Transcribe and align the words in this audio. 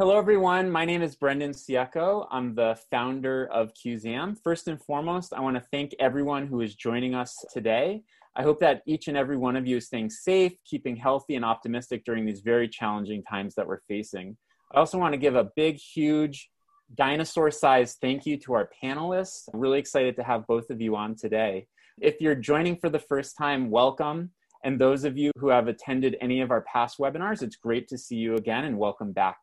Hello, 0.00 0.16
everyone. 0.16 0.70
My 0.70 0.84
name 0.84 1.02
is 1.02 1.16
Brendan 1.16 1.50
Ciecko. 1.50 2.28
I'm 2.30 2.54
the 2.54 2.78
founder 2.88 3.48
of 3.48 3.72
Cuseum. 3.74 4.40
First 4.40 4.68
and 4.68 4.80
foremost, 4.80 5.32
I 5.32 5.40
want 5.40 5.56
to 5.56 5.60
thank 5.72 5.92
everyone 5.98 6.46
who 6.46 6.60
is 6.60 6.76
joining 6.76 7.16
us 7.16 7.34
today. 7.52 8.04
I 8.36 8.44
hope 8.44 8.60
that 8.60 8.82
each 8.86 9.08
and 9.08 9.16
every 9.16 9.36
one 9.36 9.56
of 9.56 9.66
you 9.66 9.78
is 9.78 9.86
staying 9.86 10.10
safe, 10.10 10.52
keeping 10.64 10.94
healthy, 10.94 11.34
and 11.34 11.44
optimistic 11.44 12.04
during 12.04 12.24
these 12.24 12.42
very 12.42 12.68
challenging 12.68 13.24
times 13.24 13.56
that 13.56 13.66
we're 13.66 13.80
facing. 13.88 14.36
I 14.72 14.78
also 14.78 14.98
want 14.98 15.14
to 15.14 15.18
give 15.18 15.34
a 15.34 15.50
big, 15.56 15.78
huge, 15.78 16.48
dinosaur 16.94 17.50
sized 17.50 17.98
thank 18.00 18.24
you 18.24 18.36
to 18.36 18.52
our 18.52 18.70
panelists. 18.80 19.48
I'm 19.52 19.58
really 19.58 19.80
excited 19.80 20.14
to 20.14 20.22
have 20.22 20.46
both 20.46 20.70
of 20.70 20.80
you 20.80 20.94
on 20.94 21.16
today. 21.16 21.66
If 22.00 22.20
you're 22.20 22.36
joining 22.36 22.76
for 22.76 22.88
the 22.88 23.00
first 23.00 23.36
time, 23.36 23.68
welcome. 23.68 24.30
And 24.62 24.80
those 24.80 25.02
of 25.02 25.18
you 25.18 25.32
who 25.40 25.48
have 25.48 25.66
attended 25.66 26.16
any 26.20 26.40
of 26.40 26.52
our 26.52 26.60
past 26.72 26.98
webinars, 26.98 27.42
it's 27.42 27.56
great 27.56 27.88
to 27.88 27.98
see 27.98 28.14
you 28.14 28.36
again 28.36 28.64
and 28.64 28.78
welcome 28.78 29.10
back. 29.10 29.38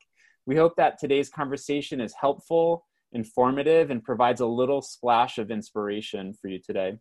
We 0.45 0.55
hope 0.55 0.75
that 0.75 0.99
today's 0.99 1.29
conversation 1.29 1.99
is 1.99 2.13
helpful, 2.13 2.85
informative, 3.13 3.89
and 3.89 4.03
provides 4.03 4.41
a 4.41 4.45
little 4.45 4.81
splash 4.81 5.39
of 5.39 5.49
inspiration 5.49 6.33
for 6.33 6.49
you 6.49 6.59
today. 6.59 6.99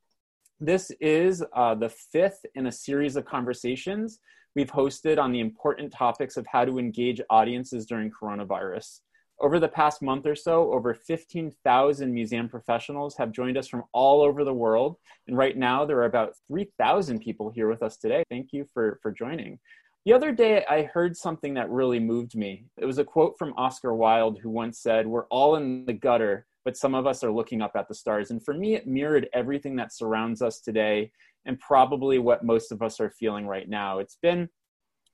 This 0.60 0.90
is 1.00 1.44
uh, 1.54 1.74
the 1.74 1.90
fifth 1.90 2.46
in 2.54 2.66
a 2.66 2.72
series 2.72 3.16
of 3.16 3.26
conversations 3.26 4.18
we've 4.54 4.70
hosted 4.70 5.18
on 5.18 5.32
the 5.32 5.40
important 5.40 5.92
topics 5.92 6.36
of 6.36 6.46
how 6.46 6.64
to 6.64 6.78
engage 6.78 7.20
audiences 7.28 7.84
during 7.84 8.10
coronavirus. 8.10 9.00
Over 9.40 9.58
the 9.58 9.68
past 9.68 10.00
month 10.00 10.26
or 10.26 10.36
so, 10.36 10.72
over 10.72 10.94
15,000 10.94 12.14
museum 12.14 12.48
professionals 12.48 13.16
have 13.16 13.32
joined 13.32 13.58
us 13.58 13.66
from 13.66 13.82
all 13.92 14.22
over 14.22 14.44
the 14.44 14.54
world. 14.54 14.96
And 15.26 15.36
right 15.36 15.56
now, 15.56 15.84
there 15.84 15.98
are 15.98 16.04
about 16.04 16.34
3,000 16.46 17.18
people 17.18 17.50
here 17.50 17.68
with 17.68 17.82
us 17.82 17.96
today. 17.96 18.22
Thank 18.30 18.52
you 18.52 18.64
for, 18.72 19.00
for 19.02 19.10
joining. 19.10 19.58
The 20.04 20.12
other 20.12 20.32
day, 20.32 20.62
I 20.68 20.82
heard 20.82 21.16
something 21.16 21.54
that 21.54 21.70
really 21.70 21.98
moved 21.98 22.36
me. 22.36 22.66
It 22.76 22.84
was 22.84 22.98
a 22.98 23.04
quote 23.04 23.38
from 23.38 23.54
Oscar 23.56 23.94
Wilde, 23.94 24.38
who 24.38 24.50
once 24.50 24.78
said, 24.78 25.06
We're 25.06 25.24
all 25.28 25.56
in 25.56 25.86
the 25.86 25.94
gutter, 25.94 26.46
but 26.62 26.76
some 26.76 26.94
of 26.94 27.06
us 27.06 27.24
are 27.24 27.32
looking 27.32 27.62
up 27.62 27.72
at 27.74 27.88
the 27.88 27.94
stars. 27.94 28.30
And 28.30 28.44
for 28.44 28.52
me, 28.52 28.74
it 28.74 28.86
mirrored 28.86 29.30
everything 29.32 29.76
that 29.76 29.94
surrounds 29.94 30.42
us 30.42 30.60
today 30.60 31.10
and 31.46 31.58
probably 31.58 32.18
what 32.18 32.44
most 32.44 32.70
of 32.70 32.82
us 32.82 33.00
are 33.00 33.08
feeling 33.08 33.46
right 33.46 33.66
now. 33.66 33.98
It's 33.98 34.18
been 34.20 34.50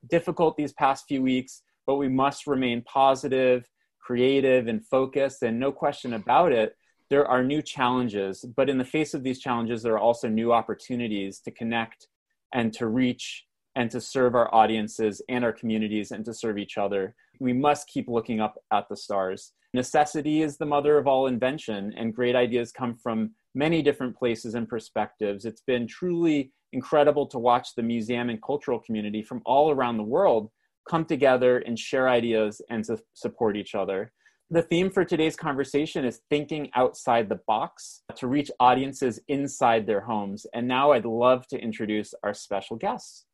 difficult 0.08 0.56
these 0.56 0.72
past 0.72 1.04
few 1.06 1.22
weeks, 1.22 1.62
but 1.86 1.94
we 1.94 2.08
must 2.08 2.48
remain 2.48 2.82
positive, 2.82 3.70
creative, 4.00 4.66
and 4.66 4.84
focused. 4.84 5.44
And 5.44 5.60
no 5.60 5.70
question 5.70 6.14
about 6.14 6.50
it, 6.50 6.74
there 7.10 7.28
are 7.28 7.44
new 7.44 7.62
challenges. 7.62 8.44
But 8.56 8.68
in 8.68 8.78
the 8.78 8.84
face 8.84 9.14
of 9.14 9.22
these 9.22 9.38
challenges, 9.38 9.84
there 9.84 9.94
are 9.94 10.00
also 10.00 10.26
new 10.26 10.52
opportunities 10.52 11.38
to 11.40 11.52
connect 11.52 12.08
and 12.52 12.72
to 12.72 12.88
reach 12.88 13.46
and 13.76 13.90
to 13.90 14.00
serve 14.00 14.34
our 14.34 14.52
audiences 14.54 15.22
and 15.28 15.44
our 15.44 15.52
communities 15.52 16.10
and 16.10 16.24
to 16.24 16.34
serve 16.34 16.58
each 16.58 16.78
other. 16.78 17.14
We 17.38 17.52
must 17.52 17.88
keep 17.88 18.08
looking 18.08 18.40
up 18.40 18.58
at 18.72 18.88
the 18.88 18.96
stars. 18.96 19.52
Necessity 19.72 20.42
is 20.42 20.58
the 20.58 20.66
mother 20.66 20.98
of 20.98 21.06
all 21.06 21.28
invention, 21.28 21.94
and 21.96 22.14
great 22.14 22.34
ideas 22.34 22.72
come 22.72 22.96
from 22.96 23.30
many 23.54 23.82
different 23.82 24.16
places 24.16 24.54
and 24.54 24.68
perspectives. 24.68 25.44
It's 25.44 25.62
been 25.66 25.86
truly 25.86 26.52
incredible 26.72 27.26
to 27.26 27.38
watch 27.38 27.74
the 27.76 27.82
museum 27.82 28.30
and 28.30 28.42
cultural 28.42 28.80
community 28.80 29.22
from 29.22 29.42
all 29.44 29.70
around 29.70 29.96
the 29.96 30.02
world 30.02 30.50
come 30.88 31.04
together 31.04 31.58
and 31.58 31.78
share 31.78 32.08
ideas 32.08 32.60
and 32.70 32.84
to 32.84 32.98
support 33.14 33.56
each 33.56 33.74
other. 33.74 34.12
The 34.50 34.62
theme 34.62 34.90
for 34.90 35.04
today's 35.04 35.36
conversation 35.36 36.04
is 36.04 36.22
thinking 36.28 36.70
outside 36.74 37.28
the 37.28 37.40
box 37.46 38.02
to 38.16 38.26
reach 38.26 38.50
audiences 38.58 39.20
inside 39.28 39.86
their 39.86 40.00
homes. 40.00 40.44
And 40.52 40.66
now 40.66 40.90
I'd 40.90 41.04
love 41.04 41.46
to 41.48 41.58
introduce 41.58 42.12
our 42.24 42.34
special 42.34 42.76
guests. 42.76 43.26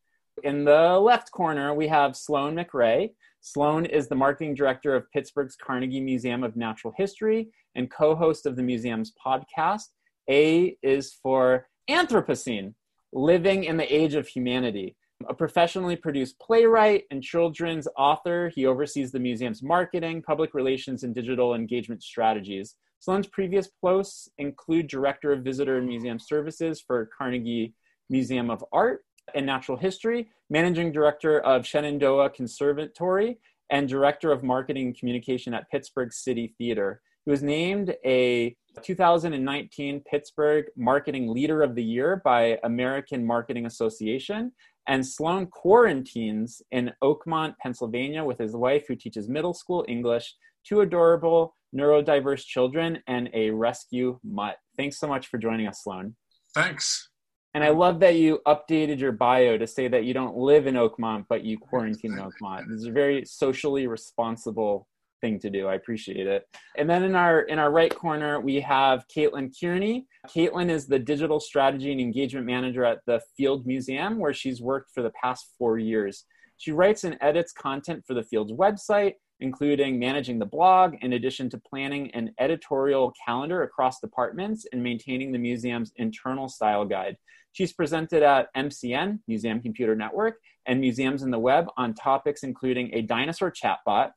In 0.43 0.65
the 0.65 0.99
left 0.99 1.33
corner, 1.33 1.73
we 1.73 1.89
have 1.89 2.15
Sloan 2.15 2.55
MacRae. 2.55 3.11
Sloan 3.41 3.87
is 3.87 4.07
the 4.07 4.15
marketing 4.15 4.55
director 4.55 4.95
of 4.95 5.11
Pittsburgh's 5.11 5.57
Carnegie 5.57 6.01
Museum 6.01 6.45
of 6.45 6.57
Natural 6.57 6.93
History 6.97 7.49
and 7.75 7.91
co 7.91 8.15
host 8.15 8.45
of 8.45 8.55
the 8.55 8.63
museum's 8.63 9.13
podcast. 9.25 9.89
A 10.29 10.77
is 10.83 11.15
for 11.23 11.69
Anthropocene, 11.89 12.75
Living 13.13 13.65
in 13.65 13.79
the 13.79 13.95
Age 13.95 14.15
of 14.15 14.29
Humanity. 14.29 14.95
A 15.27 15.33
professionally 15.33 15.97
produced 15.97 16.39
playwright 16.39 17.05
and 17.11 17.23
children's 17.23 17.89
author, 17.97 18.51
he 18.55 18.67
oversees 18.67 19.13
the 19.13 19.19
museum's 19.19 19.63
marketing, 19.63 20.21
public 20.21 20.53
relations, 20.53 21.03
and 21.03 21.15
digital 21.15 21.55
engagement 21.55 22.03
strategies. 22.03 22.75
Sloan's 22.99 23.27
previous 23.27 23.69
posts 23.81 24.29
include 24.37 24.89
Director 24.89 25.33
of 25.33 25.43
Visitor 25.43 25.79
and 25.79 25.89
Museum 25.89 26.19
Services 26.19 26.83
for 26.87 27.09
Carnegie 27.17 27.73
Museum 28.11 28.51
of 28.51 28.63
Art 28.73 29.03
and 29.35 29.47
Natural 29.47 29.77
History, 29.77 30.29
Managing 30.51 30.93
Director 30.93 31.41
of 31.41 31.67
Shenandoah 31.67 32.31
Conservatory, 32.31 33.39
and 33.71 33.89
Director 33.89 34.31
of 34.33 34.43
Marketing 34.43 34.87
and 34.87 34.99
Communication 34.99 35.55
at 35.55 35.71
Pittsburgh 35.71 36.13
City 36.13 36.55
Theater. 36.59 37.01
He 37.25 37.31
was 37.31 37.43
named 37.43 37.95
a 38.05 38.57
2019 38.83 40.01
Pittsburgh 40.09 40.67
Marketing 40.77 41.29
Leader 41.29 41.63
of 41.63 41.75
the 41.75 41.83
Year 41.83 42.23
by 42.25 42.59
American 42.63 43.27
Marketing 43.27 43.67
Association. 43.67 44.53
And 44.87 45.05
Sloan 45.05 45.47
quarantines 45.47 46.63
in 46.71 46.93
Oakmont, 47.03 47.55
Pennsylvania, 47.61 48.25
with 48.25 48.39
his 48.39 48.55
wife, 48.55 48.85
who 48.87 48.95
teaches 48.95 49.29
middle 49.29 49.55
school 49.55 49.85
English, 49.89 50.33
two 50.65 50.83
adorable 50.83 51.57
neurodiverse 51.75 52.45
children, 52.45 53.03
and 53.09 53.29
a 53.35 53.51
rescue 53.51 54.21
mutt. 54.23 54.57
Thanks 54.77 55.01
so 55.01 55.09
much 55.09 55.27
for 55.27 55.39
joining 55.39 55.67
us, 55.67 55.83
Sloan. 55.83 56.15
Thanks. 56.55 57.09
And 57.57 57.65
I 57.65 57.71
love 57.71 58.01
that 58.01 58.17
you 58.17 58.43
updated 58.47 58.99
your 58.99 59.13
bio 59.13 59.57
to 59.57 59.67
say 59.67 59.89
that 59.89 60.05
you 60.05 60.13
don't 60.13 60.37
live 60.37 60.67
in 60.67 60.75
Oakmont, 60.75 61.25
but 61.27 61.43
you 61.43 61.57
quarantine 61.57 62.13
in 62.13 62.19
Oakmont. 62.19 62.69
This 62.69 62.81
is 62.81 62.89
a 62.89 62.93
very 62.93 63.25
socially 63.25 63.87
responsible 63.87 64.87
thing 65.23 65.39
to 65.39 65.49
do. 65.49 65.67
I 65.67 65.77
appreciate 65.77 66.27
it. 66.27 66.47
And 66.77 66.89
then 66.89 67.03
in 67.03 67.15
our 67.15 67.41
in 67.45 67.59
our 67.59 67.71
right 67.71 67.95
corner, 67.95 68.43
we 68.43 68.61
have 68.61 69.07
Caitlin 69.09 69.55
Kearney. 69.59 70.07
Caitlin 70.29 70.69
is 70.69 70.87
the 70.87 70.99
digital 70.99 71.41
strategy 71.41 71.91
and 71.93 71.99
engagement 71.99 72.45
manager 72.45 72.85
at 72.85 72.99
the 73.07 73.23
Field 73.39 73.67
Museum, 73.67 74.19
where 74.19 74.35
she's 74.35 74.61
worked 74.61 74.91
for 74.93 75.03
the 75.03 75.13
past 75.19 75.47
four 75.57 75.79
years. 75.79 76.27
She 76.59 76.73
writes 76.73 77.05
and 77.05 77.17
edits 77.23 77.53
content 77.53 78.05
for 78.07 78.13
the 78.13 78.23
Field's 78.23 78.53
website, 78.53 79.15
including 79.41 79.99
managing 79.99 80.39
the 80.39 80.47
blog, 80.47 80.95
in 81.03 81.13
addition 81.13 81.51
to 81.51 81.59
planning 81.59 82.11
an 82.13 82.33
editorial 82.39 83.13
calendar 83.25 83.63
across 83.63 84.01
departments 84.01 84.67
and 84.73 84.83
maintaining 84.83 85.33
the 85.33 85.39
museum's 85.39 85.93
internal 85.97 86.49
style 86.49 86.85
guide. 86.85 87.17
She's 87.53 87.73
presented 87.73 88.23
at 88.23 88.55
MCN, 88.55 89.21
Museum 89.27 89.61
Computer 89.61 89.95
Network, 89.95 90.39
and 90.67 90.81
Museums 90.81 91.23
and 91.23 91.33
the 91.33 91.39
Web 91.39 91.69
on 91.77 91.95
topics 91.95 92.43
including 92.43 92.91
a 92.93 93.03
dinosaur 93.03 93.51
chatbot 93.51 94.11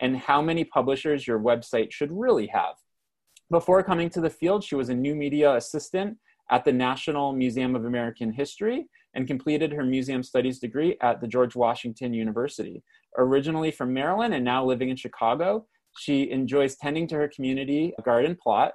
and 0.00 0.16
how 0.16 0.42
many 0.42 0.64
publishers 0.64 1.26
your 1.26 1.38
website 1.38 1.92
should 1.92 2.12
really 2.12 2.46
have. 2.48 2.74
Before 3.50 3.82
coming 3.82 4.10
to 4.10 4.20
the 4.20 4.30
field, 4.30 4.64
she 4.64 4.74
was 4.74 4.88
a 4.88 4.94
new 4.94 5.14
media 5.14 5.54
assistant 5.54 6.18
at 6.50 6.64
the 6.64 6.72
National 6.72 7.32
Museum 7.32 7.74
of 7.76 7.84
American 7.84 8.32
History 8.32 8.86
and 9.14 9.26
completed 9.26 9.72
her 9.72 9.84
museum 9.84 10.22
studies 10.22 10.58
degree 10.58 10.96
at 11.00 11.20
the 11.20 11.28
George 11.28 11.56
Washington 11.56 12.12
University. 12.12 12.82
Originally 13.16 13.70
from 13.70 13.92
Maryland 13.92 14.34
and 14.34 14.44
now 14.44 14.64
living 14.64 14.88
in 14.88 14.96
Chicago, 14.96 15.66
she 15.98 16.30
enjoys 16.30 16.76
tending 16.76 17.06
to 17.08 17.14
her 17.16 17.28
community 17.28 17.94
garden 18.04 18.36
plot, 18.40 18.72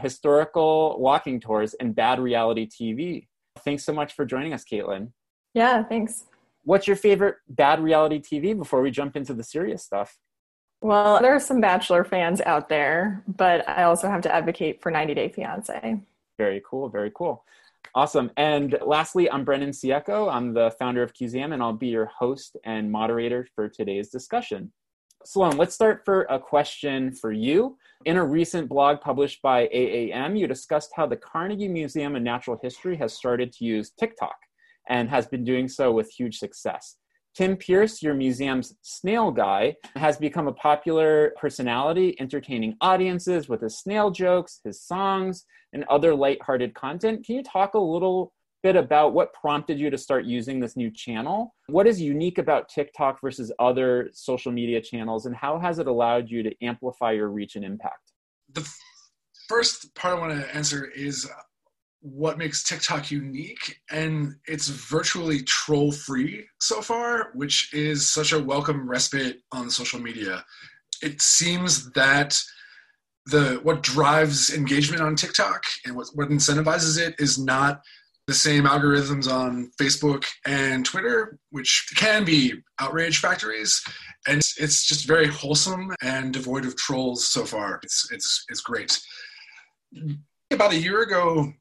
historical 0.00 0.98
walking 1.00 1.40
tours, 1.40 1.74
and 1.74 1.94
bad 1.94 2.20
reality 2.20 2.68
TV. 2.68 3.26
Thanks 3.64 3.84
so 3.84 3.92
much 3.92 4.14
for 4.14 4.24
joining 4.24 4.52
us, 4.52 4.64
Caitlin. 4.64 5.12
Yeah, 5.54 5.82
thanks. 5.82 6.26
What's 6.62 6.86
your 6.86 6.96
favorite 6.96 7.36
bad 7.48 7.80
reality 7.80 8.20
TV 8.20 8.56
before 8.56 8.82
we 8.82 8.90
jump 8.90 9.16
into 9.16 9.34
the 9.34 9.42
serious 9.42 9.82
stuff? 9.82 10.18
Well, 10.82 11.20
there 11.20 11.34
are 11.34 11.40
some 11.40 11.60
Bachelor 11.60 12.04
fans 12.04 12.40
out 12.42 12.68
there, 12.68 13.22
but 13.26 13.68
I 13.68 13.82
also 13.82 14.08
have 14.08 14.22
to 14.22 14.34
advocate 14.34 14.80
for 14.80 14.90
90 14.90 15.14
Day 15.14 15.28
Fiance. 15.28 16.00
Very 16.38 16.62
cool, 16.68 16.88
very 16.88 17.12
cool. 17.14 17.44
Awesome. 17.94 18.30
And 18.36 18.78
lastly, 18.86 19.28
I'm 19.30 19.44
Brendan 19.44 19.70
Ciecko. 19.70 20.32
I'm 20.32 20.54
the 20.54 20.70
founder 20.78 21.02
of 21.02 21.12
Cuseum, 21.12 21.52
and 21.52 21.62
I'll 21.62 21.72
be 21.72 21.88
your 21.88 22.06
host 22.06 22.56
and 22.64 22.90
moderator 22.90 23.48
for 23.54 23.68
today's 23.68 24.10
discussion. 24.10 24.72
Sloan, 25.24 25.56
let's 25.56 25.74
start 25.74 26.02
for 26.04 26.22
a 26.30 26.38
question 26.38 27.12
for 27.12 27.32
you. 27.32 27.76
In 28.06 28.16
a 28.16 28.24
recent 28.24 28.68
blog 28.68 29.00
published 29.00 29.42
by 29.42 29.66
AAM, 29.74 30.38
you 30.38 30.46
discussed 30.46 30.92
how 30.94 31.06
the 31.06 31.16
Carnegie 31.16 31.68
Museum 31.68 32.16
of 32.16 32.22
Natural 32.22 32.58
History 32.62 32.96
has 32.96 33.12
started 33.12 33.52
to 33.54 33.64
use 33.64 33.90
TikTok 33.90 34.36
and 34.88 35.10
has 35.10 35.26
been 35.26 35.44
doing 35.44 35.68
so 35.68 35.92
with 35.92 36.10
huge 36.10 36.38
success. 36.38 36.96
Tim 37.34 37.56
Pearce, 37.56 38.02
your 38.02 38.14
museum's 38.14 38.74
snail 38.82 39.30
guy, 39.30 39.76
has 39.96 40.16
become 40.16 40.48
a 40.48 40.52
popular 40.52 41.32
personality, 41.40 42.16
entertaining 42.20 42.76
audiences 42.80 43.48
with 43.48 43.62
his 43.62 43.78
snail 43.78 44.10
jokes, 44.10 44.60
his 44.64 44.82
songs, 44.82 45.44
and 45.72 45.84
other 45.84 46.14
lighthearted 46.14 46.74
content. 46.74 47.24
Can 47.24 47.36
you 47.36 47.42
talk 47.42 47.74
a 47.74 47.78
little 47.78 48.32
bit 48.62 48.76
about 48.76 49.14
what 49.14 49.32
prompted 49.32 49.78
you 49.78 49.90
to 49.90 49.98
start 49.98 50.24
using 50.24 50.60
this 50.60 50.76
new 50.76 50.90
channel. 50.90 51.54
What 51.68 51.86
is 51.86 52.00
unique 52.00 52.38
about 52.38 52.68
TikTok 52.68 53.20
versus 53.20 53.52
other 53.58 54.10
social 54.12 54.52
media 54.52 54.80
channels, 54.80 55.26
and 55.26 55.34
how 55.34 55.58
has 55.58 55.78
it 55.78 55.86
allowed 55.86 56.28
you 56.28 56.42
to 56.42 56.54
amplify 56.62 57.12
your 57.12 57.28
reach 57.28 57.56
and 57.56 57.64
impact? 57.64 58.12
The 58.52 58.68
first 59.48 59.94
part 59.94 60.16
I 60.16 60.20
want 60.20 60.40
to 60.40 60.54
answer 60.54 60.86
is 60.86 61.28
what 62.00 62.38
makes 62.38 62.62
TikTok 62.64 63.10
unique, 63.10 63.78
and 63.90 64.34
it's 64.46 64.68
virtually 64.68 65.42
troll 65.42 65.92
free 65.92 66.46
so 66.60 66.80
far, 66.80 67.30
which 67.34 67.74
is 67.74 68.08
such 68.08 68.32
a 68.32 68.38
welcome 68.42 68.88
respite 68.88 69.40
on 69.52 69.70
social 69.70 70.00
media. 70.00 70.44
it 71.02 71.20
seems 71.20 71.90
that 71.92 72.38
the 73.26 73.60
what 73.62 73.82
drives 73.82 74.52
engagement 74.54 75.02
on 75.02 75.14
TikTok 75.14 75.62
and 75.84 75.94
what, 75.94 76.08
what 76.14 76.28
incentivizes 76.28 76.98
it 76.98 77.14
is 77.18 77.38
not 77.38 77.80
the 78.26 78.34
same 78.34 78.64
algorithms 78.64 79.30
on 79.30 79.70
Facebook 79.80 80.24
and 80.46 80.84
Twitter, 80.84 81.38
which 81.50 81.90
can 81.96 82.24
be 82.24 82.54
outrage 82.80 83.18
factories. 83.18 83.82
And 84.28 84.38
it's, 84.38 84.60
it's 84.60 84.86
just 84.86 85.06
very 85.06 85.26
wholesome 85.26 85.92
and 86.02 86.32
devoid 86.32 86.64
of 86.64 86.76
trolls 86.76 87.26
so 87.26 87.44
far. 87.44 87.80
It's, 87.82 88.08
it's, 88.12 88.44
it's 88.48 88.60
great. 88.60 89.00
About 90.52 90.72
a 90.72 90.78
year 90.78 91.02
ago, 91.02 91.52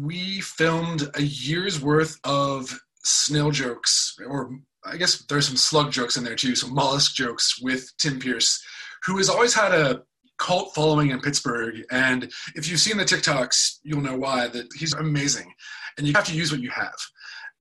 we 0.00 0.40
filmed 0.40 1.10
a 1.14 1.22
year's 1.22 1.80
worth 1.80 2.18
of 2.24 2.78
snail 3.04 3.50
jokes, 3.50 4.16
or 4.26 4.58
I 4.84 4.96
guess 4.96 5.24
there's 5.28 5.46
some 5.46 5.56
slug 5.56 5.92
jokes 5.92 6.16
in 6.16 6.24
there 6.24 6.36
too, 6.36 6.56
some 6.56 6.74
mollusk 6.74 7.14
jokes 7.14 7.60
with 7.60 7.90
Tim 7.98 8.18
Pearce, 8.18 8.62
who 9.04 9.18
has 9.18 9.28
always 9.28 9.54
had 9.54 9.72
a 9.72 10.02
cult 10.38 10.74
following 10.74 11.10
in 11.10 11.20
Pittsburgh. 11.20 11.84
And 11.90 12.32
if 12.54 12.68
you've 12.68 12.80
seen 12.80 12.96
the 12.96 13.04
TikToks, 13.04 13.78
you'll 13.82 14.00
know 14.00 14.16
why 14.16 14.48
that 14.48 14.66
he's 14.76 14.94
amazing. 14.94 15.52
And 15.98 16.06
you 16.06 16.12
have 16.14 16.26
to 16.26 16.36
use 16.36 16.50
what 16.50 16.62
you 16.62 16.70
have. 16.70 16.96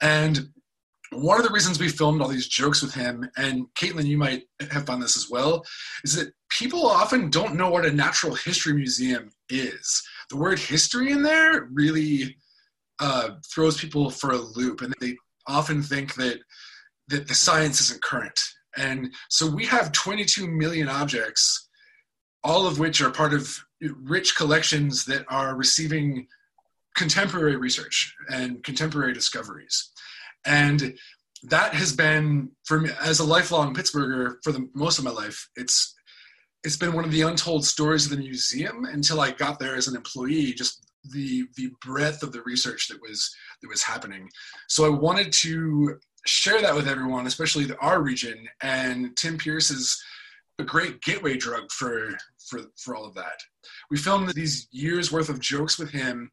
And 0.02 0.50
one 1.12 1.38
of 1.38 1.46
the 1.46 1.54
reasons 1.54 1.80
we 1.80 1.90
filmed 1.90 2.22
all 2.22 2.30
these 2.30 2.48
jokes 2.48 2.82
with 2.82 2.94
him, 2.94 3.30
and 3.36 3.66
Caitlin, 3.76 4.06
you 4.06 4.18
might 4.18 4.44
have 4.72 4.86
found 4.86 5.04
this 5.04 5.18
as 5.18 5.30
well, 5.30 5.66
is 6.04 6.16
that 6.16 6.34
people 6.50 6.88
often 6.88 7.30
don't 7.30 7.56
know 7.56 7.70
what 7.70 7.86
a 7.86 7.92
natural 7.92 8.34
history 8.34 8.74
museum 8.74 9.30
is. 9.50 10.02
The 10.32 10.38
word 10.38 10.60
history 10.60 11.12
in 11.12 11.22
there 11.22 11.68
really 11.72 12.38
uh, 13.00 13.32
throws 13.54 13.80
people 13.80 14.10
for 14.10 14.32
a 14.32 14.38
loop, 14.38 14.82
and 14.82 14.94
they 15.00 15.16
often 15.48 15.82
think 15.84 16.16
that 16.16 16.40
that 17.10 17.28
the 17.28 17.36
science 17.36 17.82
isn't 17.82 18.02
current. 18.02 18.40
And 18.78 19.14
so 19.30 19.46
we 19.46 19.66
have 19.66 19.92
22 19.92 20.48
million 20.48 20.88
objects 20.88 21.68
all 22.44 22.66
of 22.66 22.80
which 22.80 23.02
are 23.02 23.12
part 23.12 23.34
of 23.34 23.56
rich 23.82 24.36
collections 24.36 25.06
that 25.06 25.26
are 25.30 25.56
receiving 25.56 26.28
contemporary 26.96 27.56
research 27.56 28.14
and 28.30 28.64
contemporary 28.64 29.14
discoveries. 29.14 29.92
And 30.46 30.98
that 31.44 31.74
has 31.74 31.94
been 31.94 32.52
for 32.66 32.82
me 32.82 32.90
as 33.02 33.20
a 33.20 33.24
lifelong 33.24 33.74
Pittsburgher 33.74 34.36
for 34.44 34.52
the 34.52 34.70
most 34.74 35.00
of 35.00 35.06
my 35.06 35.12
life. 35.12 35.50
It's 35.56 35.96
it's 36.64 36.78
been 36.78 36.94
one 36.94 37.06
of 37.06 37.12
the 37.12 37.22
untold 37.22 37.66
stories 37.66 38.06
of 38.06 38.12
the 38.12 38.18
museum 38.18 38.86
until 38.86 39.20
I 39.20 39.32
got 39.32 39.60
there 39.60 39.76
as 39.76 39.88
an 39.88 39.96
employee. 39.96 40.54
Just 40.54 40.86
the 41.04 41.46
the 41.56 41.72
breadth 41.84 42.22
of 42.22 42.32
the 42.32 42.44
research 42.44 42.88
that 42.88 43.02
was 43.02 43.34
that 43.62 43.68
was 43.68 43.84
happening. 43.84 44.30
So 44.68 44.86
I 44.86 44.90
wanted 44.90 45.32
to 45.34 46.00
share 46.26 46.62
that 46.62 46.76
with 46.76 46.88
everyone, 46.88 47.26
especially 47.26 47.66
the, 47.66 47.78
our 47.78 48.02
region. 48.02 48.48
And 48.62 49.16
Tim 49.18 49.38
Pearce 49.38 49.72
is 49.72 50.02
a 50.60 50.64
great 50.64 51.02
gateway 51.02 51.38
drug 51.38 51.72
for 51.72 52.16
for 52.48 52.62
for 52.78 52.96
all 52.96 53.06
of 53.06 53.16
that. 53.16 53.40
We 53.90 53.98
filmed 53.98 54.30
these 54.30 54.68
years 54.72 55.12
worth 55.12 55.30
of 55.30 55.40
jokes 55.40 55.80
with 55.80 55.90
him, 55.90 56.30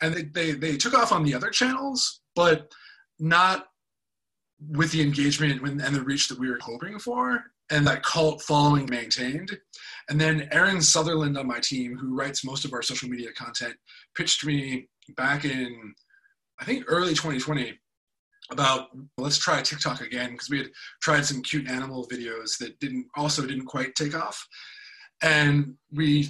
and 0.00 0.14
they 0.14 0.22
they, 0.22 0.52
they 0.52 0.76
took 0.76 0.94
off 0.94 1.12
on 1.12 1.24
the 1.24 1.34
other 1.34 1.50
channels, 1.50 2.20
but 2.36 2.70
not 3.18 3.66
with 4.68 4.92
the 4.92 5.02
engagement 5.02 5.60
and 5.60 5.94
the 5.94 6.02
reach 6.02 6.28
that 6.28 6.38
we 6.38 6.48
were 6.48 6.58
hoping 6.62 7.00
for 7.00 7.42
and 7.72 7.86
that 7.86 8.02
cult 8.02 8.42
following 8.42 8.86
maintained. 8.88 9.58
And 10.08 10.20
then 10.20 10.48
Aaron 10.52 10.82
Sutherland 10.82 11.38
on 11.38 11.46
my 11.46 11.58
team, 11.58 11.96
who 11.96 12.14
writes 12.14 12.44
most 12.44 12.64
of 12.64 12.72
our 12.72 12.82
social 12.82 13.08
media 13.08 13.32
content, 13.32 13.74
pitched 14.14 14.44
me 14.44 14.88
back 15.16 15.44
in, 15.44 15.94
I 16.60 16.64
think, 16.64 16.84
early 16.86 17.14
2020 17.14 17.78
about 18.50 18.88
let's 19.16 19.38
try 19.38 19.62
TikTok 19.62 20.02
again 20.02 20.32
because 20.32 20.50
we 20.50 20.58
had 20.58 20.68
tried 21.00 21.24
some 21.24 21.42
cute 21.42 21.70
animal 21.70 22.06
videos 22.12 22.58
that 22.58 22.78
didn't 22.78 23.06
also 23.16 23.46
didn't 23.46 23.66
quite 23.66 23.94
take 23.94 24.14
off, 24.14 24.46
and 25.22 25.74
we 25.90 26.28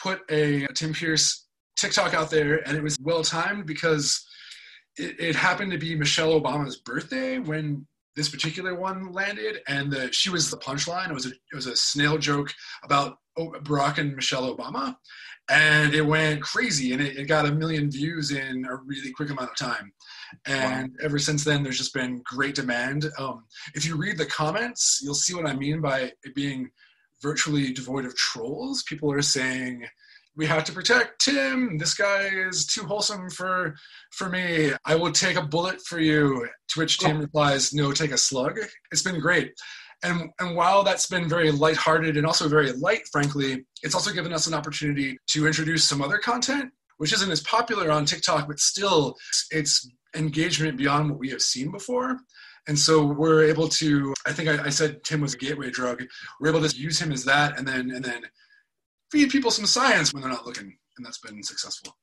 put 0.00 0.20
a, 0.30 0.66
Tim 0.68 0.94
Pearce 0.94 1.46
TikTok 1.76 2.14
out 2.14 2.30
there, 2.30 2.66
and 2.66 2.76
it 2.76 2.82
was 2.82 2.96
well 3.02 3.22
timed 3.22 3.66
because 3.66 4.24
it, 4.96 5.20
it, 5.20 5.36
happened 5.36 5.72
to 5.72 5.78
be 5.78 5.94
Michelle 5.94 6.40
Obama's 6.40 6.76
birthday 6.76 7.38
when 7.38 7.86
this 8.18 8.28
particular 8.28 8.74
one 8.74 9.12
landed, 9.12 9.60
and 9.66 9.90
the, 9.90 10.12
she 10.12 10.28
was 10.28 10.50
the 10.50 10.58
punchline. 10.58 11.08
It 11.08 11.14
was 11.14 11.26
a 11.26 11.30
it 11.30 11.54
was 11.54 11.66
a 11.66 11.76
snail 11.76 12.18
joke 12.18 12.52
about 12.82 13.16
Barack 13.38 13.98
and 13.98 14.14
Michelle 14.14 14.54
Obama, 14.54 14.96
and 15.48 15.94
it 15.94 16.02
went 16.02 16.42
crazy, 16.42 16.92
and 16.92 17.00
it, 17.00 17.16
it 17.16 17.24
got 17.24 17.46
a 17.46 17.52
million 17.52 17.90
views 17.90 18.32
in 18.32 18.66
a 18.66 18.74
really 18.74 19.12
quick 19.12 19.30
amount 19.30 19.50
of 19.50 19.56
time 19.56 19.92
and 20.46 20.90
wow. 20.90 21.04
ever 21.04 21.18
since 21.18 21.44
then 21.44 21.62
there's 21.62 21.78
just 21.78 21.94
been 21.94 22.22
great 22.24 22.54
demand 22.54 23.06
um, 23.18 23.44
if 23.74 23.86
you 23.86 23.96
read 23.96 24.18
the 24.18 24.26
comments 24.26 25.00
you'll 25.02 25.14
see 25.14 25.34
what 25.34 25.46
i 25.46 25.54
mean 25.54 25.80
by 25.80 26.00
it 26.22 26.34
being 26.34 26.70
virtually 27.22 27.72
devoid 27.72 28.04
of 28.04 28.14
trolls 28.14 28.82
people 28.84 29.10
are 29.12 29.22
saying 29.22 29.86
we 30.38 30.46
have 30.46 30.64
to 30.64 30.72
protect 30.72 31.20
tim. 31.20 31.76
This 31.76 31.94
guy 31.94 32.28
is 32.48 32.64
too 32.64 32.84
wholesome 32.84 33.28
for 33.28 33.74
for 34.12 34.30
me. 34.30 34.70
I 34.86 34.94
will 34.94 35.12
take 35.12 35.36
a 35.36 35.42
bullet 35.42 35.82
for 35.82 35.98
you. 35.98 36.48
To 36.68 36.78
which 36.78 36.98
tim 36.98 37.16
oh. 37.16 37.20
replies 37.20 37.74
no 37.74 37.92
take 37.92 38.12
a 38.12 38.18
slug. 38.18 38.58
It's 38.92 39.02
been 39.02 39.20
great. 39.20 39.52
And, 40.04 40.30
and 40.38 40.54
while 40.54 40.84
that's 40.84 41.06
been 41.06 41.28
very 41.28 41.50
lighthearted 41.50 42.16
and 42.16 42.24
also 42.24 42.48
very 42.48 42.70
light, 42.70 43.00
frankly, 43.10 43.64
it's 43.82 43.96
also 43.96 44.12
given 44.12 44.32
us 44.32 44.46
an 44.46 44.54
opportunity 44.54 45.18
to 45.30 45.44
introduce 45.44 45.84
some 45.84 46.00
other 46.00 46.18
content, 46.18 46.70
which 46.98 47.12
isn't 47.12 47.32
as 47.32 47.40
popular 47.40 47.90
on 47.90 48.04
TikTok, 48.04 48.46
but 48.46 48.60
still 48.60 49.16
it's 49.50 49.90
engagement 50.14 50.78
beyond 50.78 51.10
what 51.10 51.18
we 51.18 51.30
have 51.30 51.42
seen 51.42 51.72
before. 51.72 52.16
And 52.68 52.78
so 52.78 53.04
we're 53.06 53.42
able 53.42 53.66
to, 53.70 54.14
I 54.24 54.32
think 54.32 54.48
I, 54.48 54.66
I, 54.66 54.68
said 54.68 55.02
Tim 55.02 55.20
was 55.20 55.34
a 55.34 55.38
gateway 55.38 55.70
drug. 55.70 56.04
We're 56.38 56.50
able 56.50 56.68
to 56.68 56.76
use 56.76 57.00
him 57.00 57.10
as 57.10 57.24
that 57.24 57.58
and 57.58 57.66
then 57.66 57.90
and 57.90 58.04
then 58.04 58.22
feed 59.10 59.30
people 59.30 59.50
some 59.50 59.66
science 59.66 60.12
when 60.12 60.22
they're 60.22 60.32
not 60.32 60.46
looking. 60.46 60.76
And 60.96 61.06
that's 61.06 61.18
been 61.18 61.42
successful. 61.42 61.96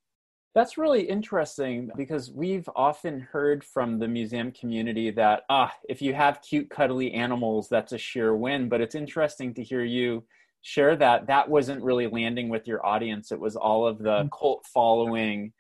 That's 0.54 0.78
really 0.78 1.02
interesting 1.02 1.92
because 1.98 2.32
we've 2.32 2.70
often 2.78 3.20
heard 3.20 3.62
from 3.64 4.00
the 4.00 4.08
museum 4.08 4.54
community 4.54 5.12
that 5.12 5.44
ah, 5.50 5.74
if 5.90 6.02
you 6.02 6.14
have 6.14 6.42
cute 6.42 6.70
cuddly 6.70 7.14
animals, 7.14 7.68
that's 7.68 7.92
a 7.92 7.98
sheer 7.98 8.34
win. 8.34 8.70
But 8.70 8.80
it's 8.80 8.96
interesting 8.96 9.54
to 9.56 9.64
hear 9.64 9.84
you 9.84 10.24
share 10.62 10.96
that 10.96 11.28
that 11.28 11.50
wasn't 11.50 11.84
really 11.84 12.08
landing 12.08 12.48
with 12.48 12.68
your 12.68 12.86
audience. 12.86 13.34
It 13.34 13.40
was 13.40 13.58
all 13.58 13.86
of 13.86 14.00
the 14.00 14.24
mm. 14.24 14.30
cult 14.32 14.66
following 14.74 15.52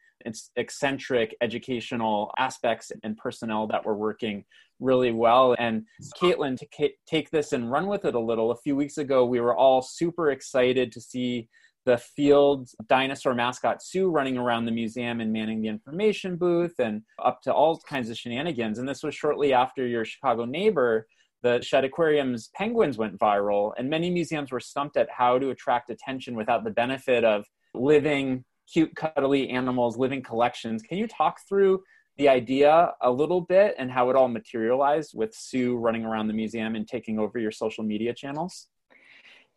eccentric 0.56 1.36
educational 1.42 2.34
aspects 2.38 2.92
and 3.04 3.18
personnel 3.18 3.68
that 3.68 3.86
were 3.86 3.96
working 3.96 4.44
really 4.80 5.12
well. 5.12 5.56
And 5.58 5.86
Caitlin, 6.20 6.58
to 6.60 6.90
take 7.06 7.30
this 7.32 7.54
and 7.54 7.72
run 7.72 7.88
with 7.88 8.06
it 8.06 8.16
a 8.16 8.20
little, 8.20 8.52
a 8.52 8.58
few 8.58 8.76
weeks 8.76 8.98
ago, 8.98 9.26
we 9.26 9.40
were 9.40 9.56
all 9.56 9.82
super 9.82 10.32
excited 10.32 10.92
to 10.92 11.02
see 11.02 11.50
the 11.86 11.98
field 11.98 12.70
dinosaur 12.88 13.36
mascot 13.36 13.82
Sue 13.84 14.10
running 14.10 14.38
around 14.38 14.66
the 14.66 14.72
museum 14.72 15.22
and 15.22 15.32
manning 15.32 15.62
the 15.62 15.68
information 15.68 16.36
booth 16.36 16.80
and 16.80 17.04
up 17.24 17.42
to 17.44 17.54
all 17.54 17.80
kinds 17.88 18.10
of 18.10 18.18
shenanigans. 18.18 18.80
And 18.80 18.90
this 18.90 19.04
was 19.04 19.14
shortly 19.14 19.54
after 19.54 19.86
your 19.86 20.04
Chicago 20.04 20.46
neighbor, 20.46 21.08
the 21.44 21.62
Shedd 21.62 21.86
Aquarium's 21.86 22.50
penguins 22.56 22.98
went 22.98 23.20
viral. 23.20 23.74
And 23.78 23.88
many 23.88 24.10
museums 24.10 24.52
were 24.52 24.60
stumped 24.60 24.98
at 24.98 25.10
how 25.12 25.38
to 25.38 25.52
attract 25.52 25.92
attention 25.92 26.36
without 26.36 26.64
the 26.64 26.72
benefit 26.72 27.24
of 27.24 27.46
living 27.76 28.44
cute, 28.72 28.96
cuddly 28.96 29.50
animals, 29.50 29.98
living 29.98 30.22
collections. 30.22 30.82
Can 30.82 30.98
you 30.98 31.08
talk 31.08 31.40
through 31.48 31.84
the 32.18 32.30
idea 32.30 32.94
a 33.02 33.12
little 33.12 33.42
bit 33.42 33.76
and 33.78 33.92
how 33.92 34.10
it 34.10 34.16
all 34.16 34.28
materialized 34.28 35.12
with 35.14 35.36
Sue 35.36 35.76
running 35.78 36.06
around 36.06 36.28
the 36.28 36.34
museum 36.34 36.76
and 36.76 36.88
taking 36.88 37.20
over 37.20 37.40
your 37.40 37.52
social 37.52 37.84
media 37.84 38.14
channels? 38.14 38.68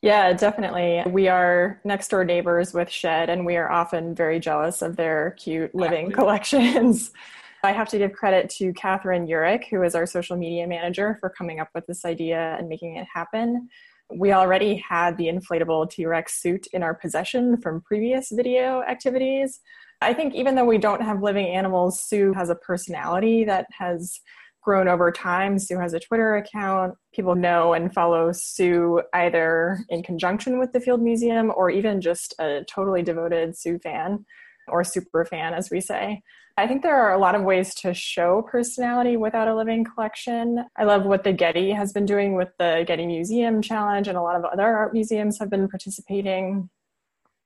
Yeah, 0.01 0.33
definitely. 0.33 1.03
We 1.11 1.27
are 1.29 1.81
next 1.85 2.09
door 2.09 2.25
neighbors 2.25 2.73
with 2.73 2.89
Shedd, 2.89 3.31
and 3.31 3.45
we 3.45 3.57
are 3.57 3.71
often 3.71 4.15
very 4.15 4.39
jealous 4.39 4.81
of 4.81 4.97
their 4.97 5.33
cute 5.33 5.75
living 5.75 6.13
collections. 6.13 7.11
I 7.65 7.73
have 7.73 7.89
to 7.89 7.99
give 7.99 8.13
credit 8.13 8.51
to 8.59 8.73
Catherine 8.73 9.27
Urick, 9.27 9.65
who 9.69 9.83
is 9.83 9.95
our 9.95 10.07
social 10.07 10.37
media 10.37 10.67
manager, 10.67 11.17
for 11.21 11.29
coming 11.29 11.59
up 11.59 11.69
with 11.75 11.87
this 11.87 12.05
idea 12.05 12.57
and 12.59 12.69
making 12.69 12.97
it 12.97 13.07
happen. 13.13 13.69
We 14.15 14.33
already 14.33 14.77
had 14.77 15.19
the 15.19 15.27
inflatable 15.27 15.91
T 15.91 16.07
Rex 16.07 16.41
suit 16.41 16.67
in 16.73 16.83
our 16.83 16.95
possession 16.95 17.61
from 17.61 17.83
previous 17.83 18.31
video 18.31 18.83
activities. 18.83 19.61
I 20.01 20.15
think 20.15 20.35
even 20.35 20.55
though 20.55 20.65
we 20.65 20.79
don't 20.79 21.03
have 21.03 21.23
living 21.23 21.49
animals, 21.49 22.01
Sue 22.01 22.33
has 22.35 22.49
a 22.49 22.55
personality 22.55 23.45
that 23.45 23.67
has 23.77 24.21
grown 24.63 24.87
over 24.87 25.11
time. 25.11 25.59
Sue 25.59 25.79
has 25.79 25.95
a 25.95 26.01
Twitter 26.01 26.37
account. 26.37 26.95
People 27.13 27.35
know 27.35 27.73
and 27.73 27.93
follow 27.93 28.31
Sue 28.33 29.03
either 29.15 29.81
in 29.89 30.03
conjunction 30.03 30.59
with 30.59 30.73
the 30.73 30.81
Field 30.81 31.03
Museum 31.03 31.53
or 31.57 31.71
even 31.71 32.01
just 32.01 32.35
a 32.39 32.65
totally 32.73 33.03
devoted 33.03 33.59
Sue 33.59 33.79
fan 33.81 34.25
or 34.69 34.85
super 34.85 35.25
fan, 35.25 35.55
as 35.55 35.71
we 35.71 35.81
say. 35.81 36.23
I 36.59 36.67
think 36.67 36.83
there 36.83 37.01
are 37.01 37.13
a 37.13 37.19
lot 37.19 37.37
of 37.37 37.43
ways 37.45 37.73
to 37.77 37.95
show 37.95 38.43
personality 38.43 39.17
without 39.17 39.47
a 39.47 39.55
living 39.55 39.85
collection. 39.85 40.65
I 40.77 40.83
love 40.83 41.05
what 41.05 41.23
the 41.23 41.33
Getty 41.33 41.71
has 41.71 41.93
been 41.93 42.05
doing 42.05 42.35
with 42.35 42.49
the 42.59 42.83
Getty 42.85 43.07
Museum 43.07 43.63
Challenge, 43.63 44.09
and 44.09 44.19
a 44.19 44.23
lot 44.23 44.35
of 44.35 44.45
other 44.45 44.65
art 44.65 44.93
museums 44.93 45.39
have 45.39 45.51
been 45.51 45.69
participating. 45.69 46.69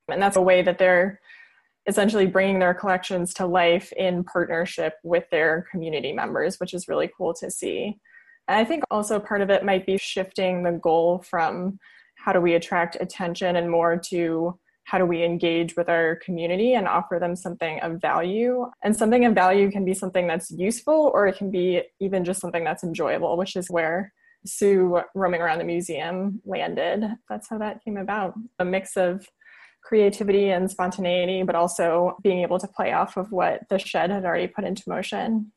And 0.09 0.23
that's 0.23 0.39
a 0.39 0.41
way 0.41 0.63
that 0.63 0.79
they're 0.79 1.21
essentially 1.87 2.25
bringing 2.25 2.59
their 2.59 2.73
collections 2.73 3.35
to 3.35 3.45
life 3.45 3.93
in 3.93 4.25
partnership 4.25 4.95
with 5.05 5.25
their 5.31 5.67
community 5.71 6.15
members, 6.15 6.57
which 6.57 6.73
is 6.73 6.89
really 6.89 7.11
cool 7.15 7.35
to 7.35 7.51
see. 7.51 7.99
And 8.49 8.59
I 8.59 8.65
think 8.65 8.83
also 8.91 9.21
part 9.21 9.43
of 9.43 9.51
it 9.51 9.63
might 9.63 9.85
be 9.85 9.99
shifting 9.99 10.63
the 10.63 10.73
goal 10.73 11.23
from 11.29 11.79
how 12.17 12.33
do 12.33 12.41
we 12.41 12.55
attract 12.55 12.97
attention 12.99 13.57
and 13.57 13.71
more 13.71 14.01
to 14.09 14.59
how 14.85 14.99
do 14.99 15.07
we 15.07 15.25
engage 15.25 15.77
with 15.77 15.89
our 15.89 16.17
community 16.17 16.75
and 16.75 16.89
offer 16.89 17.19
them 17.19 17.37
something 17.37 17.81
of 17.81 18.01
value? 18.01 18.67
And 18.83 18.97
something 18.97 19.25
of 19.25 19.35
value 19.35 19.71
can 19.71 19.85
be 19.85 19.95
something 19.95 20.27
that's 20.27 20.51
useful 20.51 21.11
or 21.15 21.27
it 21.27 21.37
can 21.37 21.51
be 21.51 21.83
even 22.01 22.25
just 22.25 22.41
something 22.41 22.65
that's 22.65 22.85
enjoyable 22.85 23.37
which 23.37 23.57
is 23.57 23.71
where 23.71 24.13
sue 24.45 25.01
roaming 25.15 25.41
around 25.41 25.59
the 25.59 25.65
museum 25.65 26.41
landed. 26.45 27.05
That's 27.29 27.49
how 27.49 27.59
that 27.59 27.83
came 27.85 27.97
about. 27.97 28.35
A 28.59 28.65
mix 28.65 28.97
of 28.97 29.27
creativity 29.83 30.51
and 30.51 30.71
spontaneity 30.71 31.43
but 31.43 31.55
also 31.55 32.17
being 32.23 32.41
able 32.41 32.59
to 32.59 32.69
play 32.69 32.93
off 32.93 33.17
of 33.17 33.33
what 33.33 33.61
the 33.69 33.79
Shedd 33.79 34.11
had 34.11 34.25
already 34.25 34.47
put 34.47 34.65
into 34.65 34.83
motion 34.87 35.53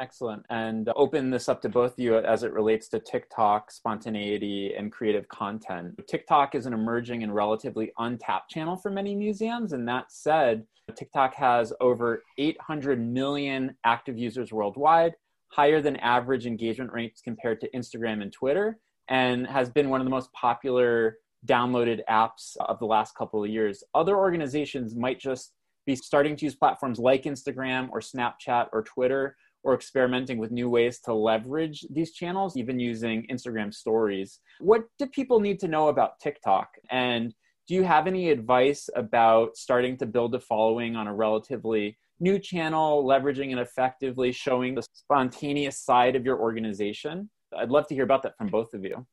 Excellent. 0.00 0.46
And 0.48 0.88
open 0.94 1.30
this 1.30 1.48
up 1.48 1.60
to 1.62 1.68
both 1.68 1.92
of 1.92 1.98
you 1.98 2.16
as 2.18 2.44
it 2.44 2.52
relates 2.52 2.88
to 2.88 3.00
TikTok, 3.00 3.72
spontaneity, 3.72 4.74
and 4.76 4.92
creative 4.92 5.26
content. 5.28 6.00
TikTok 6.06 6.54
is 6.54 6.66
an 6.66 6.72
emerging 6.72 7.24
and 7.24 7.34
relatively 7.34 7.90
untapped 7.98 8.50
channel 8.50 8.76
for 8.76 8.90
many 8.90 9.16
museums. 9.16 9.72
And 9.72 9.88
that 9.88 10.12
said, 10.12 10.64
TikTok 10.94 11.34
has 11.34 11.72
over 11.80 12.22
800 12.38 13.04
million 13.04 13.74
active 13.84 14.16
users 14.16 14.52
worldwide, 14.52 15.14
higher 15.48 15.80
than 15.80 15.96
average 15.96 16.46
engagement 16.46 16.92
rates 16.92 17.20
compared 17.20 17.60
to 17.60 17.70
Instagram 17.70 18.22
and 18.22 18.32
Twitter, 18.32 18.78
and 19.08 19.46
has 19.48 19.68
been 19.68 19.90
one 19.90 20.00
of 20.00 20.06
the 20.06 20.10
most 20.10 20.32
popular 20.32 21.18
downloaded 21.46 22.00
apps 22.08 22.56
of 22.60 22.78
the 22.78 22.86
last 22.86 23.16
couple 23.16 23.42
of 23.42 23.50
years. 23.50 23.82
Other 23.94 24.16
organizations 24.16 24.94
might 24.94 25.18
just 25.18 25.52
be 25.86 25.96
starting 25.96 26.36
to 26.36 26.44
use 26.44 26.54
platforms 26.54 26.98
like 26.98 27.24
Instagram 27.24 27.88
or 27.90 28.00
Snapchat 28.00 28.68
or 28.72 28.82
Twitter 28.82 29.36
or 29.62 29.74
experimenting 29.74 30.38
with 30.38 30.50
new 30.50 30.68
ways 30.68 31.00
to 31.00 31.12
leverage 31.12 31.84
these 31.90 32.12
channels, 32.12 32.56
even 32.56 32.78
using 32.78 33.26
Instagram 33.30 33.72
stories. 33.74 34.40
What 34.60 34.84
do 34.98 35.06
people 35.06 35.40
need 35.40 35.60
to 35.60 35.68
know 35.68 35.88
about 35.88 36.20
TikTok? 36.20 36.68
And 36.90 37.34
do 37.66 37.74
you 37.74 37.82
have 37.82 38.06
any 38.06 38.30
advice 38.30 38.88
about 38.96 39.56
starting 39.56 39.96
to 39.98 40.06
build 40.06 40.34
a 40.34 40.40
following 40.40 40.96
on 40.96 41.06
a 41.06 41.14
relatively 41.14 41.98
new 42.20 42.38
channel, 42.38 43.04
leveraging 43.04 43.52
it 43.52 43.58
effectively, 43.58 44.32
showing 44.32 44.74
the 44.74 44.82
spontaneous 44.92 45.78
side 45.78 46.16
of 46.16 46.24
your 46.24 46.38
organization? 46.38 47.28
I'd 47.56 47.70
love 47.70 47.86
to 47.88 47.94
hear 47.94 48.04
about 48.04 48.22
that 48.22 48.36
from 48.38 48.48
both 48.48 48.74
of 48.74 48.84
you. 48.84 49.06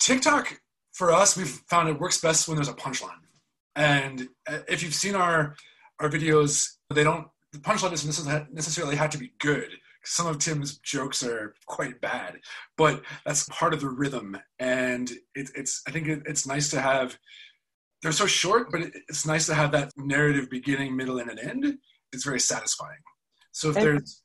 TikTok, 0.00 0.60
for 0.92 1.12
us, 1.12 1.36
we've 1.36 1.60
found 1.68 1.88
it 1.88 2.00
works 2.00 2.20
best 2.20 2.48
when 2.48 2.56
there's 2.56 2.68
a 2.68 2.74
punchline. 2.74 3.10
And 3.76 4.28
uh, 4.48 4.58
if 4.68 4.82
you've 4.82 4.94
seen 4.94 5.14
our 5.14 5.54
our 6.00 6.08
videos, 6.08 6.76
they 6.90 7.04
don't 7.04 7.28
the 7.52 7.58
punchline 7.58 7.90
doesn't 7.90 8.54
necessarily 8.54 8.96
have 8.96 9.10
to 9.10 9.18
be 9.18 9.32
good. 9.38 9.68
Some 10.04 10.26
of 10.26 10.38
Tim's 10.38 10.78
jokes 10.78 11.22
are 11.22 11.54
quite 11.66 12.00
bad, 12.00 12.38
but 12.76 13.02
that's 13.26 13.48
part 13.48 13.74
of 13.74 13.80
the 13.80 13.88
rhythm. 13.88 14.38
And 14.58 15.10
it, 15.34 15.50
it's 15.54 15.82
I 15.86 15.90
think 15.90 16.08
it, 16.08 16.22
it's 16.26 16.46
nice 16.46 16.70
to 16.70 16.80
have. 16.80 17.18
They're 18.02 18.12
so 18.12 18.26
short, 18.26 18.70
but 18.70 18.82
it, 18.82 18.92
it's 19.08 19.26
nice 19.26 19.46
to 19.46 19.54
have 19.54 19.72
that 19.72 19.92
narrative 19.96 20.48
beginning, 20.50 20.96
middle, 20.96 21.18
and 21.18 21.30
an 21.30 21.38
end. 21.38 21.78
It's 22.12 22.24
very 22.24 22.40
satisfying. 22.40 22.98
So 23.52 23.70
if 23.70 23.74
there's 23.74 24.22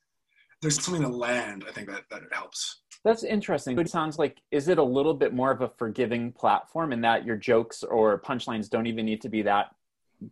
there's 0.62 0.82
something 0.82 1.02
to 1.02 1.08
land, 1.08 1.64
I 1.68 1.72
think 1.72 1.88
that 1.88 2.02
that 2.10 2.22
it 2.22 2.32
helps. 2.32 2.82
That's 3.04 3.22
interesting. 3.22 3.78
It 3.78 3.90
sounds 3.90 4.18
like 4.18 4.40
is 4.50 4.68
it 4.68 4.78
a 4.78 4.82
little 4.82 5.12
bit 5.12 5.34
more 5.34 5.50
of 5.50 5.60
a 5.60 5.68
forgiving 5.76 6.32
platform 6.32 6.92
in 6.92 7.02
that 7.02 7.26
your 7.26 7.36
jokes 7.36 7.82
or 7.82 8.20
punchlines 8.20 8.70
don't 8.70 8.86
even 8.86 9.04
need 9.04 9.20
to 9.22 9.28
be 9.28 9.42
that 9.42 9.74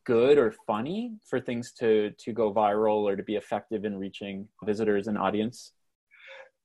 good 0.04 0.38
or 0.38 0.54
funny 0.66 1.14
for 1.28 1.40
things 1.40 1.72
to 1.80 2.12
to 2.18 2.32
go 2.32 2.52
viral 2.52 3.02
or 3.02 3.16
to 3.16 3.22
be 3.22 3.36
effective 3.36 3.84
in 3.84 3.98
reaching 3.98 4.48
visitors 4.64 5.08
and 5.08 5.18
audience? 5.18 5.72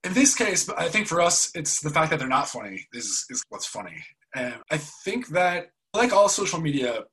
In 0.04 0.14
this 0.14 0.36
case, 0.36 0.70
I 0.70 0.90
think 0.90 1.08
for 1.08 1.22
us, 1.22 1.52
it's 1.56 1.82
the 1.82 1.90
fact 1.90 2.12
that 2.12 2.20
they're 2.20 2.28
not 2.28 2.50
funny 2.50 2.88
is 2.94 3.26
is 3.30 3.44
what's 3.50 3.66
funny. 3.66 4.04
And 4.36 4.56
I 4.72 4.78
think 4.78 5.30
that, 5.30 5.68
like 5.94 6.14
all 6.14 6.30
social 6.30 6.62
media, 6.62 7.04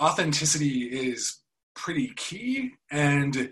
authenticity 0.00 0.84
is 0.84 1.42
pretty 1.74 2.12
key. 2.16 2.72
And 2.90 3.50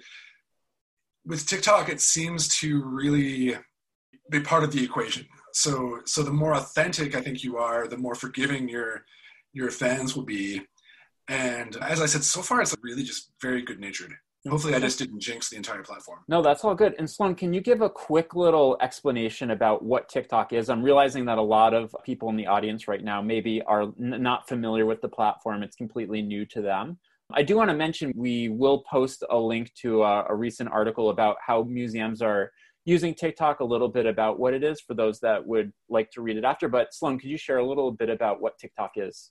with 1.25 1.47
TikTok, 1.47 1.89
it 1.89 2.01
seems 2.01 2.57
to 2.59 2.83
really 2.83 3.57
be 4.31 4.41
part 4.41 4.65
of 4.65 4.73
the 4.73 4.83
equation. 4.83 5.27
So, 5.53 6.01
so 6.07 6.23
the 6.23 6.33
more 6.33 6.55
authentic 6.55 7.15
I 7.17 7.21
think 7.21 7.43
you 7.43 7.59
are, 7.59 7.89
the 7.89 7.99
more 7.99 8.15
forgiving 8.15 8.69
your 8.69 9.05
your 9.53 9.71
fans 9.71 10.15
will 10.15 10.25
be, 10.25 10.63
and 11.29 11.77
as 11.77 12.01
I 12.01 12.07
said, 12.07 12.25
so 12.25 12.43
far 12.43 12.61
it's 12.61 12.75
really 12.83 13.03
just 13.03 13.31
very 13.41 13.63
good 13.63 13.81
natured. 13.81 14.11
Mm-hmm. 14.11 14.51
Hopefully, 14.51 14.75
I 14.75 14.81
just 14.81 14.99
didn't 14.99 15.21
jinx 15.21 15.51
the 15.51 15.57
entire 15.57 15.83
platform. 15.83 16.21
No, 16.27 16.41
that's 16.41 16.65
all 16.65 16.75
good. 16.75 16.95
And 16.99 17.09
Sloan, 17.09 17.35
can 17.35 17.53
you 17.53 17.61
give 17.61 17.83
a 17.83 17.91
quick 17.91 18.35
little 18.35 18.79
explanation 18.81 19.51
about 19.51 19.85
what 19.85 20.09
TikTok 20.09 20.55
is? 20.55 20.71
I'm 20.71 20.83
realizing 20.83 21.27
that 21.27 21.37
a 21.37 21.43
lot 21.43 21.75
of 21.75 21.95
people 22.07 22.31
in 22.31 22.37
the 22.37 22.47
audience 22.47 22.89
right 22.89 23.05
now 23.05 23.21
maybe 23.21 23.61
are 23.63 23.83
n- 23.83 24.23
not 24.23 24.49
familiar 24.49 24.87
with 24.87 25.03
the 25.03 25.11
platform, 25.11 25.63
it's 25.63 25.77
completely 25.77 26.23
new 26.23 26.47
to 26.47 26.63
them. 26.63 26.99
I 27.33 27.43
do 27.43 27.57
want 27.57 27.71
to 27.71 27.77
mention 27.77 28.13
we 28.17 28.49
will 28.49 28.83
post 28.91 29.23
a 29.31 29.39
link 29.39 29.73
to 29.83 30.03
a, 30.03 30.25
a 30.31 30.35
recent 30.35 30.71
article 30.73 31.11
about 31.11 31.37
how 31.47 31.63
museums 31.63 32.23
are 32.23 32.51
using 32.87 33.15
TikTok, 33.15 33.61
a 33.61 33.65
little 33.65 33.89
bit 33.89 34.07
about 34.07 34.41
what 34.41 34.55
it 34.55 34.65
is 34.65 34.81
for 34.81 34.95
those 34.95 35.21
that 35.21 35.47
would 35.47 35.71
like 35.89 36.11
to 36.13 36.23
read 36.23 36.37
it 36.37 36.45
after. 36.45 36.69
But 36.69 36.95
Sloan, 36.95 37.19
could 37.19 37.31
you 37.31 37.37
share 37.39 37.59
a 37.59 37.67
little 37.67 37.93
bit 37.93 38.09
about 38.09 38.41
what 38.41 38.59
TikTok 38.59 38.93
is? 38.97 39.31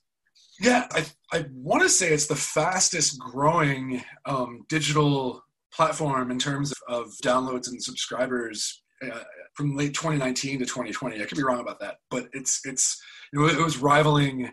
Yeah, 0.60 0.86
I, 0.90 1.06
I 1.32 1.46
want 1.52 1.82
to 1.82 1.88
say 1.88 2.12
it's 2.12 2.26
the 2.26 2.36
fastest 2.36 3.18
growing 3.18 4.02
um, 4.26 4.66
digital 4.68 5.42
platform 5.72 6.30
in 6.30 6.38
terms 6.38 6.72
of, 6.88 7.06
of 7.06 7.12
downloads 7.24 7.68
and 7.68 7.82
subscribers 7.82 8.82
uh, 9.02 9.22
from 9.54 9.74
late 9.74 9.94
2019 9.94 10.58
to 10.58 10.66
2020. 10.66 11.22
I 11.22 11.24
could 11.24 11.38
be 11.38 11.44
wrong 11.44 11.60
about 11.60 11.80
that, 11.80 11.96
but 12.10 12.28
it's 12.32 12.60
it's 12.64 13.00
you 13.32 13.40
know, 13.40 13.46
it 13.46 13.56
was 13.56 13.78
rivaling 13.78 14.52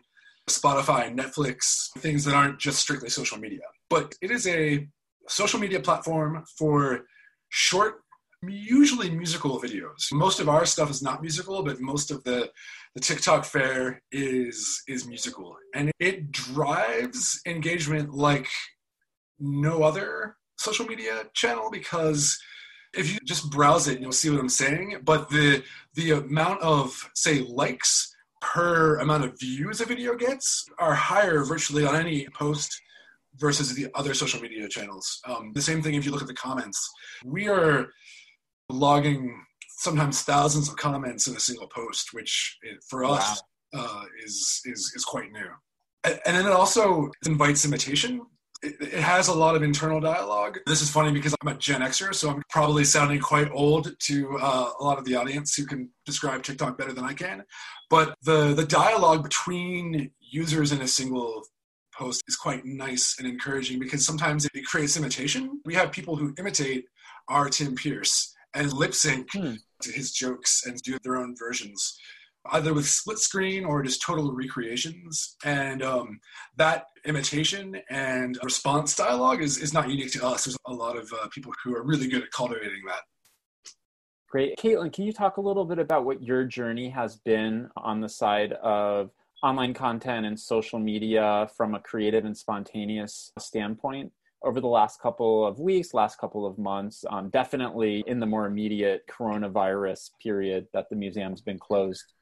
Spotify, 0.49 1.13
Netflix, 1.13 1.89
things 1.97 2.23
that 2.23 2.33
aren't 2.33 2.59
just 2.59 2.79
strictly 2.79 3.09
social 3.09 3.37
media. 3.37 3.61
But 3.89 4.15
it 4.21 4.31
is 4.31 4.47
a 4.47 4.87
social 5.27 5.59
media 5.59 5.81
platform 5.81 6.43
for 6.57 7.01
short 7.49 8.01
usually 8.43 9.09
musical 9.09 9.59
videos. 9.59 10.11
Most 10.11 10.39
of 10.39 10.49
our 10.49 10.65
stuff 10.65 10.89
is 10.89 11.01
not 11.01 11.21
musical, 11.21 11.63
but 11.63 11.79
most 11.79 12.11
of 12.11 12.23
the 12.23 12.51
the 12.95 13.01
TikTok 13.01 13.45
fair 13.45 14.01
is 14.11 14.83
is 14.87 15.07
musical, 15.07 15.55
and 15.73 15.91
it 15.99 16.31
drives 16.31 17.41
engagement 17.45 18.13
like 18.13 18.47
no 19.39 19.83
other 19.83 20.35
social 20.57 20.85
media 20.85 21.23
channel 21.33 21.69
because 21.71 22.39
if 22.93 23.11
you 23.11 23.19
just 23.25 23.49
browse 23.51 23.87
it, 23.87 23.99
you'll 23.99 24.11
see 24.11 24.29
what 24.29 24.39
I'm 24.39 24.49
saying. 24.49 24.97
But 25.03 25.29
the 25.29 25.63
the 25.95 26.11
amount 26.11 26.61
of 26.61 27.09
say 27.15 27.41
likes 27.41 28.13
per 28.41 28.99
amount 28.99 29.25
of 29.25 29.39
views 29.39 29.81
a 29.81 29.85
video 29.85 30.15
gets 30.15 30.65
are 30.79 30.93
higher 30.93 31.43
virtually 31.43 31.85
on 31.85 31.95
any 31.95 32.27
post 32.29 32.79
versus 33.37 33.73
the 33.73 33.87
other 33.95 34.13
social 34.13 34.41
media 34.41 34.67
channels. 34.67 35.19
Um, 35.25 35.51
the 35.53 35.61
same 35.61 35.81
thing 35.81 35.95
if 35.95 36.05
you 36.05 36.11
look 36.11 36.21
at 36.21 36.27
the 36.27 36.33
comments. 36.33 36.89
We 37.23 37.47
are 37.47 37.89
logging 38.69 39.43
sometimes 39.77 40.23
thousands 40.23 40.69
of 40.69 40.75
comments 40.75 41.27
in 41.27 41.35
a 41.35 41.39
single 41.39 41.67
post, 41.67 42.09
which 42.13 42.57
for 42.89 43.05
us 43.05 43.41
wow. 43.73 43.85
uh, 43.85 44.03
is 44.23 44.61
is 44.65 44.91
is 44.95 45.05
quite 45.05 45.31
new. 45.31 45.49
And 46.03 46.37
then 46.37 46.45
it 46.45 46.53
also 46.53 47.09
invites 47.25 47.65
imitation. 47.65 48.21
It, 48.63 48.75
it, 48.79 48.93
has 48.93 49.27
a 49.27 49.33
lot 49.33 49.55
of 49.55 49.61
internal 49.61 49.99
dialogue. 49.99 50.57
This 50.65 50.81
is 50.81 50.89
funny 50.89 51.11
because 51.11 51.35
I'm 51.41 51.49
a 51.49 51.57
Gen 51.57 51.81
Xer, 51.81 52.15
so 52.15 52.29
I'm 52.29 52.41
probably 52.49 52.85
sounding 52.85 53.19
quite 53.19 53.51
old 53.51 53.93
to 53.99 54.37
uh, 54.41 54.71
a 54.79 54.83
lot 54.83 54.97
of 54.97 55.05
the 55.05 55.15
audience 55.15 55.53
who 55.55 55.65
can 55.65 55.89
describe 56.05 56.41
TikTok 56.41 56.77
better 56.77 56.93
than 56.93 57.03
I 57.03 57.13
can. 57.13 57.43
But 57.89 58.15
the 58.23 58.53
the 58.53 58.65
dialogue 58.65 59.23
between 59.23 60.11
users 60.19 60.71
in 60.71 60.81
a 60.81 60.87
single 60.87 61.43
post 61.93 62.23
is 62.27 62.35
quite 62.35 62.65
nice 62.65 63.15
and 63.19 63.27
encouraging 63.27 63.79
because 63.79 64.05
sometimes 64.05 64.45
it 64.45 64.65
creates 64.65 64.97
imitation. 64.97 65.61
We 65.65 65.75
have 65.75 65.91
people 65.91 66.15
who 66.15 66.33
imitate 66.37 66.85
our 67.27 67.49
Tim 67.49 67.75
Pearce 67.75 68.33
and 68.57 68.73
lip 68.73 68.93
sync 68.93 69.27
hmm. 69.31 69.53
to 69.81 69.91
his 69.91 70.11
jokes 70.11 70.65
and 70.65 70.81
do 70.81 70.97
their 71.03 71.17
own 71.17 71.35
versions, 71.37 71.97
either 72.51 72.73
with 72.73 72.87
split 72.87 73.19
screen 73.19 73.63
or 73.63 73.83
just 73.83 74.01
total 74.01 74.33
recreations. 74.33 75.35
And 75.45 75.83
um, 75.83 76.19
that 76.57 76.85
imitation 77.05 77.79
and 77.89 78.37
response 78.43 78.95
dialogue 78.95 79.41
is, 79.41 79.57
is 79.59 79.73
not 79.73 79.89
unique 79.89 80.11
to 80.13 80.25
us. 80.25 80.45
There's 80.45 80.57
a 80.65 80.73
lot 80.73 80.97
of 80.97 81.11
uh, 81.13 81.27
people 81.29 81.53
who 81.63 81.75
are 81.75 81.83
really 81.83 82.07
good 82.07 82.23
at 82.23 82.31
cultivating 82.31 82.81
that. 82.87 83.01
Great. 84.29 84.57
Caitlin, 84.57 84.91
can 84.91 85.05
you 85.05 85.13
talk 85.13 85.37
a 85.37 85.41
little 85.41 85.63
bit 85.63 85.79
about 85.79 86.03
what 86.03 86.21
your 86.21 86.43
journey 86.43 86.89
has 86.89 87.15
been 87.15 87.69
on 87.77 88.01
the 88.01 88.09
side 88.09 88.51
of 88.53 89.11
online 89.41 89.73
content 89.73 90.25
and 90.25 90.37
social 90.37 90.79
media 90.79 91.49
from 91.55 91.75
a 91.75 91.79
creative 91.79 92.25
and 92.25 92.35
spontaneous 92.35 93.31
standpoint? 93.39 94.11
Over 94.43 94.61
the 94.61 94.67
last 94.67 95.01
couple 95.01 95.45
of 95.45 95.59
weeks, 95.59 95.93
last 95.93 96.17
couple 96.17 96.45
of 96.45 96.57
months, 96.57 97.03
um, 97.09 97.29
definitely 97.29 98.03
in 98.07 98.19
the 98.19 98.25
more 98.25 98.45
immediate 98.45 99.01
coronavirus 99.09 100.11
period 100.21 100.67
that 100.73 100.89
the 100.89 100.95
museum's 100.95 101.41
been 101.41 101.59
closed? 101.59 102.13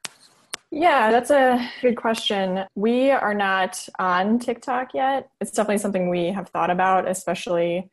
Yeah, 0.70 1.10
that's 1.10 1.30
a 1.30 1.70
good 1.80 1.96
question. 1.96 2.64
We 2.74 3.10
are 3.10 3.34
not 3.34 3.88
on 3.98 4.38
TikTok 4.38 4.94
yet. 4.94 5.28
It's 5.40 5.52
definitely 5.52 5.78
something 5.78 6.08
we 6.08 6.26
have 6.26 6.48
thought 6.48 6.70
about, 6.70 7.08
especially 7.08 7.88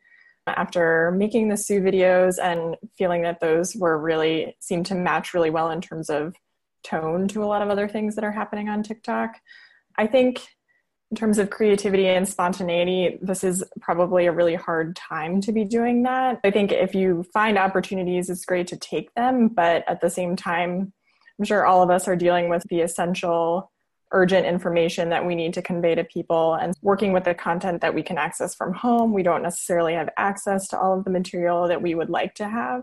after 0.46 1.12
making 1.12 1.48
the 1.48 1.56
Sue 1.56 1.80
videos 1.80 2.38
and 2.42 2.76
feeling 2.98 3.22
that 3.22 3.40
those 3.40 3.76
were 3.76 3.98
really 3.98 4.56
seemed 4.60 4.86
to 4.86 4.94
match 4.94 5.34
really 5.34 5.50
well 5.50 5.70
in 5.70 5.80
terms 5.80 6.10
of 6.10 6.34
tone 6.82 7.28
to 7.28 7.42
a 7.42 7.46
lot 7.46 7.62
of 7.62 7.70
other 7.70 7.88
things 7.88 8.14
that 8.14 8.24
are 8.24 8.32
happening 8.32 8.68
on 8.68 8.82
TikTok. 8.82 9.40
I 9.96 10.06
think 10.06 10.46
in 11.14 11.16
terms 11.16 11.38
of 11.38 11.48
creativity 11.48 12.08
and 12.08 12.28
spontaneity, 12.28 13.20
this 13.22 13.44
is 13.44 13.62
probably 13.80 14.26
a 14.26 14.32
really 14.32 14.56
hard 14.56 14.96
time 14.96 15.40
to 15.40 15.52
be 15.52 15.62
doing 15.64 16.02
that. 16.02 16.40
I 16.42 16.50
think 16.50 16.72
if 16.72 16.92
you 16.92 17.24
find 17.32 17.56
opportunities, 17.56 18.28
it's 18.28 18.44
great 18.44 18.66
to 18.66 18.76
take 18.76 19.14
them, 19.14 19.46
but 19.46 19.84
at 19.86 20.00
the 20.00 20.10
same 20.10 20.34
time, 20.34 20.92
I'm 21.38 21.44
sure 21.44 21.64
all 21.64 21.84
of 21.84 21.90
us 21.90 22.08
are 22.08 22.16
dealing 22.16 22.48
with 22.48 22.64
the 22.68 22.80
essential 22.80 23.70
urgent 24.10 24.44
information 24.44 25.10
that 25.10 25.24
we 25.24 25.36
need 25.36 25.54
to 25.54 25.62
convey 25.62 25.94
to 25.94 26.02
people 26.02 26.54
and 26.54 26.74
working 26.82 27.12
with 27.12 27.22
the 27.22 27.34
content 27.34 27.80
that 27.82 27.94
we 27.94 28.02
can 28.02 28.18
access 28.18 28.56
from 28.56 28.74
home. 28.74 29.12
We 29.12 29.22
don't 29.22 29.44
necessarily 29.44 29.94
have 29.94 30.08
access 30.16 30.66
to 30.70 30.80
all 30.80 30.98
of 30.98 31.04
the 31.04 31.10
material 31.10 31.68
that 31.68 31.80
we 31.80 31.94
would 31.94 32.10
like 32.10 32.34
to 32.34 32.48
have. 32.48 32.82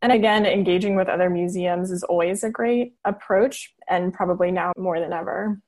And 0.00 0.10
again, 0.10 0.46
engaging 0.46 0.96
with 0.96 1.08
other 1.08 1.28
museums 1.28 1.90
is 1.90 2.02
always 2.02 2.44
a 2.44 2.50
great 2.50 2.94
approach 3.04 3.74
and 3.86 4.14
probably 4.14 4.50
now 4.50 4.72
more 4.78 5.00
than 5.00 5.12
ever. 5.12 5.60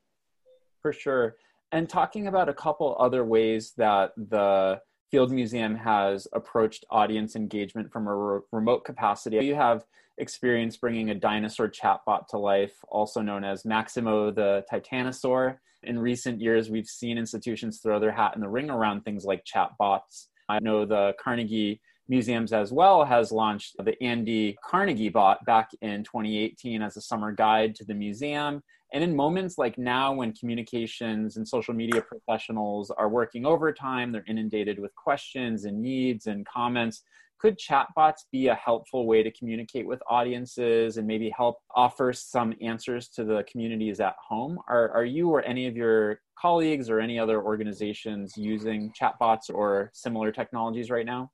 For 0.81 0.95
sure. 0.95 1.37
And 1.73 1.89
talking 1.89 2.27
about 2.27 2.49
a 2.49 2.55
couple 2.55 2.97
other 2.99 3.25
ways 3.25 3.73
that 3.77 4.13
the 4.17 4.81
Field 5.11 5.33
Museum 5.33 5.75
has 5.75 6.27
approached 6.33 6.85
audience 6.91 7.37
engagement 7.37 7.93
from 7.93 8.07
a 8.07 8.15
re- 8.15 8.41
remote 8.53 8.85
capacity. 8.85 9.39
You 9.45 9.55
have 9.55 9.85
experience 10.19 10.77
bringing 10.77 11.11
a 11.11 11.15
dinosaur 11.15 11.69
chatbot 11.69 12.27
to 12.29 12.39
life, 12.39 12.77
also 12.89 13.21
known 13.21 13.43
as 13.43 13.65
Maximo 13.65 14.31
the 14.31 14.65
Titanosaur. 14.71 15.57
In 15.83 15.99
recent 15.99 16.41
years, 16.41 16.71
we've 16.71 16.87
seen 16.87 17.19
institutions 17.19 17.81
throw 17.81 17.99
their 17.99 18.13
hat 18.13 18.35
in 18.35 18.41
the 18.41 18.49
ring 18.49 18.71
around 18.71 19.03
things 19.03 19.25
like 19.25 19.45
chatbots. 19.45 20.27
I 20.49 20.59
know 20.61 20.85
the 20.85 21.15
Carnegie 21.23 21.81
Museums 22.09 22.53
as 22.53 22.73
well 22.73 23.05
has 23.05 23.31
launched 23.31 23.77
the 23.79 24.01
Andy 24.03 24.57
Carnegie 24.65 25.09
bot 25.09 25.45
back 25.45 25.71
in 25.81 26.03
2018 26.03 26.83
as 26.83 26.97
a 26.97 27.01
summer 27.01 27.33
guide 27.33 27.75
to 27.77 27.85
the 27.85 27.95
museum. 27.95 28.63
And 28.93 29.05
in 29.05 29.15
moments 29.15 29.57
like 29.57 29.79
now, 29.79 30.13
when 30.13 30.33
communications 30.33 31.37
and 31.37 31.47
social 31.47 31.75
media 31.75 32.03
professionals 32.03 32.91
are 32.91 33.09
working 33.09 33.47
overtime, 33.47 34.13
they're 34.13 34.25
inundated 34.27 34.79
with 34.79 34.95
questions 34.97 35.65
and 35.65 35.81
needs 35.81 36.27
and 36.27 36.47
comments 36.47 37.05
could 37.41 37.59
chatbots 37.59 38.25
be 38.31 38.49
a 38.49 38.55
helpful 38.55 39.07
way 39.07 39.23
to 39.23 39.31
communicate 39.33 39.87
with 39.87 40.01
audiences 40.09 40.99
and 40.99 41.07
maybe 41.07 41.33
help 41.35 41.57
offer 41.75 42.13
some 42.13 42.55
answers 42.61 43.09
to 43.09 43.25
the 43.25 43.45
communities 43.51 43.99
at 43.99 44.15
home? 44.29 44.59
Are, 44.69 44.91
are 44.91 45.05
you 45.05 45.31
or 45.31 45.43
any 45.43 45.67
of 45.67 45.75
your 45.77 46.21
colleagues 46.39 46.91
or 46.91 47.01
any 47.01 47.19
other 47.19 47.43
organizations 47.43 48.37
using 48.37 48.93
chatbots 48.93 49.53
or 49.53 49.91
similar 49.95 50.31
technologies 50.31 50.91
right 50.91 51.07
now? 51.07 51.31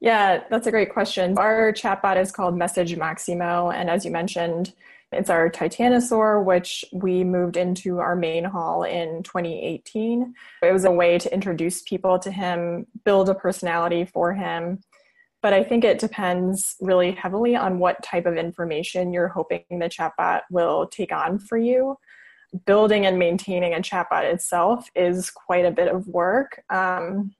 Yeah, 0.00 0.44
that's 0.50 0.66
a 0.66 0.70
great 0.70 0.92
question. 0.92 1.36
Our 1.38 1.72
chatbot 1.72 2.20
is 2.20 2.30
called 2.30 2.56
Message 2.56 2.94
Maximo. 2.96 3.70
And 3.70 3.90
as 3.90 4.04
you 4.04 4.10
mentioned, 4.10 4.74
it's 5.10 5.30
our 5.30 5.48
Titanosaur, 5.48 6.44
which 6.44 6.84
we 6.92 7.24
moved 7.24 7.56
into 7.56 7.98
our 7.98 8.14
main 8.14 8.44
hall 8.44 8.82
in 8.82 9.22
2018. 9.22 10.34
It 10.62 10.72
was 10.72 10.84
a 10.84 10.90
way 10.90 11.18
to 11.18 11.32
introduce 11.32 11.82
people 11.82 12.18
to 12.18 12.30
him, 12.30 12.86
build 13.04 13.28
a 13.30 13.34
personality 13.34 14.04
for 14.04 14.34
him. 14.34 14.80
But 15.40 15.52
I 15.52 15.64
think 15.64 15.84
it 15.84 15.98
depends 15.98 16.76
really 16.80 17.12
heavily 17.12 17.56
on 17.56 17.78
what 17.78 18.02
type 18.02 18.26
of 18.26 18.36
information 18.36 19.12
you're 19.12 19.28
hoping 19.28 19.64
the 19.70 19.88
chatbot 19.88 20.42
will 20.50 20.88
take 20.88 21.12
on 21.12 21.38
for 21.38 21.56
you. 21.56 21.96
Building 22.66 23.06
and 23.06 23.18
maintaining 23.18 23.72
a 23.72 23.78
chatbot 23.78 24.24
itself 24.24 24.90
is 24.94 25.30
quite 25.30 25.64
a 25.64 25.70
bit 25.70 25.88
of 25.88 26.06
work. 26.08 26.62
Um, 26.70 27.32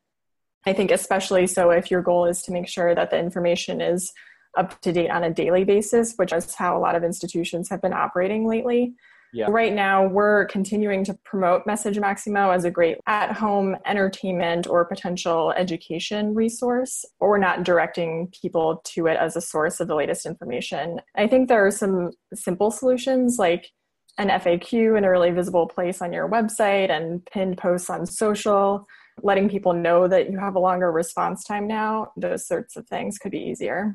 I 0.64 0.72
think, 0.72 0.90
especially 0.90 1.46
so 1.46 1.70
if 1.70 1.90
your 1.90 2.02
goal 2.02 2.26
is 2.26 2.42
to 2.42 2.52
make 2.52 2.68
sure 2.68 2.94
that 2.94 3.10
the 3.10 3.18
information 3.18 3.80
is 3.80 4.12
up 4.58 4.80
to 4.82 4.92
date 4.92 5.10
on 5.10 5.24
a 5.24 5.30
daily 5.32 5.64
basis, 5.64 6.14
which 6.16 6.32
is 6.32 6.54
how 6.54 6.76
a 6.76 6.80
lot 6.80 6.94
of 6.94 7.04
institutions 7.04 7.68
have 7.70 7.80
been 7.80 7.92
operating 7.92 8.46
lately. 8.46 8.94
Yeah. 9.32 9.46
Right 9.50 9.74
now, 9.74 10.06
we're 10.06 10.46
continuing 10.46 11.04
to 11.04 11.14
promote 11.24 11.66
Message 11.66 11.98
Maximo 11.98 12.50
as 12.50 12.64
a 12.64 12.70
great 12.70 12.96
at 13.06 13.32
home 13.32 13.76
entertainment 13.84 14.66
or 14.66 14.86
potential 14.86 15.52
education 15.52 16.34
resource, 16.34 17.04
or 17.21 17.30
we're 17.30 17.38
not 17.38 17.62
directing 17.62 18.32
people 18.40 18.80
to 18.84 19.06
it 19.06 19.18
as 19.18 19.36
a 19.36 19.42
source 19.42 19.80
of 19.80 19.88
the 19.88 19.94
latest 19.94 20.25
information. 20.25 21.00
I 21.14 21.26
think 21.26 21.49
there 21.49 21.66
are 21.66 21.71
some 21.71 22.12
simple 22.34 22.71
solutions 22.71 23.38
like 23.38 23.71
an 24.16 24.28
FAQ 24.30 24.97
in 24.97 25.04
a 25.04 25.10
really 25.10 25.30
visible 25.30 25.66
place 25.66 26.00
on 26.00 26.12
your 26.12 26.28
website 26.28 26.90
and 26.90 27.25
pinned 27.26 27.58
posts 27.58 27.90
on 27.90 28.06
social, 28.06 28.86
letting 29.23 29.49
people 29.49 29.75
know 29.75 30.08
that 30.08 30.30
you 30.30 30.38
have 30.38 30.56
a 30.56 30.60
longer 30.60 30.90
response 30.90 31.44
time 31.44 31.68
now. 31.68 32.12
Those 32.16 32.47
sorts 32.47 32.76
of 32.76 32.86
things 32.88 33.18
could 33.18 33.30
be 33.30 33.38
easier. 33.38 33.94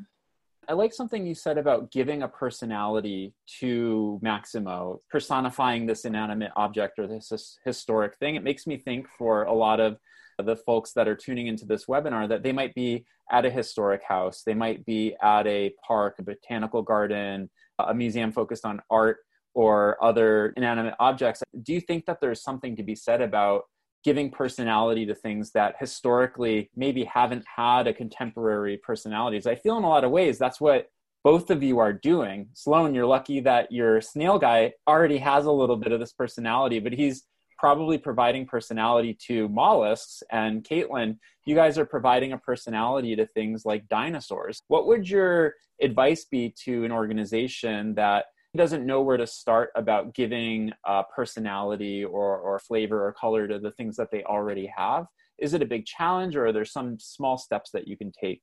I 0.68 0.72
like 0.72 0.92
something 0.92 1.26
you 1.26 1.34
said 1.34 1.58
about 1.58 1.90
giving 1.90 2.22
a 2.22 2.28
personality 2.28 3.34
to 3.60 4.18
Maximo, 4.22 5.00
personifying 5.10 5.86
this 5.86 6.04
inanimate 6.04 6.52
object 6.56 6.98
or 6.98 7.06
this 7.06 7.58
historic 7.64 8.16
thing. 8.16 8.34
It 8.34 8.42
makes 8.42 8.66
me 8.66 8.76
think 8.76 9.08
for 9.08 9.44
a 9.44 9.52
lot 9.52 9.80
of 9.80 9.98
the 10.38 10.56
folks 10.56 10.92
that 10.92 11.08
are 11.08 11.14
tuning 11.14 11.46
into 11.46 11.64
this 11.64 11.86
webinar 11.86 12.28
that 12.28 12.42
they 12.42 12.52
might 12.52 12.74
be 12.74 13.04
at 13.30 13.44
a 13.44 13.50
historic 13.50 14.02
house, 14.02 14.42
they 14.44 14.54
might 14.54 14.84
be 14.84 15.14
at 15.22 15.46
a 15.46 15.72
park, 15.86 16.16
a 16.18 16.22
botanical 16.22 16.82
garden, 16.82 17.50
a 17.78 17.94
museum 17.94 18.32
focused 18.32 18.64
on 18.64 18.80
art 18.90 19.18
or 19.54 20.02
other 20.02 20.52
inanimate 20.56 20.94
objects. 20.98 21.42
Do 21.62 21.72
you 21.72 21.80
think 21.80 22.06
that 22.06 22.20
there's 22.20 22.42
something 22.42 22.74
to 22.76 22.82
be 22.82 22.96
said 22.96 23.20
about 23.20 23.64
giving 24.04 24.30
personality 24.30 25.06
to 25.06 25.14
things 25.14 25.50
that 25.52 25.74
historically 25.80 26.70
maybe 26.76 27.04
haven't 27.04 27.44
had 27.56 27.86
a 27.86 27.94
contemporary 27.94 28.76
personalities. 28.76 29.46
I 29.46 29.54
feel 29.54 29.78
in 29.78 29.84
a 29.84 29.88
lot 29.88 30.04
of 30.04 30.10
ways 30.10 30.38
that's 30.38 30.60
what 30.60 30.88
both 31.24 31.50
of 31.50 31.62
you 31.62 31.78
are 31.78 31.92
doing. 31.92 32.48
Sloan, 32.52 32.94
you're 32.94 33.06
lucky 33.06 33.40
that 33.40 33.72
your 33.72 34.02
snail 34.02 34.38
guy 34.38 34.74
already 34.86 35.16
has 35.18 35.46
a 35.46 35.52
little 35.52 35.76
bit 35.76 35.90
of 35.90 35.98
this 35.98 36.12
personality, 36.12 36.78
but 36.80 36.92
he's 36.92 37.24
probably 37.58 37.96
providing 37.96 38.46
personality 38.46 39.16
to 39.26 39.48
mollusks. 39.48 40.22
And 40.30 40.62
Caitlin, 40.62 41.16
you 41.46 41.54
guys 41.54 41.78
are 41.78 41.86
providing 41.86 42.32
a 42.32 42.38
personality 42.38 43.16
to 43.16 43.26
things 43.28 43.64
like 43.64 43.88
dinosaurs. 43.88 44.60
What 44.68 44.86
would 44.86 45.08
your 45.08 45.54
advice 45.80 46.26
be 46.26 46.54
to 46.64 46.84
an 46.84 46.92
organization 46.92 47.94
that 47.94 48.26
doesn't 48.56 48.86
know 48.86 49.02
where 49.02 49.16
to 49.16 49.26
start 49.26 49.70
about 49.74 50.14
giving 50.14 50.72
uh, 50.86 51.02
personality 51.14 52.04
or, 52.04 52.38
or 52.38 52.58
flavor 52.58 53.06
or 53.06 53.12
color 53.12 53.48
to 53.48 53.58
the 53.58 53.72
things 53.72 53.96
that 53.96 54.10
they 54.10 54.22
already 54.24 54.70
have. 54.76 55.06
Is 55.38 55.54
it 55.54 55.62
a 55.62 55.66
big 55.66 55.86
challenge 55.86 56.36
or 56.36 56.46
are 56.46 56.52
there 56.52 56.64
some 56.64 56.98
small 56.98 57.36
steps 57.36 57.70
that 57.72 57.88
you 57.88 57.96
can 57.96 58.12
take? 58.12 58.42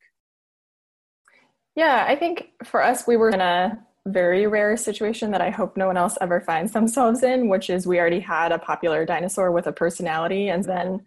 Yeah 1.75 2.05
i 2.07 2.15
think 2.15 2.49
for 2.65 2.83
us 2.83 3.07
we 3.07 3.15
were 3.15 3.29
in 3.29 3.39
a 3.41 3.79
very 4.05 4.45
rare 4.47 4.75
situation 4.75 5.31
that 5.31 5.41
i 5.41 5.49
hope 5.49 5.77
no 5.77 5.87
one 5.87 5.95
else 5.95 6.17
ever 6.19 6.41
finds 6.41 6.73
themselves 6.73 7.23
in 7.23 7.47
which 7.47 7.69
is 7.69 7.87
we 7.87 7.99
already 7.99 8.19
had 8.19 8.51
a 8.51 8.59
popular 8.59 9.05
dinosaur 9.05 9.51
with 9.51 9.67
a 9.67 9.71
personality 9.71 10.49
and 10.49 10.65
then 10.65 10.99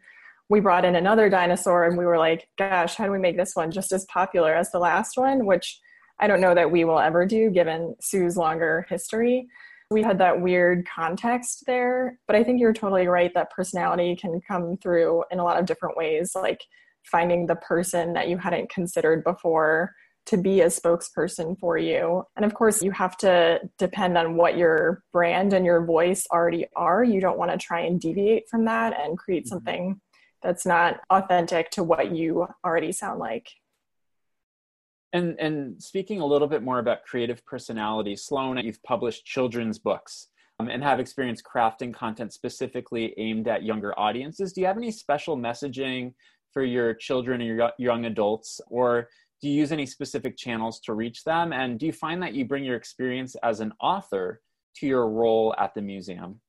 we 0.49 0.61
brought 0.61 0.85
in 0.85 0.95
another 0.95 1.29
dinosaur 1.29 1.85
and 1.85 1.99
we 1.99 2.07
were 2.07 2.19
like 2.19 2.49
gosh 2.57 2.95
how 2.95 3.05
do 3.05 3.11
we 3.11 3.19
make 3.19 3.37
this 3.37 3.55
one 3.55 3.71
just 3.71 3.93
as 3.93 4.07
popular 4.07 4.55
as 4.55 4.71
the 4.71 4.79
last 4.79 5.17
one? 5.17 5.45
Which 5.45 5.81
I 6.19 6.27
don't 6.27 6.41
know 6.41 6.55
that 6.55 6.71
we 6.71 6.85
will 6.85 6.99
ever 6.99 7.27
do 7.27 7.51
given 7.51 7.97
Sue's 8.01 8.37
longer 8.37 8.87
history. 8.89 9.47
We 9.91 10.03
had 10.03 10.19
that 10.19 10.41
weird 10.41 10.87
context 10.89 11.65
there, 11.67 12.19
but 12.27 12.37
I 12.37 12.43
think 12.43 12.61
you're 12.61 12.73
totally 12.73 13.07
right 13.07 13.33
that 13.35 13.51
personality 13.51 14.17
can 14.17 14.41
come 14.47 14.77
through 14.79 15.25
in 15.31 15.39
a 15.39 15.45
lot 15.45 15.59
of 15.59 15.67
different 15.67 15.97
ways, 15.97 16.33
like 16.35 16.61
finding 17.05 17.47
the 17.47 17.57
person 17.57 18.15
that 18.15 18.29
you 18.29 18.39
hadn't 18.39 18.71
considered 18.71 19.23
before 19.25 19.95
to 20.27 20.39
be 20.39 20.63
a 20.63 20.67
spokesperson 20.67 21.59
for 21.59 21.77
you. 21.77 22.25
And 22.37 22.45
of 22.45 22.55
course, 22.55 22.83
you 22.83 22.93
have 22.93 23.17
to 23.19 23.61
depend 23.79 24.17
on 24.17 24.37
what 24.37 24.57
your 24.57 25.03
brand 25.13 25.53
and 25.53 25.67
your 25.67 25.85
voice 25.85 26.27
already 26.33 26.67
are. 26.75 27.05
You 27.05 27.21
don't 27.21 27.39
want 27.39 27.51
to 27.51 27.59
try 27.59 27.81
and 27.81 28.01
deviate 28.01 28.49
from 28.49 28.65
that 28.65 28.99
and 28.99 29.19
create 29.19 29.45
mm-hmm. 29.45 29.51
something 29.51 30.01
that's 30.43 30.65
not 30.65 31.01
authentic 31.11 31.71
to 31.71 31.85
what 31.85 32.15
you 32.15 32.47
already 32.65 32.93
sound 32.93 33.19
like. 33.19 33.49
And 35.15 35.39
and 35.39 35.83
speaking 35.83 36.21
a 36.21 36.27
little 36.27 36.49
bit 36.49 36.63
more 36.63 36.81
about 36.81 37.05
creative 37.05 37.45
personality, 37.47 38.17
Sloan, 38.17 38.59
you've 38.59 38.83
published 38.83 39.25
children's 39.25 39.79
books 39.79 40.29
um, 40.59 40.69
and 40.69 40.83
have 40.83 40.99
experience 40.99 41.41
crafting 41.41 41.95
content 41.95 42.33
specifically 42.33 43.15
aimed 43.17 43.47
at 43.47 43.63
younger 43.63 43.99
audiences. 43.99 44.53
Do 44.53 44.61
you 44.61 44.67
have 44.67 44.77
any 44.77 44.91
special 44.91 45.37
messaging 45.37 46.13
for 46.53 46.65
your 46.65 46.95
children 46.95 47.41
and 47.41 47.49
your 47.49 47.71
young 47.79 48.07
adults, 48.07 48.61
or 48.67 49.09
do 49.41 49.49
you 49.49 49.55
use 49.55 49.71
any 49.71 49.87
specific 49.87 50.37
channels 50.37 50.81
to 50.81 50.95
reach 50.95 51.23
them? 51.23 51.53
And 51.53 51.79
do 51.79 51.87
you 51.87 51.93
find 51.93 52.21
that 52.23 52.35
you 52.35 52.45
bring 52.45 52.65
your 52.65 52.77
experience 52.77 53.37
as 53.43 53.61
an 53.61 53.73
author 53.81 54.41
to 54.77 54.87
your 54.87 55.09
role 55.09 55.55
at 55.59 55.75
the 55.75 55.83
museum? 55.83 56.41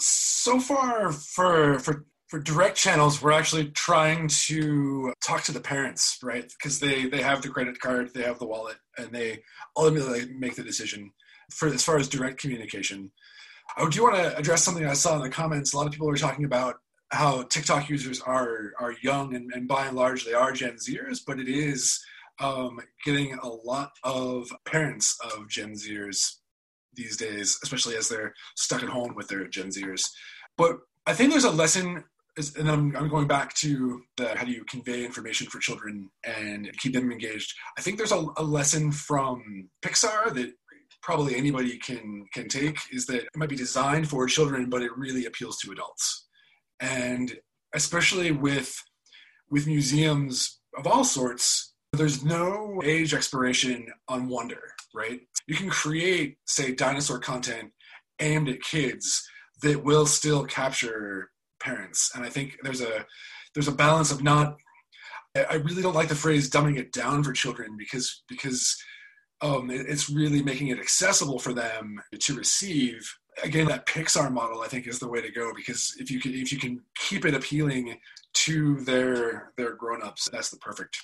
So 0.00 0.58
far, 0.58 1.12
for 1.12 1.78
for 1.78 2.04
for 2.32 2.38
direct 2.38 2.78
channels, 2.78 3.20
we're 3.20 3.30
actually 3.30 3.66
trying 3.72 4.26
to 4.26 5.12
talk 5.22 5.42
to 5.42 5.52
the 5.52 5.60
parents, 5.60 6.16
right? 6.22 6.50
Because 6.50 6.80
they 6.80 7.04
they 7.04 7.20
have 7.20 7.42
the 7.42 7.50
credit 7.50 7.78
card, 7.78 8.14
they 8.14 8.22
have 8.22 8.38
the 8.38 8.46
wallet, 8.46 8.78
and 8.96 9.12
they 9.12 9.42
ultimately 9.76 10.32
make 10.38 10.54
the 10.54 10.62
decision. 10.62 11.12
For 11.50 11.68
as 11.68 11.84
far 11.84 11.98
as 11.98 12.08
direct 12.08 12.40
communication, 12.40 13.12
I 13.76 13.86
do 13.86 14.02
want 14.02 14.14
to 14.14 14.34
address 14.34 14.64
something 14.64 14.86
I 14.86 14.94
saw 14.94 15.16
in 15.16 15.20
the 15.20 15.28
comments. 15.28 15.74
A 15.74 15.76
lot 15.76 15.84
of 15.86 15.92
people 15.92 16.08
are 16.08 16.16
talking 16.16 16.46
about 16.46 16.76
how 17.10 17.42
TikTok 17.42 17.90
users 17.90 18.22
are 18.22 18.72
are 18.80 18.94
young, 19.02 19.34
and, 19.34 19.52
and 19.52 19.68
by 19.68 19.84
and 19.84 19.94
large 19.94 20.24
they 20.24 20.32
are 20.32 20.52
Gen 20.52 20.76
Zers, 20.76 21.18
but 21.26 21.38
it 21.38 21.50
is 21.50 22.02
um, 22.40 22.80
getting 23.04 23.34
a 23.34 23.48
lot 23.48 23.90
of 24.04 24.48
parents 24.64 25.18
of 25.22 25.50
Gen 25.50 25.74
Zers 25.74 26.36
these 26.94 27.18
days, 27.18 27.58
especially 27.62 27.94
as 27.94 28.08
they're 28.08 28.32
stuck 28.56 28.82
at 28.82 28.88
home 28.88 29.14
with 29.14 29.28
their 29.28 29.46
Gen 29.48 29.68
Zers. 29.68 30.04
But 30.56 30.78
I 31.06 31.12
think 31.12 31.30
there's 31.30 31.44
a 31.44 31.50
lesson, 31.50 32.04
and 32.56 32.70
I'm, 32.70 32.96
I'm 32.96 33.08
going 33.08 33.26
back 33.26 33.54
to 33.56 34.02
the 34.16 34.36
how 34.36 34.44
do 34.44 34.52
you 34.52 34.64
convey 34.64 35.04
information 35.04 35.46
for 35.48 35.58
children 35.58 36.10
and 36.24 36.70
keep 36.78 36.94
them 36.94 37.12
engaged. 37.12 37.54
I 37.78 37.82
think 37.82 37.98
there's 37.98 38.12
a, 38.12 38.24
a 38.36 38.42
lesson 38.42 38.90
from 38.90 39.68
Pixar 39.84 40.32
that 40.34 40.52
probably 41.02 41.36
anybody 41.36 41.78
can 41.78 42.24
can 42.32 42.48
take 42.48 42.78
is 42.90 43.06
that 43.06 43.22
it 43.22 43.36
might 43.36 43.48
be 43.48 43.56
designed 43.56 44.08
for 44.08 44.26
children, 44.26 44.70
but 44.70 44.82
it 44.82 44.96
really 44.96 45.26
appeals 45.26 45.58
to 45.58 45.72
adults, 45.72 46.28
and 46.80 47.36
especially 47.74 48.30
with 48.30 48.74
with 49.50 49.66
museums 49.66 50.60
of 50.78 50.86
all 50.86 51.04
sorts, 51.04 51.74
there's 51.92 52.24
no 52.24 52.80
age 52.82 53.12
expiration 53.12 53.86
on 54.08 54.28
wonder, 54.28 54.62
right? 54.94 55.20
You 55.46 55.54
can 55.54 55.68
create, 55.68 56.38
say, 56.46 56.72
dinosaur 56.72 57.18
content 57.18 57.70
aimed 58.20 58.48
at 58.48 58.62
kids 58.62 59.22
that 59.62 59.84
will 59.84 60.06
still 60.06 60.44
capture 60.44 61.31
parents. 61.62 62.10
And 62.14 62.24
I 62.24 62.28
think 62.28 62.58
there's 62.62 62.80
a 62.80 63.06
there's 63.54 63.68
a 63.68 63.72
balance 63.72 64.10
of 64.10 64.22
not 64.22 64.56
I 65.34 65.54
really 65.54 65.82
don't 65.82 65.94
like 65.94 66.08
the 66.08 66.14
phrase 66.14 66.50
dumbing 66.50 66.78
it 66.78 66.92
down 66.92 67.22
for 67.22 67.32
children 67.32 67.76
because 67.78 68.22
because 68.28 68.76
um, 69.40 69.70
it's 69.70 70.10
really 70.10 70.42
making 70.42 70.68
it 70.68 70.78
accessible 70.78 71.38
for 71.38 71.52
them 71.52 72.00
to 72.18 72.34
receive. 72.34 73.00
Again, 73.42 73.66
that 73.68 73.86
Pixar 73.86 74.30
model 74.30 74.60
I 74.60 74.68
think 74.68 74.86
is 74.86 74.98
the 74.98 75.08
way 75.08 75.22
to 75.22 75.30
go 75.30 75.52
because 75.54 75.94
if 75.98 76.10
you 76.10 76.20
can 76.20 76.34
if 76.34 76.52
you 76.52 76.58
can 76.58 76.82
keep 76.96 77.24
it 77.24 77.34
appealing 77.34 77.98
to 78.34 78.80
their 78.84 79.52
their 79.56 79.74
grown-ups, 79.74 80.28
that's 80.30 80.50
the 80.50 80.58
perfect 80.58 80.98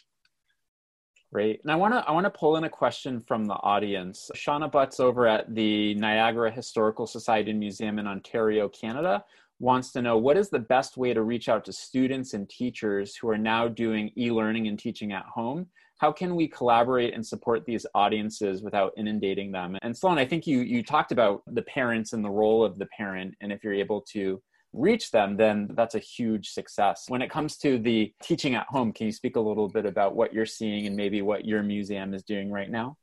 Great. 1.33 1.61
And 1.63 1.71
I 1.71 1.77
want 1.77 1.93
to 1.93 1.99
I 2.09 2.13
want 2.13 2.25
to 2.25 2.31
pull 2.31 2.57
in 2.57 2.65
a 2.65 2.71
question 2.71 3.21
from 3.21 3.45
the 3.45 3.55
audience. 3.55 4.31
Shauna 4.35 4.73
Butts 4.73 4.99
over 4.99 5.27
at 5.27 5.55
the 5.55 5.95
Niagara 5.95 6.51
Historical 6.51 7.07
Society 7.07 7.51
and 7.51 7.61
Museum 7.61 7.99
in 7.99 8.07
Ontario, 8.07 8.67
Canada, 8.69 9.23
wants 9.61 9.93
to 9.93 10.03
know 10.03 10.17
what 10.17 10.37
is 10.37 10.51
the 10.51 10.59
best 10.59 10.97
way 10.97 11.13
to 11.13 11.23
reach 11.23 11.49
out 11.49 11.65
to 11.65 11.73
students 11.73 12.35
and 12.35 12.49
teachers 12.49 13.17
who 13.17 13.29
are 13.29 13.39
now 13.39 13.67
doing 13.69 14.11
e-learning 14.17 14.69
and 14.69 14.79
teaching 14.79 15.13
at 15.13 15.25
home. 15.25 15.67
How 15.99 16.13
can 16.13 16.37
we 16.37 16.47
collaborate 16.47 17.15
and 17.15 17.27
support 17.27 17.65
these 17.67 17.85
audiences 17.95 18.63
without 18.63 18.93
inundating 18.97 19.51
them? 19.51 19.77
And 19.83 19.97
Sloan, 19.97 20.17
I 20.19 20.25
think 20.25 20.47
you 20.47 20.61
you 20.61 20.83
talked 20.83 21.11
about 21.11 21.43
the 21.49 21.63
parents 21.63 22.13
and 22.13 22.25
the 22.25 22.31
role 22.31 22.65
of 22.65 22.79
the 22.79 22.87
parent, 22.97 23.35
and 23.41 23.53
if 23.53 23.65
you're 23.65 23.75
able 23.75 24.03
to 24.13 24.41
reach 24.73 25.11
them, 25.11 25.37
then 25.37 25.69
that's 25.73 25.95
a 25.97 25.99
huge 25.99 26.51
success. 26.51 27.07
When 27.09 27.23
it 27.23 27.31
comes 27.31 27.57
to 27.59 27.79
the 27.79 28.13
teaching 28.23 28.55
at 28.55 28.67
home, 28.69 28.93
can 28.93 29.07
you 29.07 29.13
speak 29.13 29.37
a 29.37 29.41
little 29.41 29.69
bit 29.69 29.87
about 29.87 30.15
what 30.15 30.33
you're 30.33 30.47
seeing 30.47 30.87
and 30.87 30.95
maybe 30.95 31.23
what 31.23 31.45
your 31.45 31.63
museum 31.63 32.15
is 32.15 32.23
doing 32.23 32.51
right 32.51 32.71
now? 32.71 32.97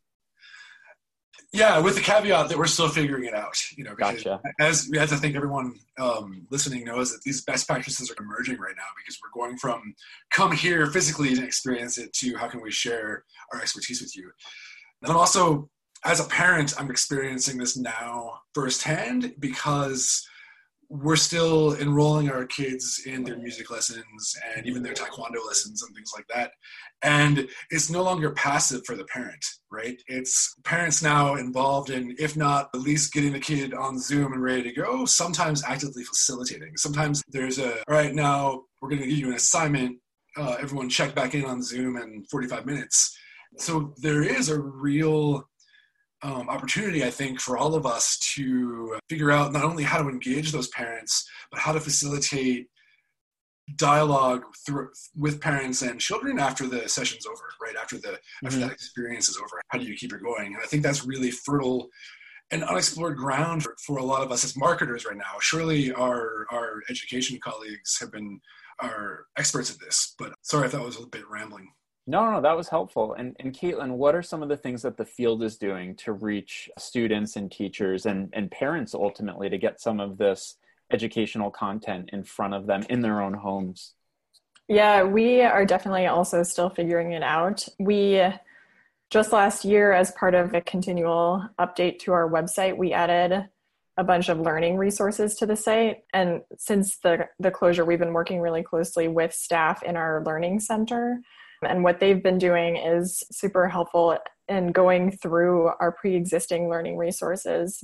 Yeah, 1.53 1.79
with 1.79 1.95
the 1.95 2.01
caveat 2.01 2.49
that 2.49 2.58
we're 2.58 2.65
still 2.65 2.89
figuring 2.89 3.25
it 3.25 3.34
out. 3.34 3.58
You 3.77 3.86
know, 3.86 3.95
gotcha. 3.95 4.41
As 4.60 4.88
we 4.91 4.97
have 4.97 5.10
to 5.10 5.15
think 5.15 5.36
everyone 5.36 5.75
um, 5.97 6.45
listening 6.49 6.84
knows 6.84 7.12
that 7.12 7.21
these 7.23 7.43
best 7.43 7.67
practices 7.67 8.12
are 8.12 8.21
emerging 8.21 8.58
right 8.58 8.75
now 8.75 8.84
because 8.97 9.17
we're 9.21 9.41
going 9.41 9.58
from 9.58 9.95
come 10.31 10.51
here 10.51 10.88
physically 10.88 11.29
and 11.29 11.43
experience 11.43 11.97
it 11.97 12.13
to 12.13 12.36
how 12.36 12.47
can 12.47 12.62
we 12.62 12.71
share 12.71 13.23
our 13.53 13.62
expertise 13.62 14.01
with 14.01 14.15
you. 14.15 14.29
And 15.01 15.12
I'm 15.12 15.17
also, 15.17 15.69
as 16.03 16.19
a 16.19 16.25
parent, 16.25 16.73
I'm 16.79 16.89
experiencing 16.89 17.58
this 17.58 17.77
now 17.77 18.39
firsthand 18.53 19.36
because 19.39 20.27
we're 20.89 21.15
still 21.15 21.76
enrolling 21.76 22.30
our 22.30 22.45
kids 22.45 23.02
in 23.06 23.24
their 23.24 23.38
music 23.38 23.69
lessons 23.71 24.36
and 24.56 24.65
even 24.65 24.84
their 24.84 24.93
taekwondo 24.93 25.45
lessons 25.45 25.84
and 25.84 25.95
things 25.95 26.12
like 26.15 26.26
that. 26.34 26.52
And 27.02 27.48
it's 27.69 27.89
no 27.89 28.04
longer 28.04 28.32
passive 28.32 28.82
for 28.86 28.95
the 28.95 29.06
parent 29.06 29.43
right? 29.76 30.02
It's 30.08 30.56
parents 30.63 31.04
now 31.04 31.36
involved 31.36 31.89
in 31.89 32.15
if 32.17 32.38
not 32.38 32.69
at 32.74 32.82
least 32.82 33.13
getting 33.13 33.34
the 33.34 33.39
kid 33.39 33.74
on 33.74 34.00
zoom 34.00 34.34
and 34.34 34.41
ready 34.41 34.63
to 34.63 34.71
go 34.71 35.06
sometimes 35.06 35.63
actively 35.63 36.04
facilitating. 36.04 36.78
Sometimes 36.78 37.21
there's 37.30 37.60
a 37.60 37.74
all 37.74 37.84
right 37.89 38.13
now 38.13 38.63
we're 38.82 38.89
going 38.89 39.02
to 39.02 39.08
give 39.08 39.17
you 39.17 39.30
an 39.30 39.36
assignment. 39.36 39.98
Uh, 40.38 40.56
everyone 40.60 40.89
check 40.89 41.13
back 41.15 41.36
in 41.36 41.45
on 41.45 41.62
zoom 41.62 41.98
in 41.98 42.24
45 42.32 42.65
minutes. 42.65 43.17
So 43.58 43.93
there 43.98 44.21
is 44.24 44.50
a 44.50 44.60
real 44.60 45.48
um, 46.21 46.49
opportunity, 46.49 47.04
I 47.04 47.10
think, 47.10 47.39
for 47.39 47.58
all 47.58 47.75
of 47.75 47.86
us 47.86 48.17
to 48.36 48.97
figure 49.10 49.32
out 49.32 49.51
not 49.51 49.63
only 49.63 49.84
how 49.84 50.01
to 50.01 50.10
engage 50.10 50.51
those 50.51 50.69
parents, 50.69 51.28
but 51.51 51.60
how 51.60 51.71
to 51.71 51.80
facilitate 51.80 52.67
dialogue 53.75 54.43
through, 54.65 54.89
with 55.15 55.41
parents 55.41 55.82
and 55.82 55.99
children 55.99 56.39
after 56.39 56.67
the 56.67 56.88
session's 56.88 57.25
over, 57.25 57.43
right? 57.62 57.75
After 57.75 57.97
the 57.97 58.10
mm-hmm. 58.10 58.47
after 58.47 58.60
that 58.60 58.71
experience 58.71 59.30
is 59.30 59.38
over, 59.38 59.62
how 59.69 59.78
do 59.78 59.86
you 59.86 59.95
keep 59.95 60.13
it 60.13 60.21
going? 60.23 60.54
And 60.54 60.63
I 60.63 60.67
think 60.67 60.84
that's 60.84 61.06
really 61.06 61.32
fertile 61.32 61.89
and 62.51 62.63
unexplored 62.63 63.17
ground 63.17 63.63
for, 63.63 63.75
for 63.84 63.97
a 63.97 64.04
lot 64.04 64.21
of 64.21 64.32
us 64.32 64.43
as 64.43 64.56
marketers 64.56 65.06
right 65.06 65.17
now. 65.17 65.39
Surely 65.39 65.91
our 65.93 66.45
our 66.51 66.84
education 66.89 67.39
colleagues 67.43 67.99
have 67.99 68.12
been 68.12 68.39
are 68.80 69.25
experts 69.38 69.71
at 69.71 69.80
this, 69.80 70.15
but 70.19 70.34
sorry 70.41 70.65
if 70.65 70.71
that 70.73 70.82
was 70.82 70.99
a 71.01 71.08
bit 71.08 71.28
rambling. 71.30 71.71
No, 72.08 72.30
no, 72.30 72.41
that 72.41 72.56
was 72.56 72.70
helpful. 72.70 73.13
And, 73.13 73.36
and 73.39 73.52
Caitlin, 73.52 73.91
what 73.91 74.13
are 74.13 74.22
some 74.22 74.44
of 74.44 74.50
the 74.50 74.58
things 74.58 74.84
that 74.84 74.98
the 74.98 75.06
field 75.06 75.41
is 75.41 75.58
doing 75.58 75.96
to 75.98 76.13
reach 76.13 76.70
students 76.78 77.36
and 77.36 77.52
teachers 77.52 78.06
and, 78.06 78.30
and 78.34 78.52
parents 78.52 78.94
ultimately 78.94 79.50
to 79.50 79.58
get 79.58 79.82
some 79.82 80.00
of 80.00 80.18
this 80.18 80.58
educational 80.91 81.50
content 81.50 82.12
in 82.13 82.24
front 82.24 82.54
of 82.54 82.68
them 82.68 82.84
in 82.89 83.02
their 83.02 83.22
own 83.22 83.34
homes? 83.34 83.94
Yeah, 84.68 85.04
we 85.04 85.41
are 85.41 85.65
definitely 85.65 86.06
also 86.06 86.44
still 86.44 86.70
figuring 86.70 87.13
it 87.13 87.24
out. 87.24 87.68
We 87.80 88.22
just 89.10 89.32
last 89.32 89.65
year, 89.65 89.91
as 89.91 90.12
part 90.12 90.36
of 90.36 90.54
a 90.54 90.62
continual 90.62 91.48
update 91.60 92.00
to 92.00 92.13
our 92.13 92.30
website, 92.30 92.78
we 92.78 92.94
added 92.94 93.50
a 93.98 94.04
bunch 94.04 94.30
of 94.30 94.39
learning 94.39 94.78
resources 94.78 95.36
to 95.36 95.46
the 95.46 95.56
site. 95.56 96.04
And 96.13 96.41
since 96.58 96.98
the, 96.98 97.30
the 97.39 97.52
closure, 97.52 97.86
we've 97.86 98.00
been 98.00 98.13
working 98.13 98.41
really 98.41 98.63
closely 98.63 99.08
with 99.08 99.34
staff 99.34 99.82
in 99.84 99.96
our 99.96 100.24
learning 100.24 100.60
center 100.60 101.22
and 101.63 101.84
what 101.84 102.00
they've 102.00 102.24
been 102.24 102.38
doing 102.38 102.78
is 102.78 103.24
super 103.32 103.68
helpful 103.68 104.18
in 104.48 104.72
going 104.72 105.12
through 105.12 105.72
our 105.80 105.91
pre 105.91 106.15
existing 106.15 106.70
learning 106.70 106.98
resources 106.98 107.84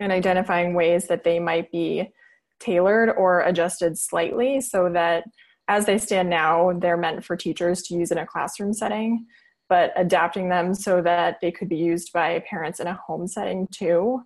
and 0.00 0.12
identifying 0.12 0.74
ways 0.74 1.06
that 1.08 1.24
they 1.24 1.38
might 1.38 1.70
be 1.70 2.12
tailored 2.60 3.10
or 3.10 3.40
adjusted 3.40 3.98
slightly 3.98 4.60
so 4.60 4.90
that 4.92 5.24
as 5.68 5.86
they 5.86 5.98
stand 5.98 6.28
now, 6.28 6.72
they're 6.78 6.96
meant 6.96 7.24
for 7.24 7.36
teachers 7.36 7.82
to 7.82 7.94
use 7.94 8.10
in 8.10 8.18
a 8.18 8.26
classroom 8.26 8.72
setting, 8.72 9.26
but 9.68 9.92
adapting 9.96 10.48
them 10.48 10.74
so 10.74 11.00
that 11.02 11.38
they 11.40 11.52
could 11.52 11.68
be 11.68 11.76
used 11.76 12.12
by 12.12 12.42
parents 12.48 12.80
in 12.80 12.86
a 12.86 12.98
home 13.06 13.26
setting 13.26 13.68
too. 13.72 14.22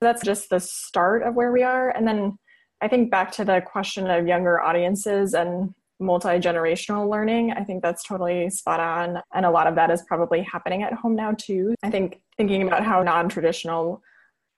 That's 0.00 0.22
just 0.22 0.50
the 0.50 0.58
start 0.58 1.22
of 1.22 1.34
where 1.34 1.52
we 1.52 1.62
are. 1.62 1.90
And 1.90 2.06
then 2.06 2.36
I 2.80 2.88
think 2.88 3.10
back 3.10 3.30
to 3.32 3.44
the 3.44 3.62
question 3.64 4.10
of 4.10 4.26
younger 4.26 4.60
audiences 4.60 5.34
and 5.34 5.72
multi 6.02 6.38
generational 6.38 7.08
learning. 7.08 7.52
I 7.52 7.64
think 7.64 7.82
that's 7.82 8.02
totally 8.02 8.50
spot 8.50 8.80
on. 8.80 9.22
And 9.34 9.46
a 9.46 9.50
lot 9.50 9.66
of 9.66 9.74
that 9.76 9.90
is 9.90 10.02
probably 10.02 10.42
happening 10.42 10.82
at 10.82 10.92
home 10.92 11.14
now, 11.16 11.32
too. 11.32 11.74
I 11.82 11.90
think 11.90 12.20
thinking 12.36 12.66
about 12.66 12.84
how 12.84 13.02
non 13.02 13.28
traditional 13.28 14.02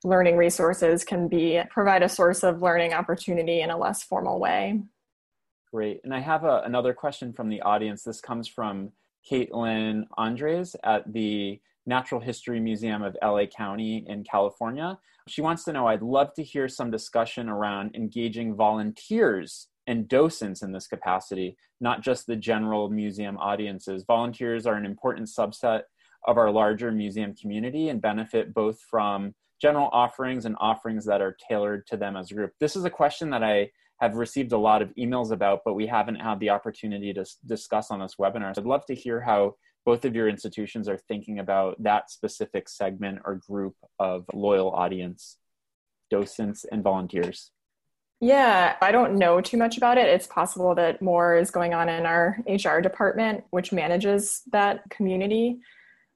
learning 0.05 0.37
resources 0.37 1.05
can 1.05 1.29
be 1.29 1.61
provide 1.71 2.03
a 2.03 2.09
source 2.09 2.43
of 2.43 2.63
learning 2.63 2.93
opportunity 2.93 3.61
in 3.61 3.71
a 3.71 3.77
less 3.77 4.03
formal 4.03 4.39
way. 4.39 4.81
Great. 5.73 6.01
And 6.05 6.15
I 6.15 6.21
have 6.21 6.45
a, 6.45 6.63
another 6.65 6.95
question 6.95 7.33
from 7.33 7.49
the 7.49 7.61
audience. 7.63 8.03
This 8.05 8.21
comes 8.21 8.47
from 8.47 8.93
Caitlin 9.29 10.05
Andres 10.17 10.77
at 10.85 11.11
the 11.13 11.61
Natural 11.87 12.21
History 12.21 12.61
Museum 12.61 13.03
of 13.03 13.17
LA 13.23 13.47
County 13.47 14.05
in 14.07 14.25
California. 14.25 14.99
She 15.27 15.41
wants 15.41 15.65
to 15.65 15.73
know 15.73 15.87
I'd 15.87 16.03
love 16.03 16.33
to 16.35 16.43
hear 16.43 16.69
some 16.69 16.91
discussion 16.91 17.49
around 17.49 17.95
engaging 17.95 18.55
volunteers 18.55 19.69
and 19.87 20.09
docents 20.09 20.63
in 20.63 20.73
this 20.73 20.87
capacity, 20.87 21.57
not 21.81 22.03
just 22.03 22.27
the 22.27 22.37
general 22.37 22.89
museum 22.89 23.37
audiences. 23.39 24.05
Volunteers 24.07 24.67
are 24.67 24.75
an 24.75 24.87
important 24.87 25.29
subset 25.29 25.83
of 26.27 26.39
our 26.39 26.51
larger 26.51 26.91
museum 26.91 27.35
community 27.35 27.89
and 27.91 28.01
benefit 28.01 28.55
both 28.55 28.81
from 28.81 29.35
general 29.61 29.89
offerings 29.93 30.47
and 30.47 30.57
offerings 30.59 31.05
that 31.05 31.21
are 31.21 31.37
tailored 31.49 31.87
to 31.87 31.97
them 31.97 32.17
as 32.17 32.31
a 32.31 32.35
group. 32.35 32.53
This 32.61 32.77
is 32.77 32.85
a 32.85 32.91
question 32.91 33.31
that 33.31 33.43
I 33.43 33.71
have 34.01 34.17
received 34.17 34.53
a 34.53 34.59
lot 34.59 34.83
of 34.83 34.93
emails 34.97 35.31
about, 35.31 35.61
but 35.65 35.75
we 35.75 35.87
haven't 35.87 36.17
had 36.17 36.41
the 36.41 36.51
opportunity 36.51 37.13
to 37.13 37.25
discuss 37.47 37.91
on 37.91 38.01
this 38.01 38.17
webinar. 38.19 38.55
So 38.55 38.63
I'd 38.63 38.67
love 38.67 38.85
to 38.87 38.95
hear 38.95 39.21
how 39.21 39.55
both 39.87 40.05
of 40.05 40.15
your 40.15 40.29
institutions 40.29 40.89
are 40.89 40.97
thinking 40.97 41.39
about 41.39 41.81
that 41.83 42.11
specific 42.11 42.69
segment 42.69 43.21
or 43.25 43.37
group 43.37 43.77
of 43.99 44.25
loyal 44.33 44.71
audience, 44.71 45.37
docents 46.11 46.65
and 46.71 46.83
volunteers. 46.83 47.51
Yeah, 48.21 48.77
I 48.81 48.93
don't 48.93 49.17
know 49.17 49.41
too 49.41 49.57
much 49.57 49.77
about 49.77 49.99
it. 49.99 50.07
It's 50.09 50.27
possible 50.27 50.75
that 50.77 51.03
more 51.03 51.37
is 51.37 51.51
going 51.51 51.75
on 51.75 51.89
in 51.89 52.07
our 52.07 52.39
HR 52.49 52.81
department, 52.81 53.45
which 53.51 53.73
manages 53.73 54.43
that 54.53 54.83
community. 54.89 55.59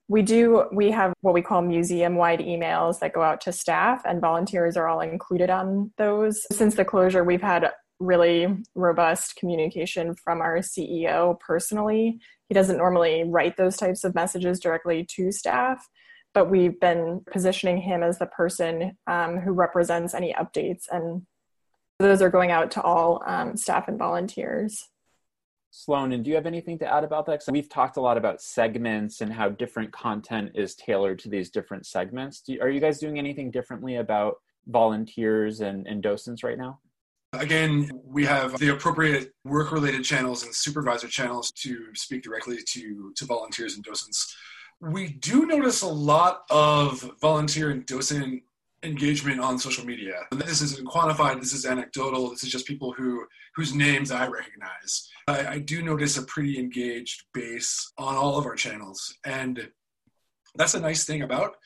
We 0.07 0.23
do, 0.23 0.65
we 0.73 0.91
have 0.91 1.13
what 1.21 1.35
we 1.35 1.43
call 1.43 1.61
museum 1.61 2.17
wide 2.17 2.41
emails 2.41 3.01
that 3.01 3.13
go 3.13 3.23
out 3.23 3.43
to 3.43 3.53
staff, 3.53 4.03
and 4.07 4.23
volunteers 4.23 4.77
are 4.77 4.89
all 4.89 5.01
included 5.01 5.51
on 5.51 5.93
those. 5.99 6.47
Since 6.51 6.77
the 6.77 6.85
closure, 6.85 7.25
we've 7.25 7.43
had 7.43 7.71
really 8.01 8.47
robust 8.75 9.37
communication 9.37 10.15
from 10.15 10.41
our 10.41 10.59
CEO 10.59 11.39
personally. 11.41 12.19
He 12.49 12.55
doesn't 12.55 12.79
normally 12.79 13.25
write 13.25 13.57
those 13.57 13.77
types 13.77 14.05
of 14.05 14.15
messages 14.15 14.61
directly 14.61 15.07
to 15.17 15.31
staff, 15.31 15.87
but 16.33 16.49
we've 16.49 16.79
been 16.81 17.23
positioning 17.31 17.79
him 17.79 18.03
as 18.03 18.19
the 18.19 18.27
person 18.27 18.97
um, 19.07 19.39
who 19.39 19.53
represents 19.53 20.15
any 20.15 20.33
updates. 20.33 20.85
And 20.91 21.27
those 21.99 22.23
are 22.23 22.31
going 22.31 22.51
out 22.51 22.71
to 22.73 22.83
all 22.83 23.23
um, 23.27 23.57
staff 23.57 23.89
and 23.89 23.99
volunteers. 23.99 24.89
Sloan, 25.71 26.13
and 26.13 26.25
do 26.25 26.31
you 26.31 26.37
have 26.37 26.47
anything 26.47 26.79
to 26.79 26.93
add 26.93 27.05
about 27.05 27.27
that? 27.27 27.43
So 27.43 27.53
we've 27.53 27.69
talked 27.69 27.99
a 27.99 28.01
lot 28.01 28.17
about 28.17 28.41
segments 28.41 29.21
and 29.21 29.33
how 29.33 29.51
different 29.51 29.93
content 29.93 30.53
is 30.55 30.75
tailored 30.75 31.19
to 31.21 31.29
these 31.29 31.51
different 31.51 31.87
segments. 31.87 32.41
Do, 32.41 32.59
are 32.61 32.71
you 32.71 32.81
guys 32.81 32.99
doing 32.99 33.19
anything 33.19 33.51
differently 33.51 33.97
about 33.97 34.37
volunteers 34.67 35.61
and, 35.61 35.87
and 35.87 36.03
docents 36.03 36.43
right 36.43 36.59
now? 36.59 36.81
Again, 37.35 37.91
we 38.05 38.25
have 38.25 38.59
the 38.59 38.69
appropriate 38.69 39.33
work 39.45 39.71
related 39.71 40.03
channels 40.03 40.45
and 40.45 40.55
supervisor 40.55 41.09
channels 41.09 41.51
to 41.57 41.95
speak 41.95 42.23
directly 42.23 42.59
to, 42.69 43.13
to 43.15 43.25
volunteers 43.27 43.75
and 43.75 43.85
docents. 43.85 44.35
We 44.81 45.09
do 45.09 45.45
notice 45.45 45.83
a 45.83 45.89
lot 45.89 46.45
of 46.51 47.13
volunteer 47.21 47.71
and 47.71 47.85
docent 47.85 48.43
engagement 48.83 49.41
on 49.41 49.59
social 49.59 49.85
media. 49.85 50.15
This 50.33 50.63
isn't 50.63 50.89
quantified, 50.89 51.41
this 51.41 51.53
is 51.53 51.67
anecdotal, 51.67 52.31
this 52.31 52.45
is 52.45 52.51
just 52.51 52.67
people 52.67 52.93
who 52.93 53.25
whose 53.55 53.75
names 53.75 54.11
I 54.11 54.29
recognize. 54.29 55.09
I, 55.27 55.47
I 55.47 55.59
do 55.59 55.83
notice 55.83 56.17
a 56.17 56.23
pretty 56.23 56.59
engaged 56.59 57.25
base 57.35 57.93
on 57.99 58.15
all 58.15 58.39
of 58.39 58.47
our 58.47 58.55
channels. 58.55 59.17
And 59.27 59.69
that's 60.55 60.75
a 60.75 60.81
nice 60.81 61.05
thing 61.05 61.23
about 61.23 61.57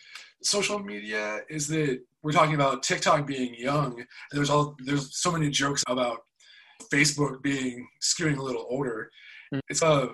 social 0.42 0.78
media 0.78 1.40
is 1.48 1.68
that 1.68 2.00
we're 2.22 2.32
talking 2.32 2.54
about 2.54 2.82
TikTok 2.82 3.26
being 3.26 3.54
young, 3.54 3.98
and 3.98 4.06
there's 4.32 4.50
all 4.50 4.76
there's 4.84 5.16
so 5.16 5.30
many 5.30 5.50
jokes 5.50 5.84
about 5.88 6.20
Facebook 6.92 7.42
being 7.42 7.86
skewing 8.02 8.38
a 8.38 8.42
little 8.42 8.66
older. 8.68 9.10
Mm-hmm. 9.52 9.60
It's 9.68 9.82
a 9.82 10.10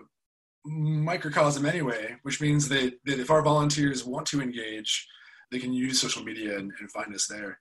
microcosm 0.65 1.65
anyway, 1.67 2.17
which 2.23 2.41
means 2.41 2.69
that, 2.69 2.95
that 3.05 3.21
if 3.21 3.31
our 3.31 3.43
volunteers 3.43 4.05
want 4.05 4.27
to 4.27 4.43
engage, 4.43 5.07
they 5.51 5.59
can 5.59 5.73
use 5.73 6.01
social 6.01 6.25
media 6.25 6.59
and, 6.59 6.73
and 6.81 6.91
find 6.91 7.15
us 7.15 7.27
there. 7.27 7.59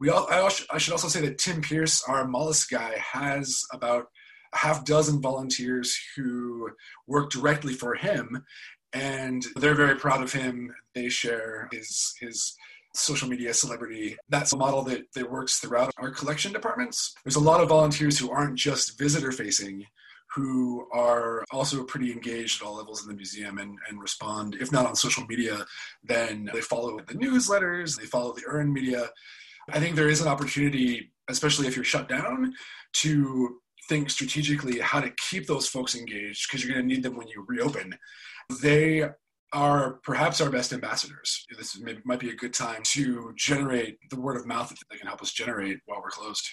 We 0.00 0.08
all, 0.08 0.26
I, 0.30 0.40
also, 0.40 0.64
I 0.70 0.78
should 0.78 0.92
also 0.92 1.08
say 1.08 1.20
that 1.22 1.38
Tim 1.38 1.60
Pearce, 1.60 2.02
our 2.08 2.26
mollusk 2.26 2.70
guy, 2.70 2.94
has 2.98 3.62
about 3.72 4.06
a 4.52 4.56
half 4.56 4.84
dozen 4.84 5.20
volunteers 5.20 5.96
who 6.16 6.70
work 7.06 7.30
directly 7.30 7.74
for 7.74 7.94
him, 7.94 8.44
and 8.92 9.44
they're 9.56 9.74
very 9.74 9.96
proud 9.96 10.22
of 10.22 10.32
him. 10.32 10.74
They 10.94 11.08
share 11.08 11.68
his 11.70 12.14
his 12.18 12.56
social 12.94 13.28
media 13.28 13.54
celebrity. 13.54 14.16
That's 14.28 14.52
a 14.52 14.56
model 14.56 14.82
that, 14.84 15.02
that 15.14 15.30
works 15.30 15.58
throughout 15.58 15.92
our 15.98 16.10
collection 16.10 16.52
departments. 16.52 17.14
There's 17.24 17.36
a 17.36 17.40
lot 17.40 17.60
of 17.60 17.68
volunteers 17.68 18.18
who 18.18 18.30
aren't 18.30 18.56
just 18.56 18.98
visitor 18.98 19.30
facing, 19.30 19.86
who 20.34 20.86
are 20.92 21.44
also 21.50 21.84
pretty 21.84 22.12
engaged 22.12 22.62
at 22.62 22.66
all 22.66 22.76
levels 22.76 23.02
in 23.02 23.08
the 23.08 23.14
museum 23.14 23.58
and, 23.58 23.76
and 23.88 24.00
respond, 24.00 24.56
if 24.60 24.70
not 24.70 24.86
on 24.86 24.94
social 24.94 25.24
media, 25.28 25.64
then 26.04 26.48
they 26.52 26.60
follow 26.60 26.98
the 26.98 27.14
newsletters, 27.14 27.98
they 27.98 28.06
follow 28.06 28.32
the 28.32 28.44
earned 28.46 28.72
media. 28.72 29.08
I 29.70 29.80
think 29.80 29.96
there 29.96 30.08
is 30.08 30.20
an 30.20 30.28
opportunity, 30.28 31.12
especially 31.28 31.66
if 31.66 31.76
you're 31.76 31.84
shut 31.84 32.08
down, 32.08 32.52
to 32.94 33.60
think 33.88 34.10
strategically 34.10 34.78
how 34.78 35.00
to 35.00 35.12
keep 35.30 35.46
those 35.46 35.68
folks 35.68 35.96
engaged 35.96 36.46
because 36.48 36.64
you're 36.64 36.74
going 36.74 36.88
to 36.88 36.94
need 36.94 37.02
them 37.02 37.16
when 37.16 37.28
you 37.28 37.44
reopen. 37.48 37.94
They 38.62 39.08
are 39.52 39.94
perhaps 40.04 40.40
our 40.40 40.50
best 40.50 40.72
ambassadors. 40.72 41.44
This 41.56 41.74
is, 41.74 41.82
might 42.04 42.20
be 42.20 42.30
a 42.30 42.36
good 42.36 42.54
time 42.54 42.82
to 42.92 43.32
generate 43.36 43.98
the 44.10 44.20
word 44.20 44.36
of 44.36 44.46
mouth 44.46 44.68
that 44.68 44.78
they 44.90 44.96
can 44.96 45.08
help 45.08 45.22
us 45.22 45.32
generate 45.32 45.78
while 45.86 46.00
we're 46.00 46.10
closed. 46.10 46.48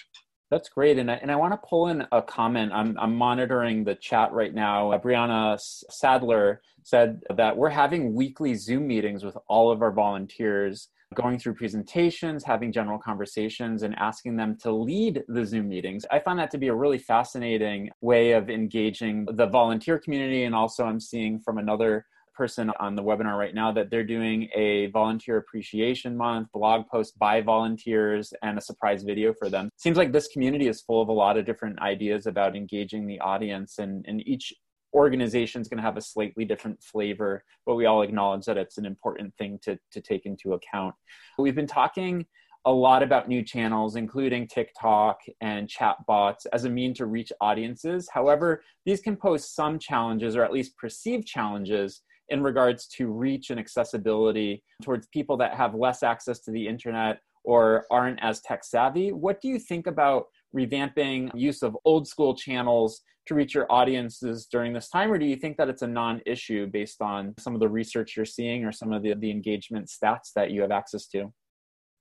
That's 0.50 0.70
great. 0.70 0.98
And 0.98 1.10
I, 1.10 1.14
and 1.16 1.30
I 1.30 1.36
want 1.36 1.52
to 1.52 1.68
pull 1.68 1.88
in 1.88 2.06
a 2.10 2.22
comment. 2.22 2.72
I'm, 2.72 2.96
I'm 2.98 3.14
monitoring 3.14 3.84
the 3.84 3.94
chat 3.94 4.32
right 4.32 4.54
now. 4.54 4.92
Uh, 4.92 4.98
Brianna 4.98 5.60
Sadler 5.60 6.62
said 6.84 7.20
that 7.36 7.56
we're 7.56 7.68
having 7.68 8.14
weekly 8.14 8.54
Zoom 8.54 8.86
meetings 8.86 9.24
with 9.24 9.36
all 9.46 9.70
of 9.70 9.82
our 9.82 9.92
volunteers, 9.92 10.88
going 11.14 11.38
through 11.38 11.54
presentations, 11.54 12.44
having 12.44 12.72
general 12.72 12.98
conversations, 12.98 13.82
and 13.82 13.94
asking 13.98 14.36
them 14.36 14.56
to 14.62 14.72
lead 14.72 15.22
the 15.28 15.44
Zoom 15.44 15.68
meetings. 15.68 16.06
I 16.10 16.18
find 16.18 16.38
that 16.38 16.50
to 16.52 16.58
be 16.58 16.68
a 16.68 16.74
really 16.74 16.98
fascinating 16.98 17.90
way 18.00 18.32
of 18.32 18.48
engaging 18.48 19.26
the 19.30 19.46
volunteer 19.46 19.98
community. 19.98 20.44
And 20.44 20.54
also, 20.54 20.84
I'm 20.84 21.00
seeing 21.00 21.40
from 21.40 21.58
another 21.58 22.06
person 22.38 22.70
on 22.78 22.94
the 22.94 23.02
webinar 23.02 23.36
right 23.36 23.52
now 23.52 23.72
that 23.72 23.90
they're 23.90 24.04
doing 24.04 24.48
a 24.54 24.86
volunteer 24.92 25.38
appreciation 25.38 26.16
month 26.16 26.46
blog 26.54 26.86
post 26.86 27.18
by 27.18 27.40
volunteers 27.40 28.32
and 28.42 28.56
a 28.56 28.60
surprise 28.60 29.02
video 29.02 29.34
for 29.34 29.50
them 29.50 29.68
seems 29.76 29.96
like 29.98 30.12
this 30.12 30.28
community 30.28 30.68
is 30.68 30.80
full 30.80 31.02
of 31.02 31.08
a 31.08 31.12
lot 31.12 31.36
of 31.36 31.44
different 31.44 31.76
ideas 31.82 32.26
about 32.26 32.54
engaging 32.54 33.08
the 33.08 33.18
audience 33.18 33.80
and, 33.80 34.04
and 34.06 34.26
each 34.26 34.54
organization 34.94 35.60
is 35.60 35.66
going 35.66 35.78
to 35.78 35.82
have 35.82 35.96
a 35.96 36.00
slightly 36.00 36.44
different 36.44 36.80
flavor 36.80 37.44
but 37.66 37.74
we 37.74 37.86
all 37.86 38.02
acknowledge 38.02 38.44
that 38.44 38.56
it's 38.56 38.78
an 38.78 38.86
important 38.86 39.34
thing 39.36 39.58
to, 39.60 39.76
to 39.90 40.00
take 40.00 40.24
into 40.24 40.52
account 40.52 40.94
we've 41.40 41.56
been 41.56 41.66
talking 41.66 42.24
a 42.64 42.72
lot 42.72 43.02
about 43.02 43.28
new 43.28 43.42
channels, 43.42 43.96
including 43.96 44.46
TikTok 44.46 45.20
and 45.40 45.68
chatbots, 45.68 46.44
as 46.52 46.64
a 46.64 46.68
mean 46.68 46.92
to 46.94 47.06
reach 47.06 47.32
audiences. 47.40 48.08
However, 48.12 48.62
these 48.84 49.00
can 49.00 49.16
pose 49.16 49.48
some 49.48 49.78
challenges, 49.78 50.36
or 50.36 50.44
at 50.44 50.52
least 50.52 50.76
perceived 50.76 51.26
challenges, 51.26 52.02
in 52.30 52.42
regards 52.42 52.86
to 52.86 53.08
reach 53.08 53.50
and 53.50 53.58
accessibility 53.58 54.62
towards 54.82 55.06
people 55.08 55.36
that 55.38 55.54
have 55.54 55.74
less 55.74 56.02
access 56.02 56.40
to 56.40 56.50
the 56.50 56.66
internet 56.66 57.20
or 57.44 57.84
aren't 57.90 58.22
as 58.22 58.40
tech 58.42 58.64
savvy. 58.64 59.12
What 59.12 59.40
do 59.40 59.48
you 59.48 59.58
think 59.58 59.86
about 59.86 60.26
revamping 60.54 61.30
use 61.34 61.62
of 61.62 61.76
old 61.84 62.06
school 62.06 62.34
channels 62.34 63.00
to 63.26 63.34
reach 63.34 63.54
your 63.54 63.70
audiences 63.70 64.48
during 64.50 64.72
this 64.72 64.88
time, 64.88 65.12
or 65.12 65.18
do 65.18 65.26
you 65.26 65.36
think 65.36 65.56
that 65.58 65.68
it's 65.68 65.82
a 65.82 65.86
non 65.86 66.20
issue 66.26 66.66
based 66.66 67.00
on 67.02 67.34
some 67.38 67.54
of 67.54 67.60
the 67.60 67.68
research 67.68 68.16
you're 68.16 68.24
seeing 68.24 68.64
or 68.64 68.72
some 68.72 68.92
of 68.92 69.02
the, 69.02 69.14
the 69.14 69.30
engagement 69.30 69.86
stats 69.86 70.32
that 70.34 70.50
you 70.50 70.62
have 70.62 70.70
access 70.70 71.06
to? 71.06 71.32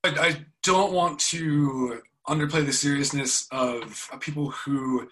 I, 0.03 0.09
I 0.09 0.45
don't 0.63 0.93
want 0.93 1.19
to 1.31 2.01
underplay 2.27 2.65
the 2.65 2.73
seriousness 2.73 3.47
of 3.51 4.09
people 4.19 4.51
who 4.51 5.07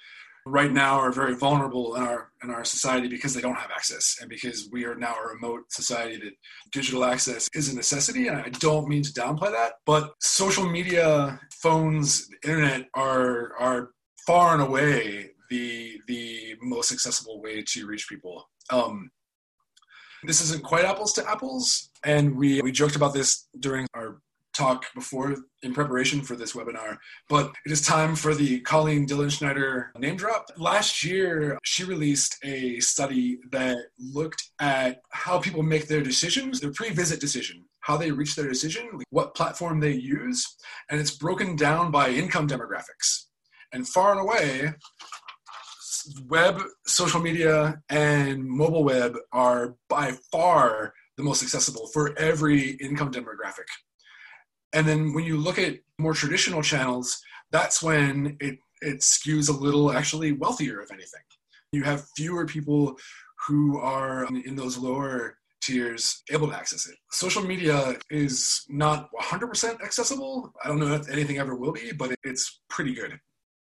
right 0.46 0.72
now 0.72 1.00
are 1.00 1.12
very 1.12 1.36
vulnerable 1.36 1.96
in 1.96 2.04
our 2.04 2.32
in 2.44 2.52
our 2.52 2.64
society 2.64 3.08
because 3.08 3.34
they 3.34 3.42
don't 3.42 3.56
have 3.56 3.72
access 3.72 4.18
and 4.22 4.30
because 4.30 4.70
we 4.72 4.86
are 4.86 4.96
now 4.96 5.16
a 5.16 5.34
remote 5.34 5.64
society 5.72 6.18
that 6.18 6.34
digital 6.72 7.04
access 7.04 7.50
is 7.54 7.72
a 7.72 7.76
necessity. 7.76 8.28
And 8.28 8.38
i 8.38 8.50
don't 8.50 8.88
mean 8.88 9.04
to 9.04 9.12
downplay 9.12 9.52
that 9.52 9.74
but 9.86 10.14
social 10.20 10.70
media 10.70 11.40
phones 11.52 12.30
internet 12.44 12.88
are 12.94 13.54
are 13.60 13.90
far 14.26 14.54
and 14.54 14.62
away 14.62 15.32
the 15.50 16.00
the 16.08 16.56
most 16.62 16.92
accessible 16.92 17.42
way 17.42 17.64
to 17.64 17.88
reach 17.88 18.08
people. 18.10 18.50
Um, 18.72 19.12
this 20.24 20.42
isn't 20.42 20.64
quite 20.64 20.86
apples 20.86 21.14
to 21.14 21.30
apples. 21.30 21.90
And 22.04 22.36
we 22.36 22.62
we 22.62 22.72
joked 22.72 22.96
about 22.96 23.14
this 23.14 23.48
during 23.60 23.88
our 23.94 24.22
talk 24.56 24.86
before 24.94 25.36
in 25.64 25.74
preparation 25.74 26.22
for 26.22 26.36
this 26.36 26.54
webinar, 26.54 26.98
but 27.30 27.52
it 27.66 27.72
is 27.72 27.82
time 27.82 28.16
for 28.16 28.34
the 28.34 28.62
Colleen 28.62 29.06
Dilenschneider 29.08 29.88
name 29.98 30.16
drop. 30.16 30.48
Last 30.58 31.04
year, 31.04 31.58
she 31.64 31.84
released 31.84 32.38
a 32.44 32.80
study 32.80 33.40
that 33.52 33.78
looked 34.00 34.50
at 34.60 35.02
how 35.12 35.40
people 35.40 35.64
make 35.64 35.88
their 35.88 36.02
decisions, 36.02 36.60
their 36.60 36.72
pre 36.72 36.90
visit 36.90 37.20
decision, 37.20 37.66
how 37.82 37.98
they 37.98 38.12
reach 38.12 38.36
their 38.36 38.48
decision, 38.48 38.90
what 39.10 39.36
platform 39.36 39.80
they 39.80 39.94
use, 39.94 40.56
and 40.90 41.00
it's 41.00 41.16
broken 41.16 41.56
down 41.56 41.92
by 41.92 42.10
income 42.10 42.48
demographics. 42.48 43.26
And 43.74 43.88
far 43.88 44.12
and 44.12 44.22
away, 44.22 44.74
web, 46.28 46.62
social 46.86 47.20
media, 47.20 47.82
and 47.90 48.46
mobile 48.46 48.84
web 48.84 49.18
are 49.32 49.76
by 49.90 50.14
far 50.32 50.94
the 51.18 51.24
most 51.24 51.44
accessible 51.44 51.88
for 51.94 52.18
every 52.18 52.72
income 52.72 53.12
demographic. 53.12 53.68
And 54.74 54.88
then 54.88 55.14
when 55.14 55.24
you 55.24 55.38
look 55.38 55.58
at 55.60 55.80
more 56.00 56.14
traditional 56.14 56.62
channels, 56.62 57.20
that's 57.52 57.82
when 57.82 58.38
it, 58.40 58.58
it 58.82 59.00
skews 59.00 59.50
a 59.50 59.54
little 59.54 59.92
actually 59.92 60.34
wealthier, 60.34 60.82
if 60.82 60.92
anything. 60.92 61.22
You 61.72 61.84
have 61.84 62.06
fewer 62.16 62.46
people 62.46 62.98
who 63.48 63.80
are 63.80 64.26
in 64.26 64.56
those 64.56 64.78
lower 64.78 65.38
tiers 65.62 66.24
able 66.32 66.48
to 66.48 66.56
access 66.56 66.88
it. 66.88 66.96
Social 67.12 67.42
media 67.42 67.96
is 68.10 68.66
not 68.70 69.10
100% 69.20 69.82
accessible. 69.82 70.54
I 70.64 70.68
don't 70.68 70.80
know 70.80 70.94
if 70.94 71.10
anything 71.10 71.38
ever 71.38 71.56
will 71.56 71.72
be, 71.72 71.92
but 71.92 72.16
it's 72.24 72.62
pretty 72.70 72.94
good. 72.94 73.20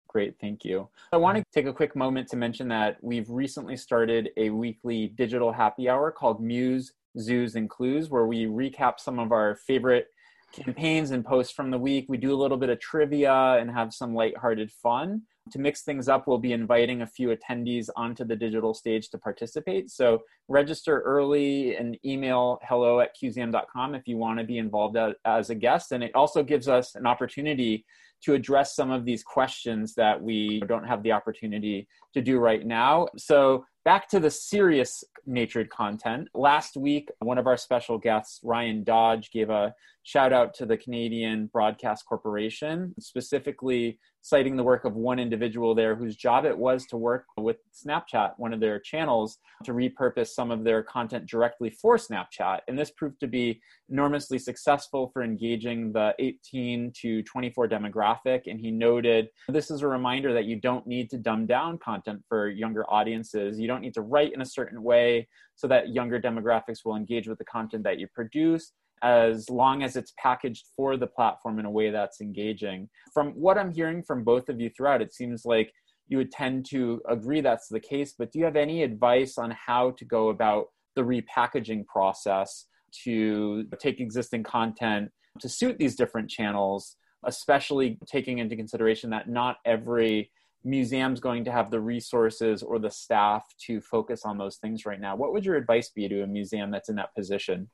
Great, 0.09 0.35
thank 0.40 0.64
you. 0.64 0.88
I 1.12 1.16
want 1.16 1.38
to 1.38 1.44
take 1.52 1.66
a 1.66 1.72
quick 1.72 1.96
moment 1.96 2.28
to 2.28 2.37
mention 2.37 2.68
that 2.68 2.98
we've 3.02 3.28
recently 3.28 3.76
started 3.76 4.30
a 4.37 4.50
weekly 4.50 5.09
digital 5.09 5.52
happy 5.52 5.88
hour 5.88 6.12
called 6.12 6.40
Muse, 6.40 6.92
Zoos, 7.18 7.57
and 7.57 7.68
Clues, 7.68 8.11
where 8.11 8.26
we 8.26 8.46
recap 8.46 9.00
some 9.00 9.18
of 9.18 9.33
our 9.33 9.57
favorite 9.57 10.07
campaigns 10.54 11.10
and 11.10 11.24
posts 11.24 11.52
from 11.52 11.70
the 11.70 11.78
week. 11.78 12.06
We 12.08 12.16
do 12.16 12.32
a 12.32 12.40
little 12.40 12.56
bit 12.56 12.70
of 12.70 12.80
trivia 12.80 13.56
and 13.58 13.70
have 13.70 13.92
some 13.92 14.14
lighthearted 14.14 14.70
fun. 14.70 15.22
To 15.50 15.58
mix 15.58 15.82
things 15.82 16.08
up, 16.08 16.26
we'll 16.26 16.38
be 16.38 16.52
inviting 16.52 17.02
a 17.02 17.06
few 17.06 17.28
attendees 17.28 17.88
onto 17.96 18.24
the 18.24 18.36
digital 18.36 18.72
stage 18.72 19.10
to 19.10 19.18
participate. 19.18 19.90
So 19.90 20.22
register 20.48 21.00
early 21.00 21.76
and 21.76 21.98
email 22.04 22.60
hello 22.62 23.00
at 23.00 23.10
cuseum.com 23.20 23.94
if 23.94 24.06
you 24.06 24.16
want 24.16 24.38
to 24.38 24.44
be 24.44 24.58
involved 24.58 24.96
as 25.24 25.50
a 25.50 25.54
guest. 25.54 25.92
And 25.92 26.02
it 26.02 26.14
also 26.14 26.42
gives 26.42 26.68
us 26.68 26.94
an 26.94 27.06
opportunity 27.06 27.84
to 28.22 28.32
address 28.32 28.74
some 28.74 28.90
of 28.90 29.04
these 29.04 29.22
questions 29.22 29.94
that 29.94 30.22
we 30.22 30.62
don't 30.66 30.86
have 30.86 31.02
the 31.02 31.12
opportunity 31.12 31.86
to 32.14 32.22
do 32.22 32.38
right 32.38 32.64
now. 32.64 33.07
So 33.16 33.66
back 33.85 34.09
to 34.09 34.20
the 34.20 34.31
serious 34.31 35.05
natured 35.27 35.70
content. 35.70 36.29
Last 36.35 36.77
week, 36.77 37.11
one 37.20 37.38
of 37.38 37.46
our 37.46 37.57
special 37.57 37.98
guests, 37.98 38.40
Ryan 38.42 38.85
Dodge, 38.85 39.31
gave 39.31 39.50
a 39.50 39.74
shout 40.03 40.33
out 40.33 40.55
to 40.55 40.66
the 40.66 40.77
Canadian 40.77 41.46
Broadcast 41.46 42.05
Corporation, 42.07 42.94
specifically 43.00 43.98
citing 44.20 44.57
the 44.57 44.62
work 44.62 44.87
of 44.87 44.94
one 44.94 45.18
individual 45.18 45.74
there 45.74 45.94
whose 45.94 46.16
job 46.16 46.46
it 46.46 46.57
was 46.57 46.87
to 46.87 46.96
work 46.96 47.27
with 47.37 47.57
Snapchat, 47.74 48.33
one 48.38 48.55
of 48.55 48.61
their 48.61 48.79
channels, 48.81 49.38
to 49.64 49.72
repurpose 49.72 50.29
some 50.29 50.50
of 50.50 50.64
their 50.64 50.83
content 50.83 51.27
directly 51.27 51.68
for 51.68 51.96
Snapchat. 51.96 52.61
And 52.68 52.79
this 52.79 52.90
proved 52.90 53.20
to 53.20 53.27
be 53.27 53.61
enormously 53.90 54.38
successful 54.38 55.11
for 55.12 55.22
engaging 55.22 55.92
the 55.92 56.14
18 56.18 56.92
to 57.00 57.22
24 57.22 57.68
demographic. 57.68 58.42
And 58.46 58.59
he 58.59 58.70
noted 58.70 59.29
this 59.48 59.70
is 59.70 59.83
a 59.83 59.88
reminder 59.88 60.33
that 60.33 60.46
you 60.46 60.57
don't 60.57 60.87
need 60.87 61.11
to 61.11 61.18
dumb 61.18 61.46
down 61.46 61.79
content 61.79 62.03
for 62.28 62.48
younger 62.48 62.84
audiences. 62.90 63.58
You 63.58 63.68
don't 63.68 63.80
need 63.80 63.94
to 63.94 64.02
write 64.02 64.32
in 64.32 64.40
a 64.40 64.46
certain 64.46 64.82
way 64.82 65.28
so 65.56 65.66
that 65.68 65.90
younger 65.94 66.20
demographics 66.20 66.84
will 66.84 66.96
engage 66.96 67.28
with 67.28 67.38
the 67.38 67.44
content 67.44 67.84
that 67.84 67.98
you 67.98 68.06
produce 68.14 68.72
as 69.02 69.50
long 69.50 69.82
as 69.82 69.96
it's 69.96 70.12
packaged 70.18 70.66
for 70.76 70.96
the 70.96 71.06
platform 71.06 71.58
in 71.58 71.66
a 71.66 71.70
way 71.70 71.90
that's 71.90 72.20
engaging. 72.20 72.88
From 73.12 73.32
what 73.32 73.58
I'm 73.58 73.72
hearing 73.72 74.02
from 74.02 74.24
both 74.24 74.48
of 74.48 74.60
you 74.60 74.70
throughout, 74.70 75.02
it 75.02 75.12
seems 75.12 75.44
like 75.44 75.72
you 76.08 76.18
would 76.18 76.30
tend 76.30 76.66
to 76.66 77.00
agree 77.08 77.40
that's 77.40 77.68
the 77.68 77.80
case, 77.80 78.14
but 78.16 78.32
do 78.32 78.38
you 78.38 78.44
have 78.44 78.56
any 78.56 78.82
advice 78.82 79.36
on 79.38 79.50
how 79.50 79.90
to 79.92 80.04
go 80.04 80.28
about 80.28 80.66
the 80.96 81.02
repackaging 81.02 81.86
process 81.86 82.66
to 83.04 83.64
take 83.80 84.00
existing 84.00 84.42
content 84.42 85.10
to 85.40 85.48
suit 85.48 85.78
these 85.78 85.96
different 85.96 86.30
channels, 86.30 86.96
especially 87.24 87.98
taking 88.06 88.38
into 88.38 88.56
consideration 88.56 89.10
that 89.10 89.28
not 89.28 89.56
every 89.64 90.30
museum's 90.64 91.20
going 91.20 91.44
to 91.44 91.53
have 91.53 91.70
the 91.70 91.81
resources 91.81 92.62
or 92.62 92.79
the 92.79 92.90
staff 92.90 93.44
to 93.66 93.81
focus 93.81 94.22
on 94.24 94.38
those 94.38 94.57
things 94.57 94.87
right 94.87 95.00
now. 95.00 95.14
What 95.14 95.33
would 95.33 95.44
your 95.44 95.57
advice 95.57 95.90
be 95.90 96.09
to 96.09 96.22
a 96.22 96.27
museum 96.27 96.70
that's 96.70 96.88
in 96.88 96.96
that 96.96 97.14
position? 97.14 97.68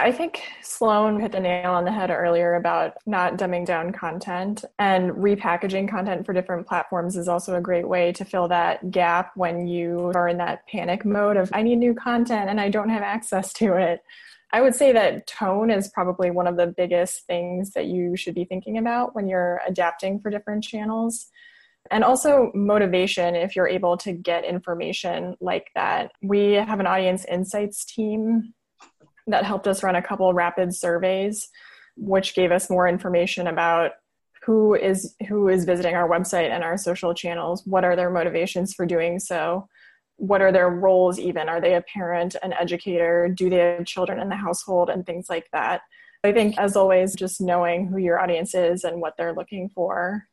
I 0.00 0.12
think 0.12 0.42
Sloan 0.62 1.20
hit 1.20 1.32
the 1.32 1.40
nail 1.40 1.72
on 1.72 1.84
the 1.84 1.92
head 1.92 2.10
earlier 2.10 2.54
about 2.54 2.94
not 3.04 3.36
dumbing 3.36 3.66
down 3.66 3.92
content 3.92 4.64
and 4.78 5.10
repackaging 5.10 5.90
content 5.90 6.24
for 6.24 6.32
different 6.32 6.66
platforms 6.66 7.18
is 7.18 7.28
also 7.28 7.54
a 7.56 7.60
great 7.60 7.86
way 7.86 8.10
to 8.12 8.24
fill 8.24 8.48
that 8.48 8.90
gap 8.90 9.32
when 9.34 9.66
you 9.66 10.10
are 10.14 10.28
in 10.28 10.38
that 10.38 10.66
panic 10.68 11.04
mode 11.04 11.36
of 11.36 11.50
I 11.52 11.62
need 11.62 11.76
new 11.76 11.92
content 11.92 12.48
and 12.48 12.58
I 12.58 12.70
don't 12.70 12.88
have 12.88 13.02
access 13.02 13.52
to 13.54 13.74
it. 13.74 14.02
I 14.52 14.60
would 14.60 14.74
say 14.74 14.92
that 14.92 15.26
tone 15.26 15.70
is 15.70 15.88
probably 15.88 16.30
one 16.30 16.46
of 16.46 16.56
the 16.56 16.66
biggest 16.66 17.26
things 17.26 17.70
that 17.72 17.86
you 17.86 18.16
should 18.16 18.34
be 18.34 18.44
thinking 18.44 18.78
about 18.78 19.14
when 19.14 19.28
you're 19.28 19.60
adapting 19.66 20.20
for 20.20 20.30
different 20.30 20.64
channels. 20.64 21.28
And 21.90 22.04
also 22.04 22.50
motivation 22.54 23.34
if 23.34 23.56
you're 23.56 23.68
able 23.68 23.96
to 23.98 24.12
get 24.12 24.44
information 24.44 25.36
like 25.40 25.70
that. 25.74 26.12
We 26.22 26.52
have 26.54 26.80
an 26.80 26.86
audience 26.86 27.24
insights 27.24 27.84
team 27.84 28.54
that 29.28 29.44
helped 29.44 29.66
us 29.66 29.82
run 29.82 29.96
a 29.96 30.02
couple 30.02 30.32
rapid 30.34 30.74
surveys, 30.74 31.48
which 31.96 32.34
gave 32.34 32.50
us 32.50 32.68
more 32.68 32.88
information 32.88 33.46
about 33.46 33.92
who 34.42 34.74
is 34.74 35.14
who 35.28 35.48
is 35.48 35.64
visiting 35.64 35.94
our 35.94 36.08
website 36.08 36.50
and 36.50 36.64
our 36.64 36.76
social 36.76 37.14
channels. 37.14 37.62
What 37.66 37.84
are 37.84 37.94
their 37.94 38.10
motivations 38.10 38.74
for 38.74 38.86
doing 38.86 39.18
so? 39.18 39.68
What 40.20 40.42
are 40.42 40.52
their 40.52 40.70
roles? 40.70 41.18
Even 41.18 41.48
are 41.48 41.60
they 41.60 41.74
a 41.74 41.82
parent, 41.82 42.36
an 42.42 42.52
educator? 42.52 43.28
Do 43.28 43.50
they 43.50 43.56
have 43.56 43.86
children 43.86 44.20
in 44.20 44.28
the 44.28 44.36
household 44.36 44.90
and 44.90 45.04
things 45.04 45.26
like 45.28 45.48
that? 45.52 45.80
I 46.22 46.32
think, 46.32 46.58
as 46.58 46.76
always, 46.76 47.14
just 47.14 47.40
knowing 47.40 47.86
who 47.86 47.96
your 47.96 48.20
audience 48.20 48.54
is 48.54 48.84
and 48.84 49.00
what 49.00 49.14
they're 49.16 49.34
looking 49.34 49.70
for 49.70 50.28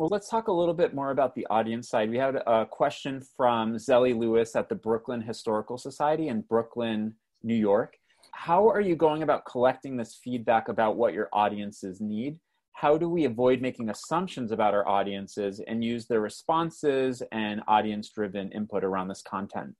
well, 0.00 0.08
let's 0.10 0.30
talk 0.30 0.48
a 0.48 0.52
little 0.52 0.72
bit 0.72 0.94
more 0.94 1.10
about 1.10 1.34
the 1.34 1.46
audience 1.50 1.90
side. 1.90 2.08
We 2.08 2.16
had 2.16 2.36
a 2.36 2.64
question 2.64 3.20
from 3.36 3.74
Zelly 3.74 4.18
Lewis 4.18 4.56
at 4.56 4.70
the 4.70 4.74
Brooklyn 4.74 5.20
Historical 5.20 5.76
Society 5.76 6.28
in 6.28 6.40
Brooklyn, 6.40 7.16
New 7.42 7.54
York. 7.54 7.98
How 8.32 8.66
are 8.70 8.80
you 8.80 8.96
going 8.96 9.22
about 9.22 9.44
collecting 9.44 9.98
this 9.98 10.18
feedback 10.24 10.68
about 10.68 10.96
what 10.96 11.12
your 11.12 11.28
audiences 11.34 12.00
need? 12.00 12.38
How 12.72 12.96
do 12.96 13.08
we 13.08 13.24
avoid 13.24 13.60
making 13.60 13.90
assumptions 13.90 14.52
about 14.52 14.74
our 14.74 14.86
audiences 14.88 15.60
and 15.66 15.84
use 15.84 16.06
their 16.06 16.20
responses 16.20 17.22
and 17.30 17.60
audience 17.68 18.08
driven 18.08 18.50
input 18.52 18.84
around 18.84 19.08
this 19.08 19.22
content? 19.22 19.74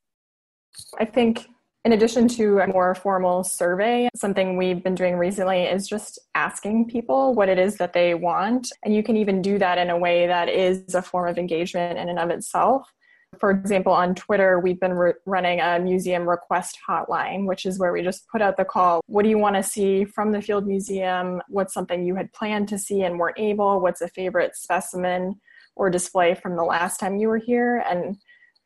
I 0.98 1.05
think 1.05 1.46
in 1.85 1.92
addition 1.92 2.29
to 2.29 2.59
a 2.59 2.66
more 2.66 2.94
formal 2.94 3.42
survey, 3.42 4.09
something 4.14 4.59
we've 4.59 4.85
been 4.85 4.94
doing 4.94 5.16
recently 5.16 5.64
is 5.64 5.88
just 5.88 6.18
asking 6.35 6.88
people 6.88 7.35
what 7.35 7.48
it 7.48 7.59
is 7.59 7.76
that 7.76 7.94
they 7.94 8.14
want. 8.14 8.70
And 8.85 8.94
you 8.94 9.03
can 9.03 9.16
even 9.16 9.40
do 9.40 9.59
that 9.59 9.79
in 9.79 9.88
a 9.88 9.98
way 9.98 10.26
that 10.26 10.50
is 10.50 10.94
a 10.94 11.00
form 11.00 11.29
of 11.29 11.38
engagement 11.38 11.98
in 11.98 12.11
and 12.11 12.18
of 12.18 12.29
itself. 12.29 12.92
For 13.38 13.50
example, 13.50 13.92
on 13.92 14.14
Twitter, 14.14 14.58
we've 14.58 14.80
been 14.80 14.94
re- 14.94 15.12
running 15.24 15.60
a 15.60 15.78
museum 15.78 16.28
request 16.28 16.76
hotline, 16.86 17.46
which 17.46 17.64
is 17.64 17.78
where 17.78 17.92
we 17.92 18.02
just 18.02 18.26
put 18.28 18.42
out 18.42 18.56
the 18.56 18.64
call. 18.64 19.00
What 19.06 19.22
do 19.22 19.28
you 19.28 19.38
want 19.38 19.54
to 19.56 19.62
see 19.62 20.04
from 20.04 20.32
the 20.32 20.42
Field 20.42 20.66
Museum? 20.66 21.40
What's 21.48 21.72
something 21.72 22.04
you 22.04 22.16
had 22.16 22.32
planned 22.32 22.68
to 22.68 22.78
see 22.78 23.02
and 23.02 23.18
weren't 23.18 23.38
able? 23.38 23.80
What's 23.80 24.00
a 24.00 24.08
favorite 24.08 24.56
specimen 24.56 25.40
or 25.76 25.90
display 25.90 26.34
from 26.34 26.56
the 26.56 26.64
last 26.64 26.98
time 26.98 27.16
you 27.16 27.28
were 27.28 27.38
here? 27.38 27.84
And 27.88 28.16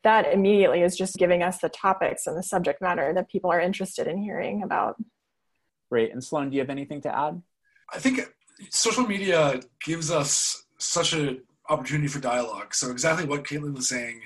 that 0.03 0.33
immediately 0.33 0.81
is 0.81 0.97
just 0.97 1.15
giving 1.15 1.43
us 1.43 1.59
the 1.59 1.69
topics 1.69 2.25
and 2.25 2.35
the 2.35 2.43
subject 2.43 2.81
matter 2.81 3.13
that 3.13 3.29
people 3.29 3.51
are 3.51 3.59
interested 3.59 4.07
in 4.07 4.17
hearing 4.17 4.63
about. 4.63 4.95
Great. 5.89 6.11
And 6.11 6.23
Sloan, 6.23 6.49
do 6.49 6.55
you 6.55 6.61
have 6.61 6.71
anything 6.71 7.01
to 7.01 7.15
add? 7.15 7.41
I 7.93 7.99
think 7.99 8.19
social 8.71 9.05
media 9.05 9.61
gives 9.83 10.09
us 10.09 10.65
such 10.79 11.13
an 11.13 11.41
opportunity 11.69 12.07
for 12.07 12.19
dialogue. 12.19 12.73
So 12.73 12.89
exactly 12.89 13.25
what 13.25 13.43
Caitlin 13.43 13.75
was 13.75 13.87
saying 13.87 14.21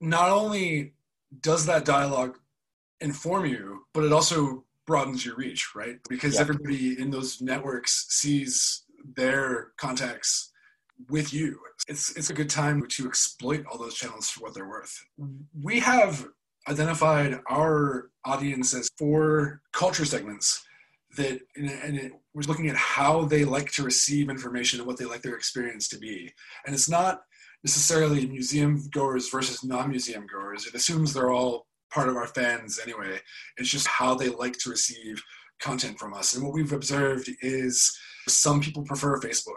not 0.00 0.30
only 0.30 0.94
does 1.40 1.66
that 1.66 1.84
dialogue 1.84 2.38
inform 3.00 3.46
you, 3.46 3.82
but 3.92 4.04
it 4.04 4.12
also 4.12 4.64
broadens 4.86 5.24
your 5.24 5.36
reach, 5.36 5.74
right? 5.74 5.96
Because 6.08 6.34
yeah. 6.34 6.40
everybody 6.40 7.00
in 7.00 7.10
those 7.10 7.40
networks 7.40 8.06
sees 8.08 8.84
their 9.16 9.68
contacts 9.76 10.52
with 11.08 11.32
you. 11.32 11.58
It's 11.88 12.14
it's 12.16 12.30
a 12.30 12.34
good 12.34 12.50
time 12.50 12.86
to 12.88 13.06
exploit 13.06 13.64
all 13.66 13.78
those 13.78 13.94
channels 13.94 14.28
for 14.28 14.40
what 14.40 14.54
they're 14.54 14.68
worth. 14.68 15.04
We 15.62 15.80
have 15.80 16.26
identified 16.68 17.40
our 17.48 18.10
audience 18.24 18.74
as 18.74 18.90
four 18.98 19.62
culture 19.72 20.04
segments 20.04 20.62
that 21.16 21.40
and 21.56 21.96
it 21.96 22.12
was 22.34 22.48
looking 22.48 22.68
at 22.68 22.76
how 22.76 23.24
they 23.24 23.44
like 23.44 23.72
to 23.72 23.82
receive 23.82 24.28
information 24.28 24.78
and 24.78 24.86
what 24.86 24.96
they 24.96 25.04
like 25.04 25.22
their 25.22 25.34
experience 25.34 25.88
to 25.88 25.98
be. 25.98 26.32
And 26.66 26.74
it's 26.74 26.88
not 26.88 27.22
necessarily 27.64 28.26
museum 28.26 28.88
goers 28.90 29.28
versus 29.28 29.64
non-museum 29.64 30.26
goers. 30.26 30.66
It 30.66 30.74
assumes 30.74 31.12
they're 31.12 31.30
all 31.30 31.66
part 31.92 32.08
of 32.08 32.16
our 32.16 32.26
fans 32.26 32.78
anyway. 32.82 33.18
It's 33.56 33.68
just 33.68 33.86
how 33.86 34.14
they 34.14 34.28
like 34.28 34.56
to 34.58 34.70
receive 34.70 35.22
content 35.60 35.98
from 35.98 36.14
us. 36.14 36.34
And 36.34 36.44
what 36.44 36.54
we've 36.54 36.72
observed 36.72 37.30
is 37.42 37.96
some 38.28 38.60
people 38.60 38.82
prefer 38.84 39.20
Facebook. 39.20 39.52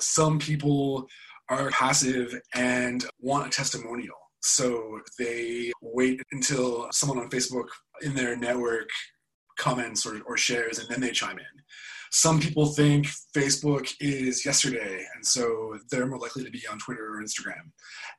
Some 0.00 0.38
people 0.38 1.06
are 1.50 1.70
passive 1.70 2.40
and 2.54 3.04
want 3.20 3.46
a 3.46 3.50
testimonial. 3.50 4.16
So 4.42 5.00
they 5.18 5.72
wait 5.80 6.20
until 6.32 6.88
someone 6.92 7.18
on 7.18 7.30
Facebook 7.30 7.68
in 8.02 8.14
their 8.14 8.36
network 8.36 8.88
comments 9.58 10.04
or, 10.06 10.20
or 10.26 10.36
shares 10.36 10.78
and 10.78 10.88
then 10.88 11.00
they 11.00 11.10
chime 11.10 11.38
in 11.38 11.62
some 12.14 12.38
people 12.38 12.66
think 12.66 13.08
Facebook 13.36 13.92
is 13.98 14.46
yesterday, 14.46 15.04
and 15.16 15.26
so 15.26 15.76
they're 15.90 16.06
more 16.06 16.20
likely 16.20 16.44
to 16.44 16.50
be 16.50 16.62
on 16.70 16.78
Twitter 16.78 17.04
or 17.12 17.20
Instagram. 17.20 17.72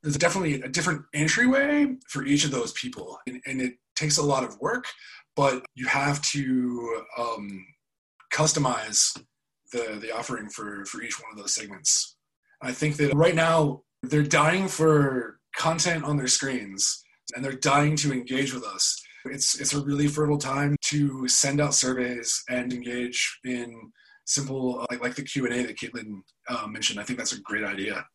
There's 0.03 0.17
definitely 0.17 0.61
a 0.61 0.67
different 0.67 1.03
entryway 1.13 1.95
for 2.09 2.25
each 2.25 2.43
of 2.43 2.51
those 2.51 2.73
people, 2.73 3.17
and, 3.25 3.41
and 3.45 3.61
it 3.61 3.75
takes 3.95 4.17
a 4.17 4.21
lot 4.21 4.43
of 4.43 4.59
work, 4.59 4.83
but 5.37 5.65
you 5.75 5.87
have 5.87 6.21
to 6.23 7.03
um, 7.17 7.65
customize 8.33 9.17
the, 9.71 9.97
the 10.01 10.13
offering 10.13 10.49
for, 10.49 10.83
for 10.87 11.01
each 11.01 11.17
one 11.21 11.31
of 11.31 11.37
those 11.37 11.55
segments. 11.55 12.17
I 12.61 12.73
think 12.73 12.97
that 12.97 13.15
right 13.15 13.33
now 13.35 13.83
they're 14.03 14.23
dying 14.23 14.67
for 14.67 15.39
content 15.55 16.03
on 16.03 16.17
their 16.17 16.27
screens 16.27 17.01
and 17.33 17.45
they're 17.45 17.53
dying 17.53 17.95
to 17.95 18.11
engage 18.11 18.53
with 18.53 18.65
us 18.65 19.01
it's 19.25 19.59
it's 19.59 19.73
a 19.73 19.81
really 19.81 20.07
fertile 20.07 20.37
time 20.37 20.75
to 20.85 21.27
send 21.27 21.61
out 21.61 21.73
surveys 21.73 22.43
and 22.49 22.71
engage 22.73 23.39
in 23.43 23.91
simple 24.25 24.85
like, 24.89 25.01
like 25.01 25.15
the 25.15 25.23
Q 25.23 25.45
and 25.45 25.53
A 25.53 25.63
that 25.65 25.77
Caitlin 25.77 26.21
uh, 26.49 26.67
mentioned. 26.67 26.99
I 26.99 27.03
think 27.03 27.19
that's 27.19 27.33
a 27.33 27.41
great 27.41 27.63
idea. 27.63 28.05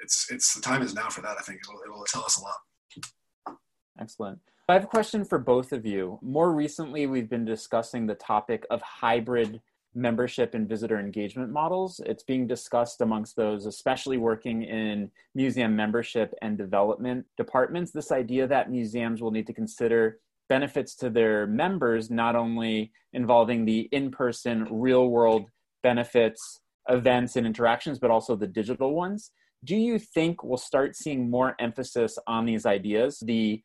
It's 0.00 0.26
it's 0.30 0.54
the 0.54 0.60
time 0.60 0.82
is 0.82 0.94
now 0.94 1.08
for 1.08 1.22
that. 1.22 1.36
I 1.38 1.42
think 1.42 1.60
it'll, 1.62 1.80
it'll 1.84 2.04
tell 2.04 2.24
us 2.24 2.38
a 2.38 2.42
lot. 2.42 3.58
Excellent. 4.00 4.38
I 4.68 4.74
have 4.74 4.84
a 4.84 4.88
question 4.88 5.24
for 5.24 5.38
both 5.38 5.72
of 5.72 5.86
you. 5.86 6.18
More 6.22 6.52
recently, 6.52 7.06
we've 7.06 7.30
been 7.30 7.46
discussing 7.46 8.06
the 8.06 8.14
topic 8.14 8.66
of 8.70 8.82
hybrid 8.82 9.60
membership 9.94 10.54
and 10.54 10.68
visitor 10.68 11.00
engagement 11.00 11.50
models. 11.50 12.00
It's 12.04 12.22
being 12.22 12.46
discussed 12.46 13.00
amongst 13.00 13.34
those, 13.34 13.66
especially 13.66 14.18
working 14.18 14.62
in 14.62 15.10
museum 15.34 15.74
membership 15.74 16.34
and 16.42 16.56
development 16.56 17.24
departments. 17.36 17.90
This 17.90 18.12
idea 18.12 18.46
that 18.46 18.70
museums 18.70 19.22
will 19.22 19.30
need 19.30 19.46
to 19.46 19.54
consider 19.54 20.18
benefits 20.48 20.94
to 20.96 21.10
their 21.10 21.46
members, 21.46 22.10
not 22.10 22.36
only 22.36 22.92
involving 23.12 23.64
the 23.64 23.88
in 23.92 24.10
person, 24.10 24.66
real 24.70 25.08
world 25.08 25.46
benefits, 25.82 26.60
events, 26.88 27.36
and 27.36 27.46
interactions, 27.46 27.98
but 27.98 28.10
also 28.10 28.34
the 28.34 28.46
digital 28.46 28.94
ones. 28.94 29.30
do 29.64 29.76
you 29.76 29.98
think 29.98 30.44
we'll 30.44 30.56
start 30.56 30.94
seeing 30.94 31.28
more 31.28 31.56
emphasis 31.58 32.16
on 32.26 32.46
these 32.46 32.64
ideas? 32.64 33.18
The 33.24 33.62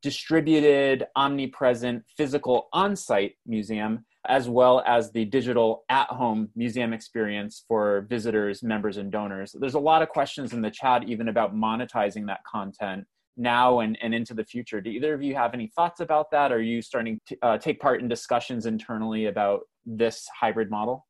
distributed, 0.00 1.06
omnipresent, 1.16 2.04
physical 2.16 2.68
on 2.72 2.94
site 2.94 3.34
museum, 3.44 4.04
as 4.28 4.48
well 4.48 4.82
as 4.86 5.10
the 5.10 5.24
digital 5.24 5.84
at 5.88 6.06
home 6.08 6.48
museum 6.54 6.92
experience 6.92 7.64
for 7.66 8.06
visitors, 8.08 8.62
members, 8.62 8.96
and 8.96 9.10
donors. 9.10 9.54
There's 9.58 9.74
a 9.74 9.80
lot 9.80 10.02
of 10.02 10.08
questions 10.08 10.52
in 10.52 10.62
the 10.62 10.70
chat, 10.70 11.08
even 11.08 11.28
about 11.28 11.54
monetizing 11.54 12.26
that 12.28 12.44
content 12.44 13.04
now 13.36 13.80
and, 13.80 13.98
and 14.02 14.14
into 14.14 14.34
the 14.34 14.44
future. 14.44 14.80
Do 14.80 14.90
either 14.90 15.14
of 15.14 15.22
you 15.22 15.34
have 15.34 15.54
any 15.54 15.68
thoughts 15.68 16.00
about 16.00 16.30
that? 16.30 16.52
Are 16.52 16.62
you 16.62 16.82
starting 16.82 17.20
to 17.26 17.36
uh, 17.42 17.58
take 17.58 17.80
part 17.80 18.00
in 18.00 18.08
discussions 18.08 18.66
internally 18.66 19.26
about 19.26 19.62
this 19.86 20.28
hybrid 20.38 20.70
model? 20.70 21.06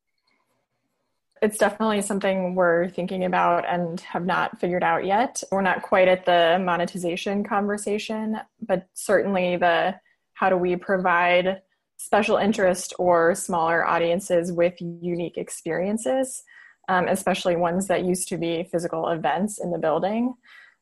It's 1.41 1.57
definitely 1.57 2.01
something 2.01 2.55
we're 2.55 2.87
thinking 2.87 3.25
about 3.25 3.65
and 3.67 3.99
have 4.01 4.25
not 4.25 4.61
figured 4.61 4.83
out 4.83 5.05
yet. 5.05 5.43
We're 5.51 5.61
not 5.61 5.81
quite 5.81 6.07
at 6.07 6.25
the 6.25 6.57
monetization 6.63 7.43
conversation, 7.43 8.37
but 8.61 8.87
certainly 8.93 9.57
the 9.57 9.95
how 10.35 10.49
do 10.49 10.55
we 10.55 10.77
provide 10.77 11.61
special 11.97 12.37
interest 12.37 12.93
or 12.97 13.35
smaller 13.35 13.85
audiences 13.85 14.51
with 14.51 14.73
unique 14.79 15.37
experiences, 15.37 16.43
um, 16.87 17.07
especially 17.07 17.55
ones 17.55 17.87
that 17.87 18.05
used 18.05 18.27
to 18.29 18.37
be 18.37 18.67
physical 18.71 19.09
events 19.09 19.59
in 19.59 19.71
the 19.71 19.77
building. 19.77 20.33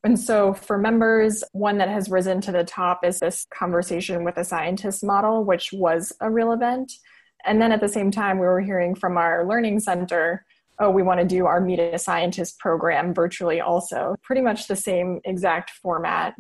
And 0.04 0.20
so, 0.20 0.54
for 0.54 0.78
members, 0.78 1.44
one 1.52 1.78
that 1.78 1.90
has 1.90 2.10
risen 2.10 2.42
to 2.42 2.52
the 2.52 2.64
top 2.64 3.06
is 3.06 3.20
this 3.20 3.46
conversation 3.54 4.24
with 4.24 4.38
a 4.38 4.44
scientist 4.44 5.04
model, 5.04 5.44
which 5.44 5.72
was 5.72 6.12
a 6.22 6.30
real 6.30 6.54
event. 6.54 6.92
And 7.46 7.62
then 7.62 7.72
at 7.72 7.82
the 7.82 7.88
same 7.88 8.10
time, 8.10 8.40
we 8.40 8.46
were 8.46 8.62
hearing 8.62 8.96
from 8.96 9.18
our 9.18 9.48
learning 9.48 9.80
center, 9.80 10.46
oh, 10.80 10.90
we 10.90 11.04
want 11.04 11.20
to 11.20 11.26
do 11.26 11.46
our 11.46 11.62
Meet 11.62 11.80
a 11.80 12.00
Scientist 12.00 12.58
program 12.60 13.14
virtually 13.14 13.62
also. 13.62 14.16
Pretty 14.24 14.42
much 14.42 14.68
the 14.68 14.76
same 14.76 15.22
exact 15.24 15.70
format, 15.70 16.34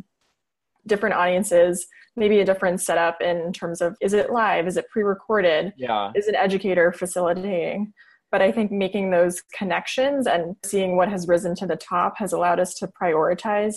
different 0.88 1.16
audiences, 1.16 1.86
maybe 2.16 2.40
a 2.40 2.46
different 2.46 2.82
setup 2.82 3.22
in 3.22 3.54
terms 3.54 3.82
of 3.82 3.96
is 4.02 4.14
it 4.14 4.32
live, 4.32 4.68
is 4.68 4.78
it 4.78 4.90
pre 4.90 5.04
recorded, 5.04 5.74
yeah. 5.78 6.12
is 6.16 6.28
an 6.28 6.36
educator 6.36 6.92
facilitating. 6.92 7.94
But 8.32 8.42
I 8.42 8.52
think 8.52 8.72
making 8.72 9.12
those 9.12 9.42
connections 9.58 10.26
and 10.26 10.56
seeing 10.64 10.96
what 10.96 11.10
has 11.10 11.28
risen 11.28 11.54
to 11.56 11.68
the 11.68 11.76
top 11.76 12.18
has 12.18 12.34
allowed 12.34 12.60
us 12.60 12.74
to 12.76 12.88
prioritize 12.88 13.76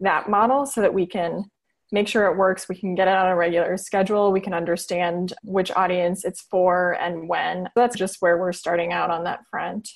that 0.00 0.28
model 0.28 0.64
so 0.64 0.80
that 0.80 0.94
we 0.94 1.06
can 1.06 1.44
make 1.92 2.08
sure 2.08 2.26
it 2.26 2.36
works. 2.36 2.68
We 2.68 2.76
can 2.76 2.94
get 2.94 3.08
it 3.08 3.14
on 3.14 3.26
a 3.26 3.36
regular 3.36 3.76
schedule. 3.76 4.32
We 4.32 4.40
can 4.40 4.54
understand 4.54 5.32
which 5.42 5.70
audience 5.72 6.24
it's 6.24 6.42
for 6.42 6.92
and 7.00 7.28
when. 7.28 7.68
That's 7.74 7.96
just 7.96 8.16
where 8.20 8.38
we're 8.38 8.52
starting 8.52 8.92
out 8.92 9.10
on 9.10 9.24
that 9.24 9.40
front. 9.50 9.88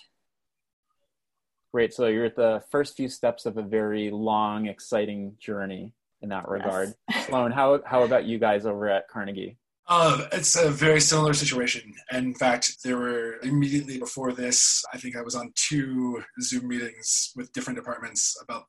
Great. 1.73 1.93
So 1.93 2.07
you're 2.07 2.27
at 2.27 2.37
the 2.37 2.63
first 2.71 2.97
few 2.97 3.09
steps 3.09 3.47
of 3.47 3.57
a 3.57 3.63
very 3.63 4.11
long, 4.11 4.67
exciting 4.67 5.37
journey 5.41 5.93
in 6.23 6.29
that 6.29 6.49
regard. 6.49 6.95
Yes. 7.11 7.27
Sloan, 7.27 7.51
how, 7.51 7.81
how 7.85 8.03
about 8.03 8.25
you 8.25 8.39
guys 8.39 8.67
over 8.67 8.89
at 8.89 9.09
Carnegie? 9.09 9.57
Uh, 9.87 10.26
it's 10.32 10.57
a 10.57 10.70
very 10.70 11.01
similar 11.01 11.35
situation. 11.35 11.95
In 12.11 12.35
fact, 12.35 12.82
there 12.82 12.97
were 12.97 13.37
immediately 13.43 13.99
before 13.99 14.32
this, 14.32 14.82
I 14.93 14.99
think 14.99 15.16
I 15.16 15.22
was 15.22 15.35
on 15.35 15.53
two 15.55 16.22
Zoom 16.41 16.68
meetings 16.68 17.32
with 17.37 17.53
different 17.53 17.78
departments 17.78 18.37
about 18.43 18.64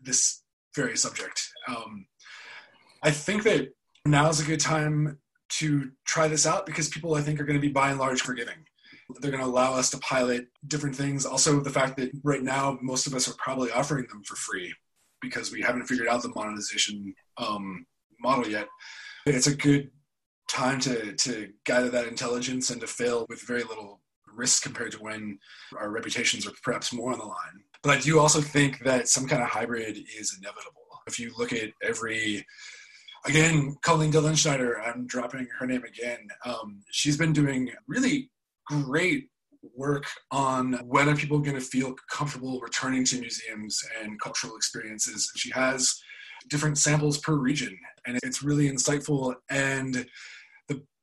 this 0.00 0.42
very 0.74 0.96
subject. 0.96 1.48
Um, 1.68 2.06
I 3.02 3.10
think 3.10 3.44
that 3.44 3.68
now 4.04 4.28
is 4.28 4.40
a 4.40 4.44
good 4.44 4.60
time 4.60 5.18
to 5.50 5.90
try 6.04 6.28
this 6.28 6.46
out 6.46 6.66
because 6.66 6.88
people, 6.88 7.14
I 7.14 7.20
think, 7.20 7.40
are 7.40 7.44
going 7.44 7.58
to 7.58 7.66
be 7.66 7.72
by 7.72 7.90
and 7.90 7.98
large 7.98 8.22
forgiving. 8.22 8.64
They're 9.20 9.30
going 9.30 9.42
to 9.42 9.48
allow 9.48 9.74
us 9.74 9.90
to 9.90 9.98
pilot 9.98 10.48
different 10.66 10.94
things. 10.94 11.24
Also, 11.24 11.60
the 11.60 11.70
fact 11.70 11.96
that 11.98 12.10
right 12.24 12.42
now, 12.42 12.78
most 12.82 13.06
of 13.06 13.14
us 13.14 13.28
are 13.28 13.34
probably 13.38 13.70
offering 13.70 14.06
them 14.08 14.22
for 14.24 14.36
free 14.36 14.74
because 15.22 15.50
we 15.50 15.62
haven't 15.62 15.86
figured 15.86 16.08
out 16.08 16.22
the 16.22 16.32
monetization 16.34 17.14
um, 17.38 17.86
model 18.20 18.46
yet. 18.46 18.68
It's 19.24 19.46
a 19.46 19.56
good 19.56 19.90
time 20.48 20.80
to 20.80 21.12
to 21.12 21.50
gather 21.64 21.90
that 21.90 22.06
intelligence 22.06 22.70
and 22.70 22.80
to 22.80 22.86
fail 22.86 23.26
with 23.28 23.46
very 23.46 23.62
little 23.62 24.00
risk 24.34 24.62
compared 24.62 24.92
to 24.92 24.98
when 24.98 25.38
our 25.76 25.90
reputations 25.90 26.46
are 26.46 26.52
perhaps 26.62 26.92
more 26.92 27.12
on 27.12 27.18
the 27.18 27.24
line. 27.24 27.64
But 27.82 27.96
I 27.96 28.00
do 28.00 28.18
also 28.18 28.40
think 28.40 28.80
that 28.84 29.08
some 29.08 29.26
kind 29.26 29.42
of 29.42 29.48
hybrid 29.48 29.98
is 30.18 30.36
inevitable. 30.38 30.82
If 31.06 31.18
you 31.18 31.32
look 31.36 31.52
at 31.52 31.70
every 31.82 32.44
again, 33.26 33.76
Colleen 33.82 34.12
Dilenschneider, 34.12 34.74
I'm 34.86 35.06
dropping 35.06 35.46
her 35.58 35.66
name 35.66 35.84
again. 35.84 36.28
Um, 36.44 36.80
she's 36.90 37.16
been 37.16 37.32
doing 37.32 37.70
really 37.86 38.30
great 38.66 39.28
work 39.74 40.04
on 40.30 40.74
when 40.86 41.08
are 41.08 41.16
people 41.16 41.38
going 41.40 41.56
to 41.56 41.60
feel 41.60 41.94
comfortable 42.10 42.60
returning 42.60 43.04
to 43.04 43.20
museums 43.20 43.82
and 44.00 44.20
cultural 44.20 44.56
experiences. 44.56 45.30
She 45.36 45.50
has 45.50 46.00
different 46.48 46.78
samples 46.78 47.18
per 47.18 47.34
region, 47.34 47.76
and 48.06 48.18
it's 48.22 48.42
really 48.42 48.70
insightful. 48.70 49.34
And 49.50 50.06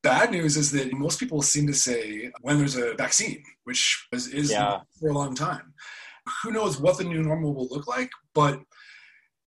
bad 0.05 0.29
news 0.29 0.55
is 0.55 0.71
that 0.71 0.93
most 0.93 1.19
people 1.19 1.41
seem 1.41 1.65
to 1.65 1.73
say 1.73 2.31
when 2.41 2.59
there's 2.59 2.75
a 2.75 2.93
vaccine, 2.93 3.43
which 3.63 4.07
is, 4.11 4.27
is 4.27 4.51
yeah. 4.51 4.81
for 4.99 5.09
a 5.09 5.13
long 5.13 5.33
time. 5.33 5.73
Who 6.43 6.51
knows 6.51 6.79
what 6.79 6.99
the 6.99 7.03
new 7.03 7.23
normal 7.23 7.55
will 7.55 7.67
look 7.69 7.87
like, 7.87 8.11
but 8.35 8.61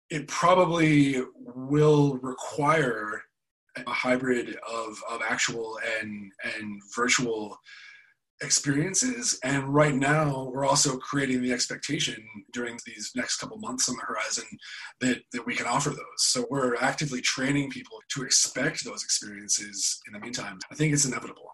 it 0.09 0.25
probably 0.29 1.21
will 1.35 2.17
require 2.21 3.21
a 3.75 3.91
hybrid 3.91 4.55
of, 4.71 5.03
of 5.09 5.19
actual 5.29 5.77
and 5.99 6.31
and 6.55 6.81
virtual 6.95 7.57
experiences 8.41 9.39
and 9.43 9.67
right 9.67 9.95
now 9.95 10.49
we're 10.53 10.65
also 10.65 10.97
creating 10.97 11.41
the 11.41 11.51
expectation 11.51 12.15
during 12.53 12.77
these 12.85 13.11
next 13.15 13.38
couple 13.38 13.57
months 13.57 13.89
on 13.89 13.95
the 13.95 14.03
horizon 14.03 14.45
that, 15.01 15.21
that 15.33 15.45
we 15.45 15.55
can 15.55 15.65
offer 15.65 15.89
those. 15.89 16.19
So 16.19 16.45
we're 16.49 16.75
actively 16.75 17.21
training 17.21 17.71
people 17.71 17.97
to 18.13 18.23
expect 18.23 18.85
those 18.85 19.03
experiences 19.03 19.99
in 20.05 20.13
the 20.13 20.19
meantime. 20.19 20.59
I 20.71 20.75
think 20.75 20.93
it's 20.93 21.05
inevitable. 21.05 21.49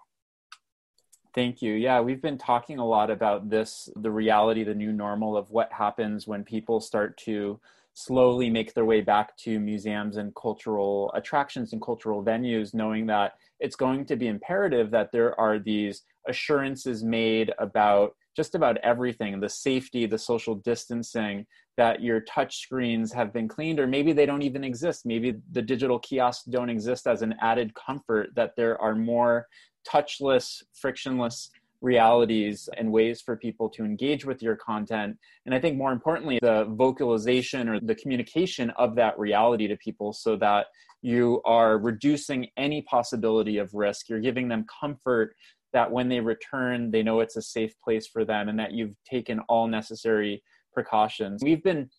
Thank 1.34 1.61
you. 1.61 1.73
Yeah 1.73 2.01
we've 2.01 2.21
been 2.21 2.38
talking 2.38 2.79
a 2.79 2.86
lot 2.86 3.09
about 3.09 3.49
this 3.49 3.88
the 3.95 4.11
reality 4.11 4.63
the 4.63 4.75
new 4.75 4.91
normal 4.91 5.38
of 5.38 5.51
what 5.51 5.71
happens 5.71 6.27
when 6.27 6.43
people 6.43 6.81
start 6.81 7.17
to 7.19 7.59
slowly 7.93 8.49
make 8.49 8.73
their 8.73 8.86
way 8.86 9.01
back 9.01 9.38
to 9.38 9.59
museums 9.59 10.17
and 10.17 10.34
cultural 10.36 11.11
attractions 11.13 11.73
and 11.73 11.81
cultural 11.81 12.23
venues, 12.23 12.73
knowing 12.73 13.05
that 13.05 13.34
it's 13.59 13.75
going 13.75 14.05
to 14.05 14.15
be 14.15 14.27
imperative 14.27 14.89
that 14.91 15.11
there 15.11 15.39
are 15.39 15.59
these 15.59 16.01
assurances 16.28 17.03
made 17.03 17.51
about 17.59 18.15
just 18.36 18.55
about 18.55 18.78
everything 18.78 19.39
the 19.39 19.49
safety, 19.49 20.05
the 20.05 20.17
social 20.17 20.55
distancing, 20.55 21.45
that 21.78 22.01
your 22.01 22.21
touch 22.21 22.59
screens 22.61 23.11
have 23.13 23.34
been 23.34 23.47
cleaned, 23.47 23.80
or 23.80 23.88
maybe 23.88 24.13
they 24.13 24.26
don't 24.26 24.41
even 24.41 24.63
exist. 24.63 25.05
Maybe 25.05 25.36
the 25.51 25.61
digital 25.61 25.99
kiosks 25.99 26.45
don't 26.45 26.69
exist 26.69 27.07
as 27.07 27.21
an 27.21 27.36
added 27.41 27.74
comfort, 27.74 28.30
that 28.36 28.55
there 28.55 28.80
are 28.82 28.95
more 28.95 29.47
touchless, 29.88 30.63
frictionless 30.74 31.49
realities 31.82 32.69
and 32.78 32.91
ways 32.91 33.21
for 33.21 33.36
people 33.36 33.69
to 33.69 33.84
engage 33.84 34.26
with 34.26 34.41
your 34.41 34.55
content. 34.55 35.17
And 35.45 35.53
I 35.53 35.59
think 35.59 35.78
more 35.78 35.91
importantly, 35.91 36.39
the 36.41 36.65
vocalization 36.69 37.67
or 37.67 37.80
the 37.80 37.95
communication 37.95 38.69
of 38.71 38.95
that 38.95 39.19
reality 39.19 39.67
to 39.67 39.76
people 39.76 40.13
so 40.13 40.38
that 40.38 40.67
you 41.01 41.41
are 41.43 41.78
reducing 41.78 42.47
any 42.55 42.82
possibility 42.84 43.57
of 43.57 43.74
risk. 43.74 44.07
You're 44.07 44.21
giving 44.21 44.47
them 44.47 44.65
comfort 44.80 45.36
that 45.74 45.91
when 45.91 46.07
they 46.09 46.19
return, 46.19 46.91
they 46.91 47.03
know 47.03 47.19
it's 47.19 47.36
a 47.36 47.41
safe 47.41 47.74
place 47.84 48.07
for 48.07 48.24
them 48.24 48.49
and 48.49 48.57
that 48.59 48.71
you've 48.71 48.95
taken 49.09 49.39
all 49.49 49.67
necessary 49.67 50.43
precautions. 50.74 51.43
We've 51.43 51.63
been 51.63 51.89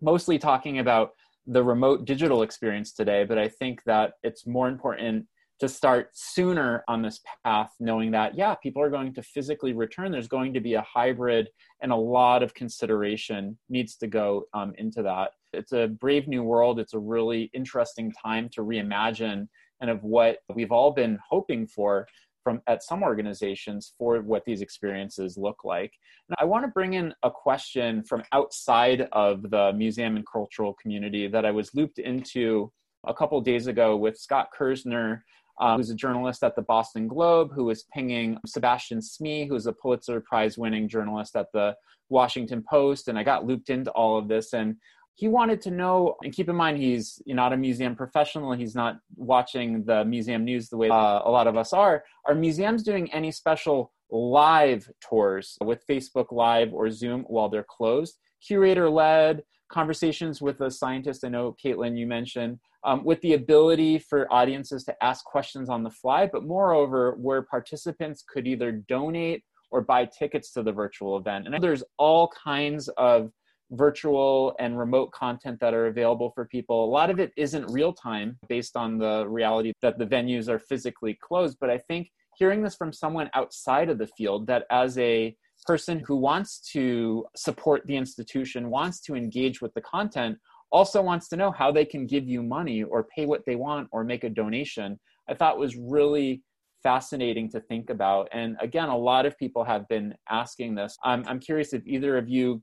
mostly 0.00 0.38
talking 0.38 0.78
about 0.78 1.10
the 1.46 1.62
remote 1.62 2.04
digital 2.04 2.42
experience 2.42 2.92
today, 2.92 3.24
but 3.24 3.38
I 3.38 3.48
think 3.48 3.82
that 3.84 4.14
it's 4.22 4.46
more 4.46 4.68
important 4.68 5.26
to 5.58 5.68
start 5.68 6.10
sooner 6.12 6.84
on 6.86 7.00
this 7.00 7.20
path, 7.44 7.70
knowing 7.80 8.10
that, 8.10 8.36
yeah, 8.36 8.54
people 8.56 8.82
are 8.82 8.90
going 8.90 9.14
to 9.14 9.22
physically 9.22 9.72
return. 9.72 10.12
There's 10.12 10.28
going 10.28 10.52
to 10.52 10.60
be 10.60 10.74
a 10.74 10.82
hybrid, 10.82 11.48
and 11.80 11.92
a 11.92 11.96
lot 11.96 12.42
of 12.42 12.52
consideration 12.52 13.56
needs 13.70 13.96
to 13.96 14.06
go 14.06 14.44
um, 14.52 14.74
into 14.76 15.02
that. 15.02 15.30
It's 15.54 15.72
a 15.72 15.88
brave 15.88 16.28
new 16.28 16.42
world. 16.42 16.78
It's 16.78 16.92
a 16.92 16.98
really 16.98 17.50
interesting 17.54 18.12
time 18.12 18.50
to 18.50 18.60
reimagine 18.62 19.48
and 19.80 19.90
of 19.90 20.02
what 20.02 20.38
we've 20.54 20.72
all 20.72 20.90
been 20.90 21.18
hoping 21.26 21.66
for 21.66 22.06
from 22.46 22.62
at 22.68 22.84
some 22.84 23.02
organizations 23.02 23.92
for 23.98 24.20
what 24.20 24.44
these 24.44 24.60
experiences 24.60 25.36
look 25.36 25.64
like. 25.64 25.92
And 26.28 26.36
I 26.38 26.44
want 26.44 26.64
to 26.64 26.68
bring 26.68 26.94
in 26.94 27.12
a 27.24 27.30
question 27.30 28.04
from 28.04 28.22
outside 28.30 29.08
of 29.10 29.50
the 29.50 29.72
museum 29.72 30.14
and 30.14 30.24
cultural 30.24 30.72
community 30.80 31.26
that 31.26 31.44
I 31.44 31.50
was 31.50 31.74
looped 31.74 31.98
into 31.98 32.70
a 33.04 33.12
couple 33.12 33.40
days 33.40 33.66
ago 33.66 33.96
with 33.96 34.16
Scott 34.16 34.50
Kirsner 34.56 35.22
um, 35.58 35.78
who's 35.78 35.90
a 35.90 35.94
journalist 35.94 36.44
at 36.44 36.54
the 36.54 36.62
Boston 36.62 37.08
Globe, 37.08 37.50
who 37.52 37.64
was 37.64 37.86
pinging 37.92 38.38
Sebastian 38.46 39.00
Smee, 39.00 39.46
who's 39.46 39.66
a 39.66 39.72
Pulitzer 39.72 40.20
Prize 40.20 40.58
winning 40.58 40.88
journalist 40.88 41.34
at 41.34 41.50
the 41.52 41.74
Washington 42.10 42.62
Post. 42.68 43.08
And 43.08 43.18
I 43.18 43.22
got 43.22 43.46
looped 43.46 43.70
into 43.70 43.90
all 43.92 44.18
of 44.18 44.28
this. 44.28 44.52
And 44.52 44.76
he 45.16 45.28
wanted 45.28 45.60
to 45.62 45.70
know, 45.70 46.16
and 46.22 46.32
keep 46.32 46.48
in 46.48 46.54
mind, 46.54 46.76
he's 46.76 47.20
not 47.26 47.52
a 47.52 47.56
museum 47.56 47.96
professional. 47.96 48.52
He's 48.52 48.74
not 48.74 48.98
watching 49.16 49.82
the 49.84 50.04
museum 50.04 50.44
news 50.44 50.68
the 50.68 50.76
way 50.76 50.90
uh, 50.90 51.22
a 51.24 51.30
lot 51.30 51.46
of 51.46 51.56
us 51.56 51.72
are. 51.72 52.04
Are 52.26 52.34
museums 52.34 52.82
doing 52.82 53.12
any 53.12 53.32
special 53.32 53.92
live 54.10 54.90
tours 55.00 55.56
with 55.64 55.86
Facebook 55.86 56.26
Live 56.30 56.72
or 56.72 56.90
Zoom 56.90 57.22
while 57.28 57.48
they're 57.48 57.66
closed, 57.68 58.18
curator 58.46 58.88
led 58.88 59.42
conversations 59.68 60.40
with 60.40 60.60
a 60.60 60.70
scientist. 60.70 61.24
I 61.24 61.28
know, 61.28 61.56
Caitlin, 61.62 61.98
you 61.98 62.06
mentioned, 62.06 62.58
um, 62.84 63.02
with 63.04 63.20
the 63.22 63.34
ability 63.34 63.98
for 63.98 64.32
audiences 64.32 64.84
to 64.84 65.04
ask 65.04 65.24
questions 65.24 65.68
on 65.68 65.82
the 65.82 65.90
fly, 65.90 66.28
but 66.32 66.44
moreover, 66.44 67.16
where 67.18 67.42
participants 67.42 68.22
could 68.22 68.46
either 68.46 68.70
donate 68.70 69.42
or 69.70 69.80
buy 69.80 70.04
tickets 70.04 70.52
to 70.52 70.62
the 70.62 70.72
virtual 70.72 71.16
event. 71.16 71.46
And 71.46 71.62
there's 71.62 71.82
all 71.98 72.30
kinds 72.44 72.88
of 72.90 73.32
virtual 73.70 74.54
and 74.58 74.78
remote 74.78 75.12
content 75.12 75.58
that 75.60 75.74
are 75.74 75.86
available 75.86 76.30
for 76.34 76.44
people. 76.44 76.84
A 76.84 76.90
lot 76.90 77.10
of 77.10 77.18
it 77.18 77.32
isn't 77.36 77.70
real 77.70 77.92
time 77.92 78.38
based 78.48 78.76
on 78.76 78.98
the 78.98 79.26
reality 79.28 79.72
that 79.82 79.98
the 79.98 80.06
venues 80.06 80.48
are 80.48 80.58
physically 80.58 81.18
closed. 81.20 81.58
But 81.60 81.70
I 81.70 81.78
think 81.78 82.10
hearing 82.36 82.62
this 82.62 82.76
from 82.76 82.92
someone 82.92 83.30
outside 83.34 83.88
of 83.88 83.98
the 83.98 84.06
field, 84.06 84.46
that 84.46 84.66
as 84.70 84.98
a 84.98 85.36
person 85.66 86.02
who 86.06 86.16
wants 86.16 86.60
to 86.72 87.24
support 87.34 87.82
the 87.86 87.96
institution, 87.96 88.70
wants 88.70 89.00
to 89.00 89.14
engage 89.14 89.60
with 89.60 89.74
the 89.74 89.80
content, 89.80 90.38
also 90.70 91.00
wants 91.00 91.28
to 91.28 91.36
know 91.36 91.50
how 91.50 91.72
they 91.72 91.84
can 91.84 92.06
give 92.06 92.26
you 92.26 92.42
money 92.42 92.82
or 92.82 93.04
pay 93.04 93.26
what 93.26 93.44
they 93.46 93.56
want 93.56 93.88
or 93.92 94.04
make 94.04 94.24
a 94.24 94.30
donation, 94.30 94.98
I 95.28 95.34
thought 95.34 95.58
was 95.58 95.76
really 95.76 96.42
fascinating 96.82 97.50
to 97.50 97.60
think 97.60 97.90
about. 97.90 98.28
And 98.32 98.56
again, 98.60 98.88
a 98.88 98.96
lot 98.96 99.26
of 99.26 99.36
people 99.38 99.64
have 99.64 99.88
been 99.88 100.14
asking 100.28 100.74
this. 100.74 100.96
I'm, 101.02 101.24
I'm 101.26 101.40
curious 101.40 101.72
if 101.72 101.82
either 101.86 102.16
of 102.16 102.28
you 102.28 102.62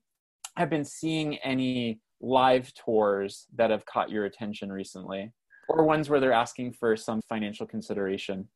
have 0.56 0.70
been 0.70 0.86
seeing 0.86 1.38
any 1.38 2.00
live 2.22 2.74
tours 2.74 3.48
that 3.56 3.70
have 3.70 3.86
caught 3.86 4.10
your 4.10 4.26
attention 4.26 4.72
recently 4.72 5.32
or 5.68 5.84
ones 5.84 6.10
where 6.10 6.20
they're 6.20 6.34
asking 6.34 6.74
for 6.74 6.96
some 6.96 7.22
financial 7.28 7.66
consideration. 7.66 8.48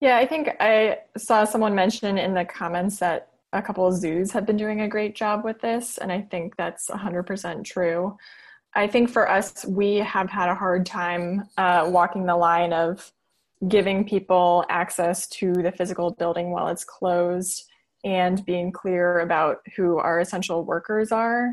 Yeah, 0.00 0.16
I 0.16 0.26
think 0.26 0.50
I 0.60 0.98
saw 1.16 1.44
someone 1.44 1.74
mention 1.74 2.16
in 2.16 2.34
the 2.34 2.44
comments 2.44 2.98
that 2.98 3.28
a 3.52 3.60
couple 3.60 3.86
of 3.86 3.94
zoos 3.94 4.30
have 4.30 4.46
been 4.46 4.56
doing 4.56 4.82
a 4.82 4.88
great 4.88 5.14
job 5.14 5.44
with 5.44 5.60
this, 5.60 5.98
and 5.98 6.10
I 6.10 6.22
think 6.22 6.56
that's 6.56 6.88
100% 6.88 7.64
true. 7.64 8.16
I 8.74 8.86
think 8.86 9.10
for 9.10 9.28
us, 9.28 9.64
we 9.64 9.96
have 9.96 10.30
had 10.30 10.48
a 10.48 10.54
hard 10.54 10.86
time 10.86 11.48
uh, 11.58 11.88
walking 11.92 12.24
the 12.24 12.36
line 12.36 12.72
of 12.72 13.12
giving 13.68 14.04
people 14.06 14.64
access 14.68 15.26
to 15.26 15.52
the 15.52 15.72
physical 15.72 16.12
building 16.12 16.50
while 16.50 16.68
it's 16.68 16.84
closed 16.84 17.69
and 18.04 18.44
being 18.44 18.72
clear 18.72 19.20
about 19.20 19.58
who 19.76 19.98
our 19.98 20.20
essential 20.20 20.64
workers 20.64 21.12
are 21.12 21.52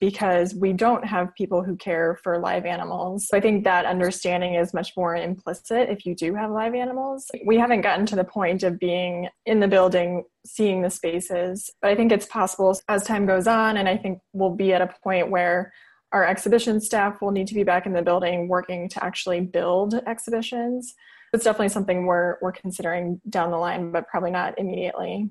because 0.00 0.54
we 0.54 0.72
don't 0.72 1.04
have 1.04 1.34
people 1.34 1.62
who 1.62 1.76
care 1.76 2.18
for 2.22 2.38
live 2.38 2.64
animals. 2.64 3.26
So 3.28 3.36
I 3.36 3.40
think 3.40 3.64
that 3.64 3.84
understanding 3.84 4.54
is 4.54 4.72
much 4.72 4.92
more 4.96 5.16
implicit 5.16 5.90
if 5.90 6.06
you 6.06 6.14
do 6.14 6.34
have 6.34 6.50
live 6.50 6.74
animals. 6.74 7.30
We 7.44 7.58
haven't 7.58 7.82
gotten 7.82 8.06
to 8.06 8.16
the 8.16 8.24
point 8.24 8.62
of 8.62 8.78
being 8.78 9.28
in 9.44 9.60
the 9.60 9.68
building, 9.68 10.24
seeing 10.46 10.82
the 10.82 10.90
spaces, 10.90 11.70
but 11.80 11.90
I 11.90 11.94
think 11.94 12.12
it's 12.12 12.26
possible 12.26 12.78
as 12.88 13.04
time 13.04 13.26
goes 13.26 13.46
on, 13.46 13.76
and 13.76 13.88
I 13.88 13.96
think 13.96 14.20
we'll 14.32 14.54
be 14.54 14.72
at 14.72 14.82
a 14.82 14.94
point 15.02 15.30
where 15.30 15.72
our 16.12 16.26
exhibition 16.26 16.80
staff 16.80 17.20
will 17.20 17.30
need 17.30 17.46
to 17.48 17.54
be 17.54 17.62
back 17.62 17.86
in 17.86 17.92
the 17.92 18.02
building 18.02 18.48
working 18.48 18.88
to 18.90 19.02
actually 19.02 19.40
build 19.40 19.94
exhibitions. 20.06 20.94
It's 21.32 21.44
definitely 21.44 21.70
something 21.70 22.04
we're 22.04 22.36
we're 22.42 22.52
considering 22.52 23.20
down 23.28 23.50
the 23.50 23.56
line, 23.56 23.90
but 23.90 24.06
probably 24.08 24.30
not 24.30 24.58
immediately. 24.58 25.30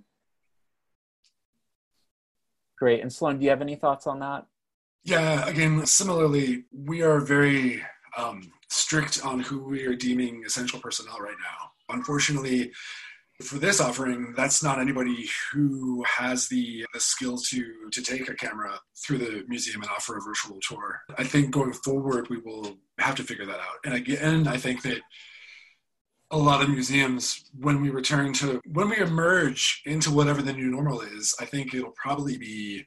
Great. 2.81 3.01
And 3.01 3.13
Sloan, 3.13 3.37
do 3.37 3.43
you 3.43 3.51
have 3.51 3.61
any 3.61 3.75
thoughts 3.75 4.07
on 4.07 4.21
that? 4.21 4.47
Yeah, 5.03 5.47
again, 5.47 5.85
similarly, 5.85 6.63
we 6.73 7.03
are 7.03 7.19
very 7.19 7.83
um, 8.17 8.51
strict 8.71 9.23
on 9.23 9.39
who 9.39 9.63
we 9.63 9.85
are 9.85 9.95
deeming 9.95 10.41
essential 10.47 10.79
personnel 10.79 11.19
right 11.19 11.37
now. 11.39 11.95
Unfortunately, 11.95 12.71
for 13.43 13.59
this 13.59 13.79
offering, 13.79 14.33
that's 14.35 14.63
not 14.63 14.79
anybody 14.79 15.29
who 15.51 16.03
has 16.07 16.47
the, 16.47 16.83
the 16.91 16.99
skills 16.99 17.47
to 17.49 17.63
to 17.91 18.01
take 18.01 18.27
a 18.27 18.33
camera 18.33 18.79
through 19.05 19.19
the 19.19 19.45
museum 19.47 19.83
and 19.83 19.91
offer 19.91 20.17
a 20.17 20.21
virtual 20.21 20.57
tour. 20.67 21.01
I 21.19 21.23
think 21.23 21.51
going 21.51 21.73
forward, 21.73 22.29
we 22.29 22.39
will 22.39 22.77
have 22.97 23.13
to 23.15 23.23
figure 23.23 23.45
that 23.45 23.59
out. 23.59 23.77
And 23.85 23.93
again, 23.93 24.47
I 24.47 24.57
think 24.57 24.81
that 24.81 25.01
a 26.31 26.37
lot 26.37 26.61
of 26.61 26.69
museums 26.69 27.45
when 27.59 27.81
we 27.81 27.89
return 27.89 28.33
to 28.33 28.61
when 28.71 28.89
we 28.89 28.97
emerge 28.97 29.81
into 29.85 30.11
whatever 30.11 30.41
the 30.41 30.53
new 30.53 30.69
normal 30.69 31.01
is 31.01 31.35
i 31.39 31.45
think 31.45 31.73
it'll 31.73 31.91
probably 31.91 32.37
be 32.37 32.85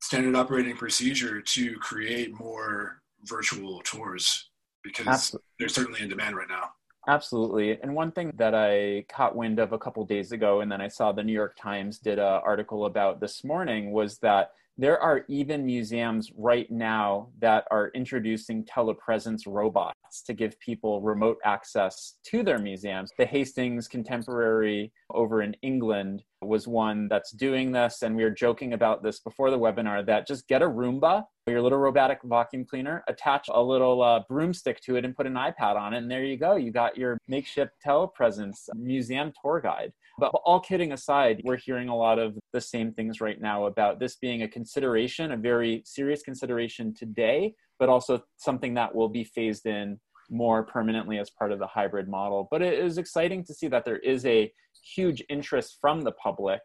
standard 0.00 0.36
operating 0.36 0.76
procedure 0.76 1.40
to 1.40 1.76
create 1.78 2.32
more 2.38 3.02
virtual 3.24 3.80
tours 3.84 4.50
because 4.84 5.06
Absolutely. 5.06 5.46
they're 5.58 5.68
certainly 5.68 6.00
in 6.00 6.08
demand 6.08 6.36
right 6.36 6.48
now 6.48 6.70
Absolutely. 7.08 7.78
And 7.80 7.94
one 7.94 8.10
thing 8.10 8.32
that 8.36 8.52
I 8.52 9.04
caught 9.08 9.36
wind 9.36 9.60
of 9.60 9.72
a 9.72 9.78
couple 9.78 10.04
days 10.04 10.32
ago, 10.32 10.60
and 10.60 10.70
then 10.70 10.80
I 10.80 10.88
saw 10.88 11.12
the 11.12 11.22
New 11.22 11.32
York 11.32 11.56
Times 11.56 12.00
did 12.00 12.18
an 12.18 12.24
article 12.24 12.86
about 12.86 13.20
this 13.20 13.44
morning, 13.44 13.92
was 13.92 14.18
that 14.18 14.50
there 14.78 15.00
are 15.00 15.24
even 15.28 15.64
museums 15.64 16.30
right 16.36 16.70
now 16.70 17.28
that 17.40 17.64
are 17.70 17.90
introducing 17.94 18.64
telepresence 18.64 19.42
robots 19.46 20.22
to 20.22 20.34
give 20.34 20.58
people 20.60 21.00
remote 21.00 21.38
access 21.44 22.18
to 22.24 22.42
their 22.42 22.58
museums. 22.58 23.10
The 23.18 23.24
Hastings 23.24 23.88
Contemporary 23.88 24.92
over 25.10 25.40
in 25.40 25.56
England 25.62 26.22
was 26.42 26.68
one 26.68 27.08
that's 27.08 27.32
doing 27.32 27.72
this, 27.72 28.02
and 28.02 28.14
we 28.14 28.22
were 28.22 28.30
joking 28.30 28.74
about 28.74 29.02
this 29.02 29.20
before 29.20 29.50
the 29.50 29.58
webinar 29.58 30.04
that 30.04 30.26
just 30.26 30.46
get 30.46 30.60
a 30.60 30.66
Roomba, 30.66 31.24
your 31.46 31.62
little 31.62 31.78
robotic 31.78 32.18
vacuum 32.24 32.64
cleaner, 32.64 33.02
attach 33.08 33.48
a 33.50 33.62
little 33.62 34.02
uh, 34.02 34.20
broomstick 34.28 34.80
to 34.82 34.96
it, 34.96 35.04
and 35.06 35.16
put 35.16 35.26
an 35.26 35.34
iPad 35.34 35.76
on 35.76 35.94
it, 35.94 35.98
and 35.98 36.10
there 36.10 36.24
you 36.24 36.36
go. 36.36 36.56
You 36.56 36.70
got 36.70 36.98
your 36.98 37.16
makeshift 37.28 37.72
telepresence 37.84 38.68
museum 38.74 39.32
tour 39.42 39.60
guide. 39.60 39.92
But 40.18 40.28
all 40.44 40.60
kidding 40.60 40.92
aside, 40.92 41.42
we're 41.44 41.58
hearing 41.58 41.88
a 41.88 41.96
lot 41.96 42.18
of 42.18 42.38
the 42.52 42.60
same 42.60 42.92
things 42.92 43.20
right 43.20 43.40
now 43.40 43.66
about 43.66 44.00
this 44.00 44.16
being 44.16 44.42
a 44.42 44.48
consideration, 44.48 45.32
a 45.32 45.36
very 45.36 45.82
serious 45.84 46.22
consideration 46.22 46.94
today, 46.94 47.54
but 47.78 47.88
also 47.88 48.22
something 48.36 48.74
that 48.74 48.94
will 48.94 49.10
be 49.10 49.24
phased 49.24 49.66
in 49.66 50.00
more 50.30 50.64
permanently 50.64 51.18
as 51.18 51.30
part 51.30 51.52
of 51.52 51.58
the 51.58 51.66
hybrid 51.66 52.08
model. 52.08 52.48
But 52.50 52.62
it 52.62 52.78
is 52.78 52.98
exciting 52.98 53.44
to 53.44 53.54
see 53.54 53.68
that 53.68 53.84
there 53.84 53.98
is 53.98 54.24
a 54.24 54.50
huge 54.94 55.22
interest 55.28 55.78
from 55.80 56.00
the 56.00 56.12
public 56.12 56.60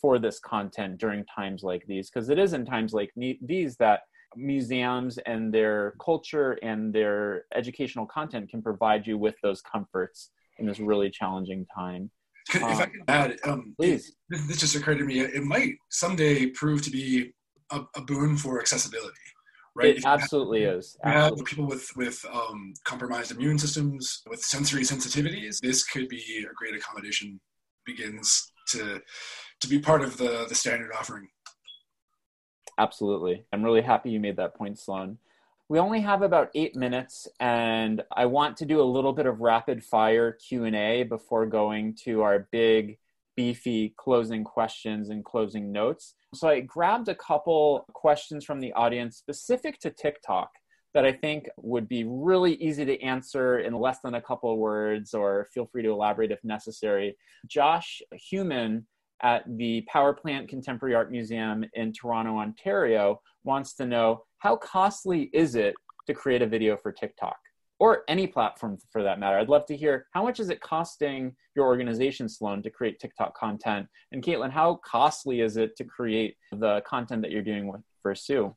for 0.00 0.18
this 0.18 0.38
content 0.38 0.98
during 0.98 1.24
times 1.24 1.62
like 1.62 1.84
these, 1.86 2.10
because 2.10 2.28
it 2.28 2.38
is 2.38 2.52
in 2.52 2.64
times 2.64 2.92
like 2.92 3.10
these 3.42 3.76
that 3.76 4.00
museums 4.36 5.18
and 5.18 5.52
their 5.52 5.94
culture 6.00 6.52
and 6.62 6.92
their 6.92 7.46
educational 7.54 8.06
content 8.06 8.48
can 8.48 8.62
provide 8.62 9.06
you 9.06 9.18
with 9.18 9.34
those 9.42 9.60
comforts 9.60 10.30
in 10.58 10.66
this 10.66 10.78
really 10.78 11.10
challenging 11.10 11.66
time. 11.74 12.10
Could, 12.50 12.62
if 12.62 12.68
I 12.68 12.82
um, 12.82 12.90
could 12.90 13.00
add, 13.08 13.36
um, 13.44 13.74
please. 13.78 14.12
It, 14.30 14.48
this 14.48 14.58
just 14.58 14.74
occurred 14.74 14.98
to 14.98 15.04
me. 15.04 15.20
It 15.20 15.44
might 15.44 15.74
someday 15.88 16.46
prove 16.46 16.82
to 16.82 16.90
be 16.90 17.32
a, 17.70 17.82
a 17.96 18.00
boon 18.02 18.36
for 18.36 18.60
accessibility, 18.60 19.14
right? 19.76 19.96
It 19.96 20.04
absolutely 20.04 20.64
have, 20.64 20.78
is. 20.78 20.96
Absolutely. 21.04 21.44
people 21.44 21.66
with 21.66 21.88
with 21.96 22.24
um, 22.32 22.74
compromised 22.84 23.30
immune 23.30 23.58
systems, 23.58 24.22
with 24.28 24.40
sensory 24.42 24.82
sensitivities. 24.82 25.60
This 25.60 25.84
could 25.84 26.08
be 26.08 26.44
a 26.50 26.54
great 26.54 26.74
accommodation. 26.74 27.40
Begins 27.86 28.52
to 28.70 29.00
to 29.60 29.68
be 29.68 29.78
part 29.78 30.02
of 30.02 30.16
the 30.16 30.46
the 30.48 30.54
standard 30.54 30.90
offering. 30.98 31.28
Absolutely, 32.78 33.44
I'm 33.52 33.62
really 33.62 33.82
happy 33.82 34.10
you 34.10 34.20
made 34.20 34.36
that 34.38 34.56
point, 34.56 34.78
Sloan. 34.78 35.18
We 35.70 35.78
only 35.78 36.00
have 36.00 36.22
about 36.22 36.50
eight 36.56 36.74
minutes, 36.74 37.28
and 37.38 38.02
I 38.10 38.26
want 38.26 38.56
to 38.56 38.66
do 38.66 38.80
a 38.80 38.82
little 38.82 39.12
bit 39.12 39.26
of 39.26 39.40
rapid 39.40 39.84
fire 39.84 40.32
Q 40.32 40.64
and 40.64 40.74
A 40.74 41.04
before 41.04 41.46
going 41.46 41.94
to 42.06 42.22
our 42.22 42.48
big, 42.50 42.98
beefy 43.36 43.94
closing 43.96 44.42
questions 44.42 45.10
and 45.10 45.24
closing 45.24 45.70
notes. 45.70 46.16
So 46.34 46.48
I 46.48 46.58
grabbed 46.58 47.08
a 47.08 47.14
couple 47.14 47.86
questions 47.92 48.44
from 48.44 48.58
the 48.58 48.72
audience 48.72 49.16
specific 49.16 49.78
to 49.82 49.90
TikTok 49.90 50.50
that 50.92 51.04
I 51.04 51.12
think 51.12 51.48
would 51.56 51.86
be 51.86 52.02
really 52.02 52.54
easy 52.54 52.84
to 52.84 53.00
answer 53.00 53.60
in 53.60 53.72
less 53.72 54.00
than 54.02 54.14
a 54.14 54.20
couple 54.20 54.52
of 54.52 54.58
words, 54.58 55.14
or 55.14 55.46
feel 55.54 55.66
free 55.66 55.84
to 55.84 55.92
elaborate 55.92 56.32
if 56.32 56.42
necessary. 56.42 57.16
Josh 57.46 58.02
Human 58.28 58.88
at 59.22 59.44
the 59.56 59.82
Power 59.82 60.12
Plant 60.12 60.48
Contemporary 60.48 60.94
Art 60.94 61.10
Museum 61.10 61.64
in 61.74 61.92
Toronto, 61.92 62.36
Ontario, 62.38 63.20
wants 63.44 63.74
to 63.74 63.86
know 63.86 64.24
how 64.38 64.56
costly 64.56 65.30
is 65.32 65.54
it 65.54 65.74
to 66.06 66.14
create 66.14 66.42
a 66.42 66.46
video 66.46 66.76
for 66.76 66.92
TikTok 66.92 67.36
or 67.78 68.04
any 68.08 68.26
platform 68.26 68.78
for 68.90 69.02
that 69.02 69.18
matter? 69.18 69.38
I'd 69.38 69.48
love 69.48 69.66
to 69.66 69.76
hear 69.76 70.06
how 70.12 70.22
much 70.22 70.40
is 70.40 70.50
it 70.50 70.60
costing 70.60 71.34
your 71.56 71.66
organization, 71.66 72.28
Sloan, 72.28 72.62
to 72.62 72.70
create 72.70 72.98
TikTok 73.00 73.36
content? 73.36 73.86
And 74.12 74.22
Caitlin, 74.22 74.50
how 74.50 74.80
costly 74.84 75.40
is 75.40 75.56
it 75.56 75.76
to 75.76 75.84
create 75.84 76.36
the 76.52 76.82
content 76.86 77.22
that 77.22 77.30
you're 77.30 77.42
doing 77.42 77.66
with, 77.70 77.82
for 78.02 78.14
Sue? 78.14 78.54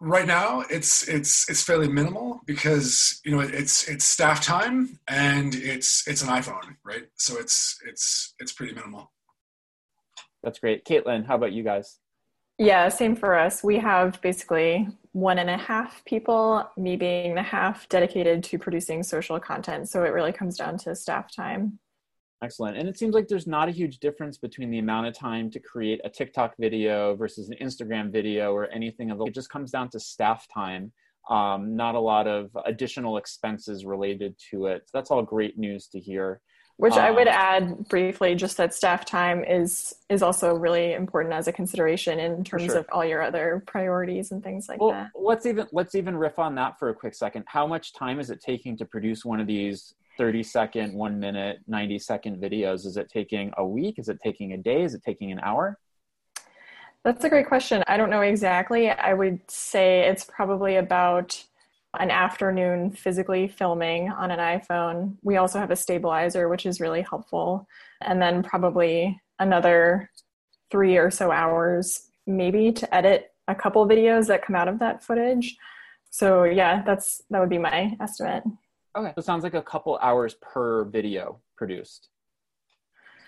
Right 0.00 0.26
now 0.26 0.64
it's 0.70 1.06
it's 1.08 1.48
it's 1.48 1.62
fairly 1.62 1.88
minimal 1.88 2.40
because 2.46 3.20
you 3.24 3.30
know 3.30 3.40
it's 3.40 3.86
it's 3.86 4.04
staff 4.04 4.42
time 4.42 4.98
and 5.08 5.54
it's 5.54 6.08
it's 6.08 6.22
an 6.22 6.28
iphone 6.28 6.76
right? 6.84 7.04
So 7.16 7.38
it's 7.38 7.78
it's 7.86 8.34
it's 8.40 8.52
pretty 8.52 8.74
minimal. 8.74 9.12
That's 10.42 10.58
great. 10.58 10.84
Caitlin 10.84 11.26
how 11.26 11.36
about 11.36 11.52
you 11.52 11.62
guys? 11.62 11.98
Yeah 12.58 12.88
same 12.88 13.14
for 13.14 13.38
us. 13.38 13.62
We 13.62 13.78
have 13.78 14.20
basically 14.22 14.88
one 15.12 15.38
and 15.38 15.50
a 15.50 15.58
half 15.58 16.04
people 16.06 16.68
me 16.76 16.96
being 16.96 17.34
the 17.34 17.42
half 17.42 17.88
dedicated 17.88 18.42
to 18.44 18.58
producing 18.58 19.02
social 19.02 19.38
content. 19.38 19.88
So 19.88 20.04
it 20.04 20.12
really 20.14 20.32
comes 20.32 20.56
down 20.56 20.78
to 20.78 20.94
staff 20.94 21.34
time 21.34 21.78
Excellent. 22.42 22.78
And 22.78 22.88
it 22.88 22.98
seems 22.98 23.14
like 23.14 23.28
there's 23.28 23.46
not 23.46 23.68
a 23.68 23.72
huge 23.72 23.98
difference 23.98 24.38
between 24.38 24.70
the 24.70 24.78
amount 24.78 25.06
of 25.06 25.14
time 25.14 25.50
to 25.50 25.60
create 25.60 26.00
a 26.04 26.08
TikTok 26.08 26.54
video 26.58 27.14
versus 27.14 27.50
an 27.50 27.56
Instagram 27.60 28.10
video 28.10 28.52
or 28.52 28.66
anything 28.70 29.10
of 29.10 29.18
the. 29.18 29.26
It 29.26 29.34
just 29.34 29.50
comes 29.50 29.70
down 29.70 29.90
to 29.90 30.00
staff 30.00 30.46
time. 30.52 30.92
Um, 31.28 31.76
not 31.76 31.94
a 31.94 32.00
lot 32.00 32.26
of 32.26 32.50
additional 32.64 33.18
expenses 33.18 33.84
related 33.84 34.36
to 34.50 34.66
it. 34.66 34.84
So 34.86 34.90
that's 34.94 35.10
all 35.10 35.22
great 35.22 35.58
news 35.58 35.86
to 35.88 36.00
hear. 36.00 36.40
Which 36.78 36.94
um, 36.94 37.00
I 37.00 37.10
would 37.10 37.28
um, 37.28 37.34
add 37.34 37.88
briefly, 37.88 38.34
just 38.34 38.56
that 38.56 38.72
staff 38.72 39.04
time 39.04 39.44
is 39.44 39.94
is 40.08 40.22
also 40.22 40.54
really 40.54 40.94
important 40.94 41.34
as 41.34 41.46
a 41.46 41.52
consideration 41.52 42.18
in 42.18 42.42
terms 42.42 42.64
sure. 42.64 42.78
of 42.78 42.86
all 42.90 43.04
your 43.04 43.20
other 43.20 43.62
priorities 43.66 44.32
and 44.32 44.42
things 44.42 44.66
like 44.66 44.80
well, 44.80 44.92
that. 44.92 45.10
Let's 45.14 45.44
even 45.44 45.66
let's 45.72 45.94
even 45.94 46.16
riff 46.16 46.38
on 46.38 46.54
that 46.54 46.78
for 46.78 46.88
a 46.88 46.94
quick 46.94 47.14
second. 47.14 47.44
How 47.48 47.66
much 47.66 47.92
time 47.92 48.18
is 48.18 48.30
it 48.30 48.40
taking 48.40 48.78
to 48.78 48.86
produce 48.86 49.26
one 49.26 49.40
of 49.40 49.46
these 49.46 49.94
30 50.18 50.42
second, 50.42 50.94
one 50.94 51.18
minute, 51.18 51.58
90 51.66 51.98
second 51.98 52.42
videos? 52.42 52.86
Is 52.86 52.96
it 52.96 53.10
taking 53.10 53.52
a 53.56 53.64
week? 53.64 53.98
Is 53.98 54.08
it 54.08 54.18
taking 54.22 54.52
a 54.52 54.58
day? 54.58 54.82
Is 54.82 54.94
it 54.94 55.02
taking 55.04 55.32
an 55.32 55.40
hour? 55.40 55.78
That's 57.04 57.24
a 57.24 57.30
great 57.30 57.48
question. 57.48 57.82
I 57.86 57.96
don't 57.96 58.10
know 58.10 58.20
exactly. 58.20 58.90
I 58.90 59.14
would 59.14 59.40
say 59.50 60.00
it's 60.00 60.24
probably 60.24 60.76
about 60.76 61.42
an 61.98 62.10
afternoon 62.10 62.90
physically 62.90 63.48
filming 63.48 64.10
on 64.10 64.30
an 64.30 64.38
iPhone. 64.38 65.16
We 65.22 65.36
also 65.36 65.58
have 65.58 65.70
a 65.70 65.76
stabilizer, 65.76 66.48
which 66.48 66.66
is 66.66 66.80
really 66.80 67.02
helpful. 67.02 67.66
And 68.02 68.20
then 68.20 68.42
probably 68.42 69.18
another 69.38 70.10
three 70.70 70.96
or 70.98 71.10
so 71.10 71.32
hours, 71.32 72.10
maybe 72.26 72.70
to 72.72 72.94
edit 72.94 73.32
a 73.48 73.54
couple 73.54 73.86
videos 73.88 74.28
that 74.28 74.44
come 74.44 74.54
out 74.54 74.68
of 74.68 74.78
that 74.78 75.02
footage. 75.02 75.56
So 76.10 76.44
yeah, 76.44 76.82
that's 76.82 77.22
that 77.30 77.40
would 77.40 77.48
be 77.48 77.58
my 77.58 77.96
estimate. 78.00 78.44
Okay. 78.96 79.12
So 79.14 79.20
it 79.20 79.24
sounds 79.24 79.44
like 79.44 79.54
a 79.54 79.62
couple 79.62 79.98
hours 80.02 80.34
per 80.34 80.84
video 80.84 81.40
produced. 81.56 82.08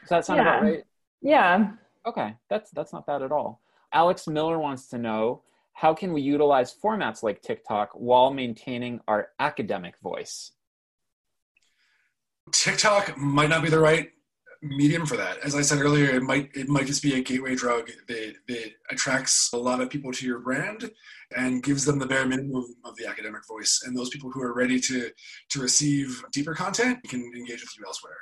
Does 0.00 0.08
that 0.08 0.24
sound 0.24 0.38
yeah. 0.38 0.42
about 0.42 0.62
right? 0.62 0.84
Yeah. 1.20 1.70
Okay. 2.06 2.34
That's 2.50 2.70
that's 2.72 2.92
not 2.92 3.06
bad 3.06 3.22
at 3.22 3.32
all. 3.32 3.60
Alex 3.92 4.26
Miller 4.26 4.58
wants 4.58 4.88
to 4.88 4.98
know 4.98 5.42
how 5.74 5.94
can 5.94 6.12
we 6.12 6.20
utilize 6.20 6.74
formats 6.74 7.22
like 7.22 7.42
TikTok 7.42 7.90
while 7.94 8.32
maintaining 8.32 9.00
our 9.08 9.28
academic 9.38 9.94
voice? 10.02 10.52
TikTok 12.50 13.16
might 13.16 13.48
not 13.48 13.62
be 13.62 13.70
the 13.70 13.78
right 13.78 14.10
medium 14.62 15.04
for 15.04 15.16
that. 15.16 15.38
As 15.38 15.54
I 15.54 15.62
said 15.62 15.80
earlier, 15.80 16.10
it 16.10 16.22
might 16.22 16.50
it 16.54 16.68
might 16.68 16.86
just 16.86 17.02
be 17.02 17.14
a 17.14 17.22
gateway 17.22 17.54
drug 17.54 17.90
that, 18.08 18.34
that 18.48 18.70
attracts 18.90 19.50
a 19.52 19.58
lot 19.58 19.80
of 19.80 19.90
people 19.90 20.12
to 20.12 20.26
your 20.26 20.38
brand 20.38 20.90
and 21.36 21.62
gives 21.62 21.84
them 21.84 21.98
the 21.98 22.06
bare 22.06 22.26
minimum 22.26 22.64
of 22.84 22.96
the 22.96 23.06
academic 23.06 23.42
voice. 23.46 23.82
And 23.84 23.96
those 23.96 24.10
people 24.10 24.30
who 24.30 24.42
are 24.42 24.54
ready 24.54 24.80
to 24.80 25.10
to 25.50 25.60
receive 25.60 26.22
deeper 26.32 26.54
content 26.54 26.98
can 27.08 27.20
engage 27.20 27.60
with 27.60 27.76
you 27.78 27.84
elsewhere. 27.86 28.18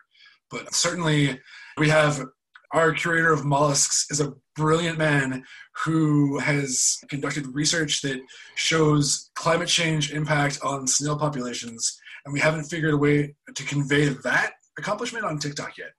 But 0.50 0.74
certainly 0.74 1.38
we 1.76 1.88
have 1.90 2.24
our 2.72 2.92
curator 2.92 3.32
of 3.32 3.44
mollusks 3.44 4.06
is 4.10 4.20
a 4.20 4.32
brilliant 4.54 4.96
man 4.96 5.44
who 5.84 6.38
has 6.38 6.98
conducted 7.08 7.46
research 7.48 8.00
that 8.02 8.20
shows 8.54 9.30
climate 9.34 9.68
change 9.68 10.12
impact 10.12 10.58
on 10.62 10.86
snail 10.86 11.18
populations 11.18 11.98
and 12.24 12.32
we 12.32 12.40
haven't 12.40 12.64
figured 12.64 12.94
a 12.94 12.96
way 12.96 13.34
to 13.54 13.64
convey 13.64 14.08
that 14.08 14.52
accomplishment 14.78 15.24
on 15.24 15.38
tiktok 15.38 15.76
yet 15.78 15.90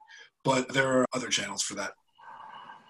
but 0.44 0.70
there 0.70 1.00
are 1.00 1.06
other 1.14 1.28
channels 1.28 1.62
for 1.62 1.76
that 1.76 1.94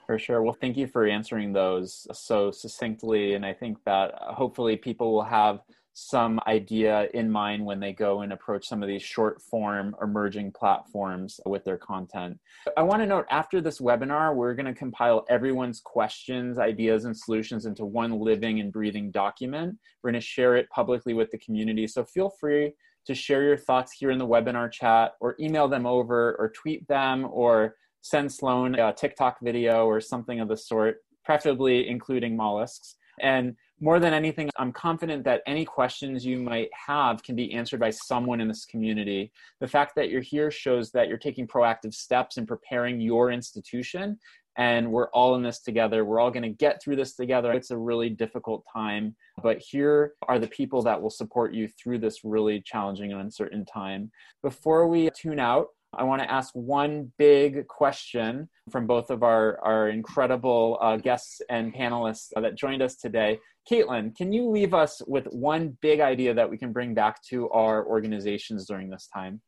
for 0.05 0.17
sure 0.17 0.41
well 0.41 0.57
thank 0.59 0.77
you 0.77 0.87
for 0.87 1.05
answering 1.05 1.53
those 1.53 2.07
so 2.13 2.51
succinctly 2.51 3.33
and 3.33 3.45
i 3.45 3.53
think 3.53 3.77
that 3.85 4.13
hopefully 4.19 4.75
people 4.75 5.13
will 5.13 5.23
have 5.23 5.61
some 5.93 6.39
idea 6.47 7.07
in 7.13 7.29
mind 7.29 7.65
when 7.65 7.79
they 7.79 7.91
go 7.91 8.21
and 8.21 8.31
approach 8.31 8.67
some 8.67 8.81
of 8.81 8.87
these 8.87 9.03
short 9.03 9.41
form 9.41 9.95
emerging 10.01 10.51
platforms 10.51 11.39
with 11.45 11.63
their 11.65 11.77
content. 11.77 12.39
I 12.77 12.83
want 12.83 13.01
to 13.01 13.05
note 13.05 13.25
after 13.29 13.59
this 13.59 13.79
webinar, 13.79 14.33
we're 14.33 14.53
going 14.53 14.67
to 14.67 14.73
compile 14.73 15.25
everyone's 15.29 15.81
questions, 15.81 16.57
ideas, 16.57 17.05
and 17.05 17.17
solutions 17.17 17.65
into 17.65 17.85
one 17.85 18.19
living 18.19 18.59
and 18.59 18.71
breathing 18.71 19.11
document. 19.11 19.77
We're 20.01 20.11
going 20.11 20.21
to 20.21 20.25
share 20.25 20.55
it 20.55 20.69
publicly 20.69 21.13
with 21.13 21.29
the 21.31 21.39
community. 21.39 21.87
So 21.87 22.05
feel 22.05 22.29
free 22.29 22.73
to 23.05 23.15
share 23.15 23.43
your 23.43 23.57
thoughts 23.57 23.93
here 23.93 24.11
in 24.11 24.17
the 24.17 24.27
webinar 24.27 24.71
chat 24.71 25.13
or 25.19 25.35
email 25.39 25.67
them 25.67 25.85
over 25.85 26.35
or 26.37 26.49
tweet 26.49 26.87
them 26.87 27.27
or 27.31 27.75
send 28.01 28.31
Sloan 28.31 28.75
a 28.75 28.93
TikTok 28.93 29.37
video 29.41 29.85
or 29.85 30.01
something 30.01 30.39
of 30.39 30.47
the 30.47 30.57
sort, 30.57 30.97
preferably 31.23 31.87
including 31.87 32.35
mollusks. 32.35 32.95
And 33.19 33.55
more 33.79 33.99
than 33.99 34.13
anything, 34.13 34.49
I'm 34.57 34.71
confident 34.71 35.23
that 35.25 35.41
any 35.47 35.65
questions 35.65 36.23
you 36.23 36.37
might 36.37 36.69
have 36.87 37.23
can 37.23 37.35
be 37.35 37.51
answered 37.53 37.79
by 37.79 37.89
someone 37.89 38.39
in 38.39 38.47
this 38.47 38.65
community. 38.65 39.31
The 39.59 39.67
fact 39.67 39.93
that 39.95 40.09
you're 40.09 40.21
here 40.21 40.51
shows 40.51 40.91
that 40.91 41.07
you're 41.07 41.17
taking 41.17 41.47
proactive 41.47 41.93
steps 41.93 42.37
in 42.37 42.45
preparing 42.45 43.01
your 43.01 43.31
institution, 43.31 44.19
and 44.57 44.91
we're 44.91 45.09
all 45.09 45.35
in 45.35 45.43
this 45.43 45.59
together. 45.59 46.03
We're 46.03 46.19
all 46.19 46.31
going 46.31 46.43
to 46.43 46.49
get 46.49 46.81
through 46.81 46.97
this 46.97 47.15
together. 47.15 47.51
It's 47.53 47.71
a 47.71 47.77
really 47.77 48.09
difficult 48.09 48.65
time, 48.71 49.15
but 49.41 49.59
here 49.59 50.13
are 50.27 50.39
the 50.39 50.47
people 50.47 50.81
that 50.83 51.01
will 51.01 51.09
support 51.09 51.53
you 51.53 51.67
through 51.67 51.99
this 51.99 52.23
really 52.23 52.61
challenging 52.61 53.11
and 53.11 53.21
uncertain 53.21 53.65
time. 53.65 54.11
Before 54.43 54.87
we 54.87 55.09
tune 55.11 55.39
out, 55.39 55.67
I 55.93 56.03
want 56.03 56.21
to 56.21 56.31
ask 56.31 56.53
one 56.53 57.11
big 57.17 57.67
question 57.67 58.49
from 58.69 58.87
both 58.87 59.09
of 59.09 59.23
our, 59.23 59.59
our 59.61 59.89
incredible 59.89 60.77
uh, 60.81 60.95
guests 60.95 61.41
and 61.49 61.73
panelists 61.73 62.29
that 62.35 62.55
joined 62.55 62.81
us 62.81 62.95
today. 62.95 63.39
Caitlin, 63.69 64.15
can 64.15 64.31
you 64.31 64.49
leave 64.49 64.73
us 64.73 65.01
with 65.05 65.25
one 65.25 65.77
big 65.81 65.99
idea 65.99 66.33
that 66.33 66.49
we 66.49 66.57
can 66.57 66.71
bring 66.71 66.93
back 66.93 67.21
to 67.23 67.49
our 67.49 67.85
organizations 67.85 68.65
during 68.65 68.89
this 68.89 69.09
time? 69.13 69.41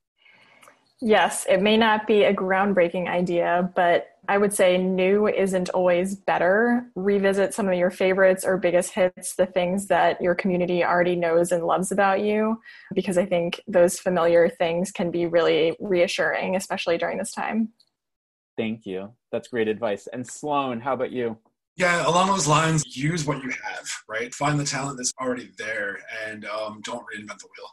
Yes, 1.01 1.45
it 1.49 1.61
may 1.61 1.77
not 1.77 2.07
be 2.07 2.23
a 2.23 2.33
groundbreaking 2.33 3.07
idea, 3.07 3.71
but 3.75 4.07
I 4.27 4.37
would 4.37 4.53
say 4.53 4.77
new 4.77 5.27
isn't 5.27 5.69
always 5.69 6.15
better. 6.15 6.85
Revisit 6.95 7.53
some 7.53 7.67
of 7.67 7.73
your 7.73 7.91
favorites 7.91 8.45
or 8.45 8.57
biggest 8.57 8.93
hits, 8.93 9.35
the 9.35 9.45
things 9.45 9.87
that 9.87 10.21
your 10.21 10.33
community 10.33 10.83
already 10.83 11.15
knows 11.15 11.51
and 11.51 11.65
loves 11.65 11.91
about 11.91 12.21
you, 12.21 12.61
because 12.93 13.17
I 13.17 13.25
think 13.25 13.61
those 13.67 13.99
familiar 13.99 14.47
things 14.47 14.91
can 14.91 15.11
be 15.11 15.25
really 15.25 15.75
reassuring, 15.79 16.55
especially 16.55 16.97
during 16.97 17.17
this 17.17 17.31
time. 17.31 17.73
Thank 18.57 18.85
you. 18.85 19.11
That's 19.31 19.49
great 19.49 19.67
advice. 19.67 20.07
And 20.13 20.25
Sloan, 20.25 20.79
how 20.79 20.93
about 20.93 21.11
you? 21.11 21.37
Yeah, 21.75 22.07
along 22.07 22.27
those 22.27 22.47
lines, 22.47 22.95
use 22.95 23.25
what 23.25 23.43
you 23.43 23.49
have, 23.49 23.89
right? 24.07 24.33
Find 24.33 24.59
the 24.59 24.63
talent 24.63 24.97
that's 24.97 25.11
already 25.19 25.49
there 25.57 25.99
and 26.27 26.45
um, 26.45 26.81
don't 26.83 27.01
reinvent 27.01 27.39
the 27.39 27.47
wheel. 27.47 27.69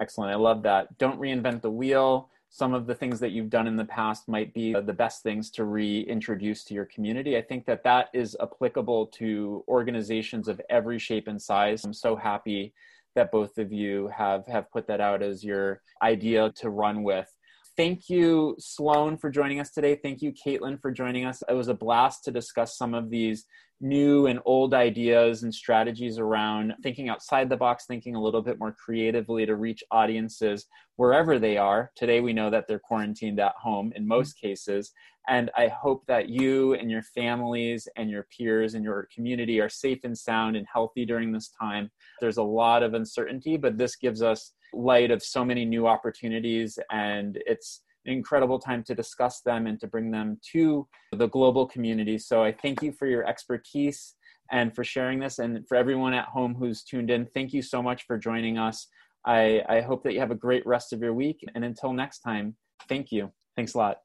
Excellent. 0.00 0.30
I 0.32 0.36
love 0.36 0.62
that. 0.62 0.96
Don't 0.98 1.20
reinvent 1.20 1.62
the 1.62 1.70
wheel. 1.70 2.30
Some 2.56 2.72
of 2.72 2.86
the 2.86 2.94
things 2.94 3.20
that 3.20 3.32
you've 3.32 3.50
done 3.50 3.66
in 3.66 3.76
the 3.76 3.84
past 3.84 4.28
might 4.28 4.54
be 4.54 4.72
the 4.72 4.94
best 4.94 5.22
things 5.22 5.50
to 5.50 5.66
reintroduce 5.66 6.64
to 6.64 6.72
your 6.72 6.86
community. 6.86 7.36
I 7.36 7.42
think 7.42 7.66
that 7.66 7.84
that 7.84 8.08
is 8.14 8.34
applicable 8.40 9.08
to 9.08 9.62
organizations 9.68 10.48
of 10.48 10.58
every 10.70 10.98
shape 10.98 11.28
and 11.28 11.40
size. 11.40 11.84
I'm 11.84 11.92
so 11.92 12.16
happy 12.16 12.72
that 13.14 13.30
both 13.30 13.58
of 13.58 13.74
you 13.74 14.08
have 14.08 14.46
have 14.46 14.70
put 14.70 14.86
that 14.86 15.02
out 15.02 15.22
as 15.22 15.44
your 15.44 15.82
idea 16.02 16.50
to 16.52 16.70
run 16.70 17.02
with 17.02 17.30
thank 17.76 18.08
you, 18.08 18.56
Sloan, 18.58 19.16
for 19.16 19.30
joining 19.30 19.60
us 19.60 19.70
today. 19.70 19.96
Thank 19.96 20.22
you, 20.22 20.32
Caitlin, 20.32 20.80
for 20.80 20.90
joining 20.90 21.24
us. 21.24 21.42
It 21.48 21.54
was 21.54 21.68
a 21.68 21.74
blast 21.74 22.24
to 22.24 22.30
discuss 22.30 22.76
some 22.76 22.94
of 22.94 23.10
these 23.10 23.44
new 23.80 24.26
and 24.26 24.40
old 24.46 24.72
ideas 24.72 25.42
and 25.42 25.54
strategies 25.54 26.18
around 26.18 26.72
thinking 26.82 27.08
outside 27.08 27.50
the 27.50 27.56
box, 27.56 27.84
thinking 27.86 28.14
a 28.14 28.22
little 28.22 28.40
bit 28.40 28.58
more 28.58 28.72
creatively 28.72 29.44
to 29.44 29.56
reach 29.56 29.84
audiences 29.90 30.66
wherever 30.96 31.38
they 31.38 31.58
are. 31.58 31.90
Today, 31.94 32.20
we 32.20 32.32
know 32.32 32.48
that 32.48 32.66
they're 32.66 32.78
quarantined 32.78 33.38
at 33.38 33.54
home 33.60 33.92
in 33.94 34.08
most 34.08 34.36
mm-hmm. 34.36 34.48
cases. 34.48 34.92
And 35.28 35.50
I 35.56 35.68
hope 35.68 36.06
that 36.06 36.28
you 36.28 36.74
and 36.74 36.90
your 36.90 37.02
families 37.02 37.88
and 37.96 38.08
your 38.08 38.26
peers 38.36 38.74
and 38.74 38.84
your 38.84 39.08
community 39.12 39.60
are 39.60 39.68
safe 39.68 39.98
and 40.04 40.16
sound 40.16 40.56
and 40.56 40.66
healthy 40.72 41.04
during 41.04 41.32
this 41.32 41.50
time. 41.60 41.90
There's 42.20 42.36
a 42.36 42.42
lot 42.42 42.82
of 42.82 42.94
uncertainty, 42.94 43.56
but 43.56 43.76
this 43.76 43.96
gives 43.96 44.22
us 44.22 44.52
light 44.72 45.10
of 45.10 45.22
so 45.22 45.44
many 45.44 45.64
new 45.64 45.86
opportunities 45.86 46.78
and 46.90 47.38
it's 47.46 47.82
an 48.04 48.12
incredible 48.12 48.58
time 48.58 48.82
to 48.84 48.94
discuss 48.94 49.40
them 49.40 49.66
and 49.66 49.80
to 49.80 49.86
bring 49.86 50.10
them 50.10 50.38
to 50.52 50.86
the 51.12 51.28
global 51.28 51.66
community. 51.66 52.18
So 52.18 52.42
i 52.42 52.52
thank 52.52 52.82
you 52.82 52.92
for 52.92 53.06
your 53.06 53.26
expertise 53.26 54.14
and 54.52 54.74
for 54.74 54.84
sharing 54.84 55.18
this. 55.18 55.40
And 55.40 55.66
for 55.66 55.76
everyone 55.76 56.14
at 56.14 56.26
home 56.26 56.54
who's 56.54 56.84
tuned 56.84 57.10
in 57.10 57.26
thank 57.34 57.52
you 57.52 57.62
so 57.62 57.82
much 57.82 58.04
for 58.06 58.16
joining 58.16 58.58
us. 58.58 58.86
I, 59.24 59.62
I 59.68 59.80
hope 59.80 60.04
that 60.04 60.12
you 60.12 60.20
have 60.20 60.30
a 60.30 60.36
great 60.36 60.64
rest 60.66 60.92
of 60.92 61.00
your 61.00 61.14
week. 61.14 61.44
And 61.54 61.64
until 61.64 61.92
next 61.92 62.20
time 62.20 62.56
thank 62.88 63.10
you. 63.10 63.32
Thanks 63.56 63.74
a 63.74 63.78
lot 63.78 63.96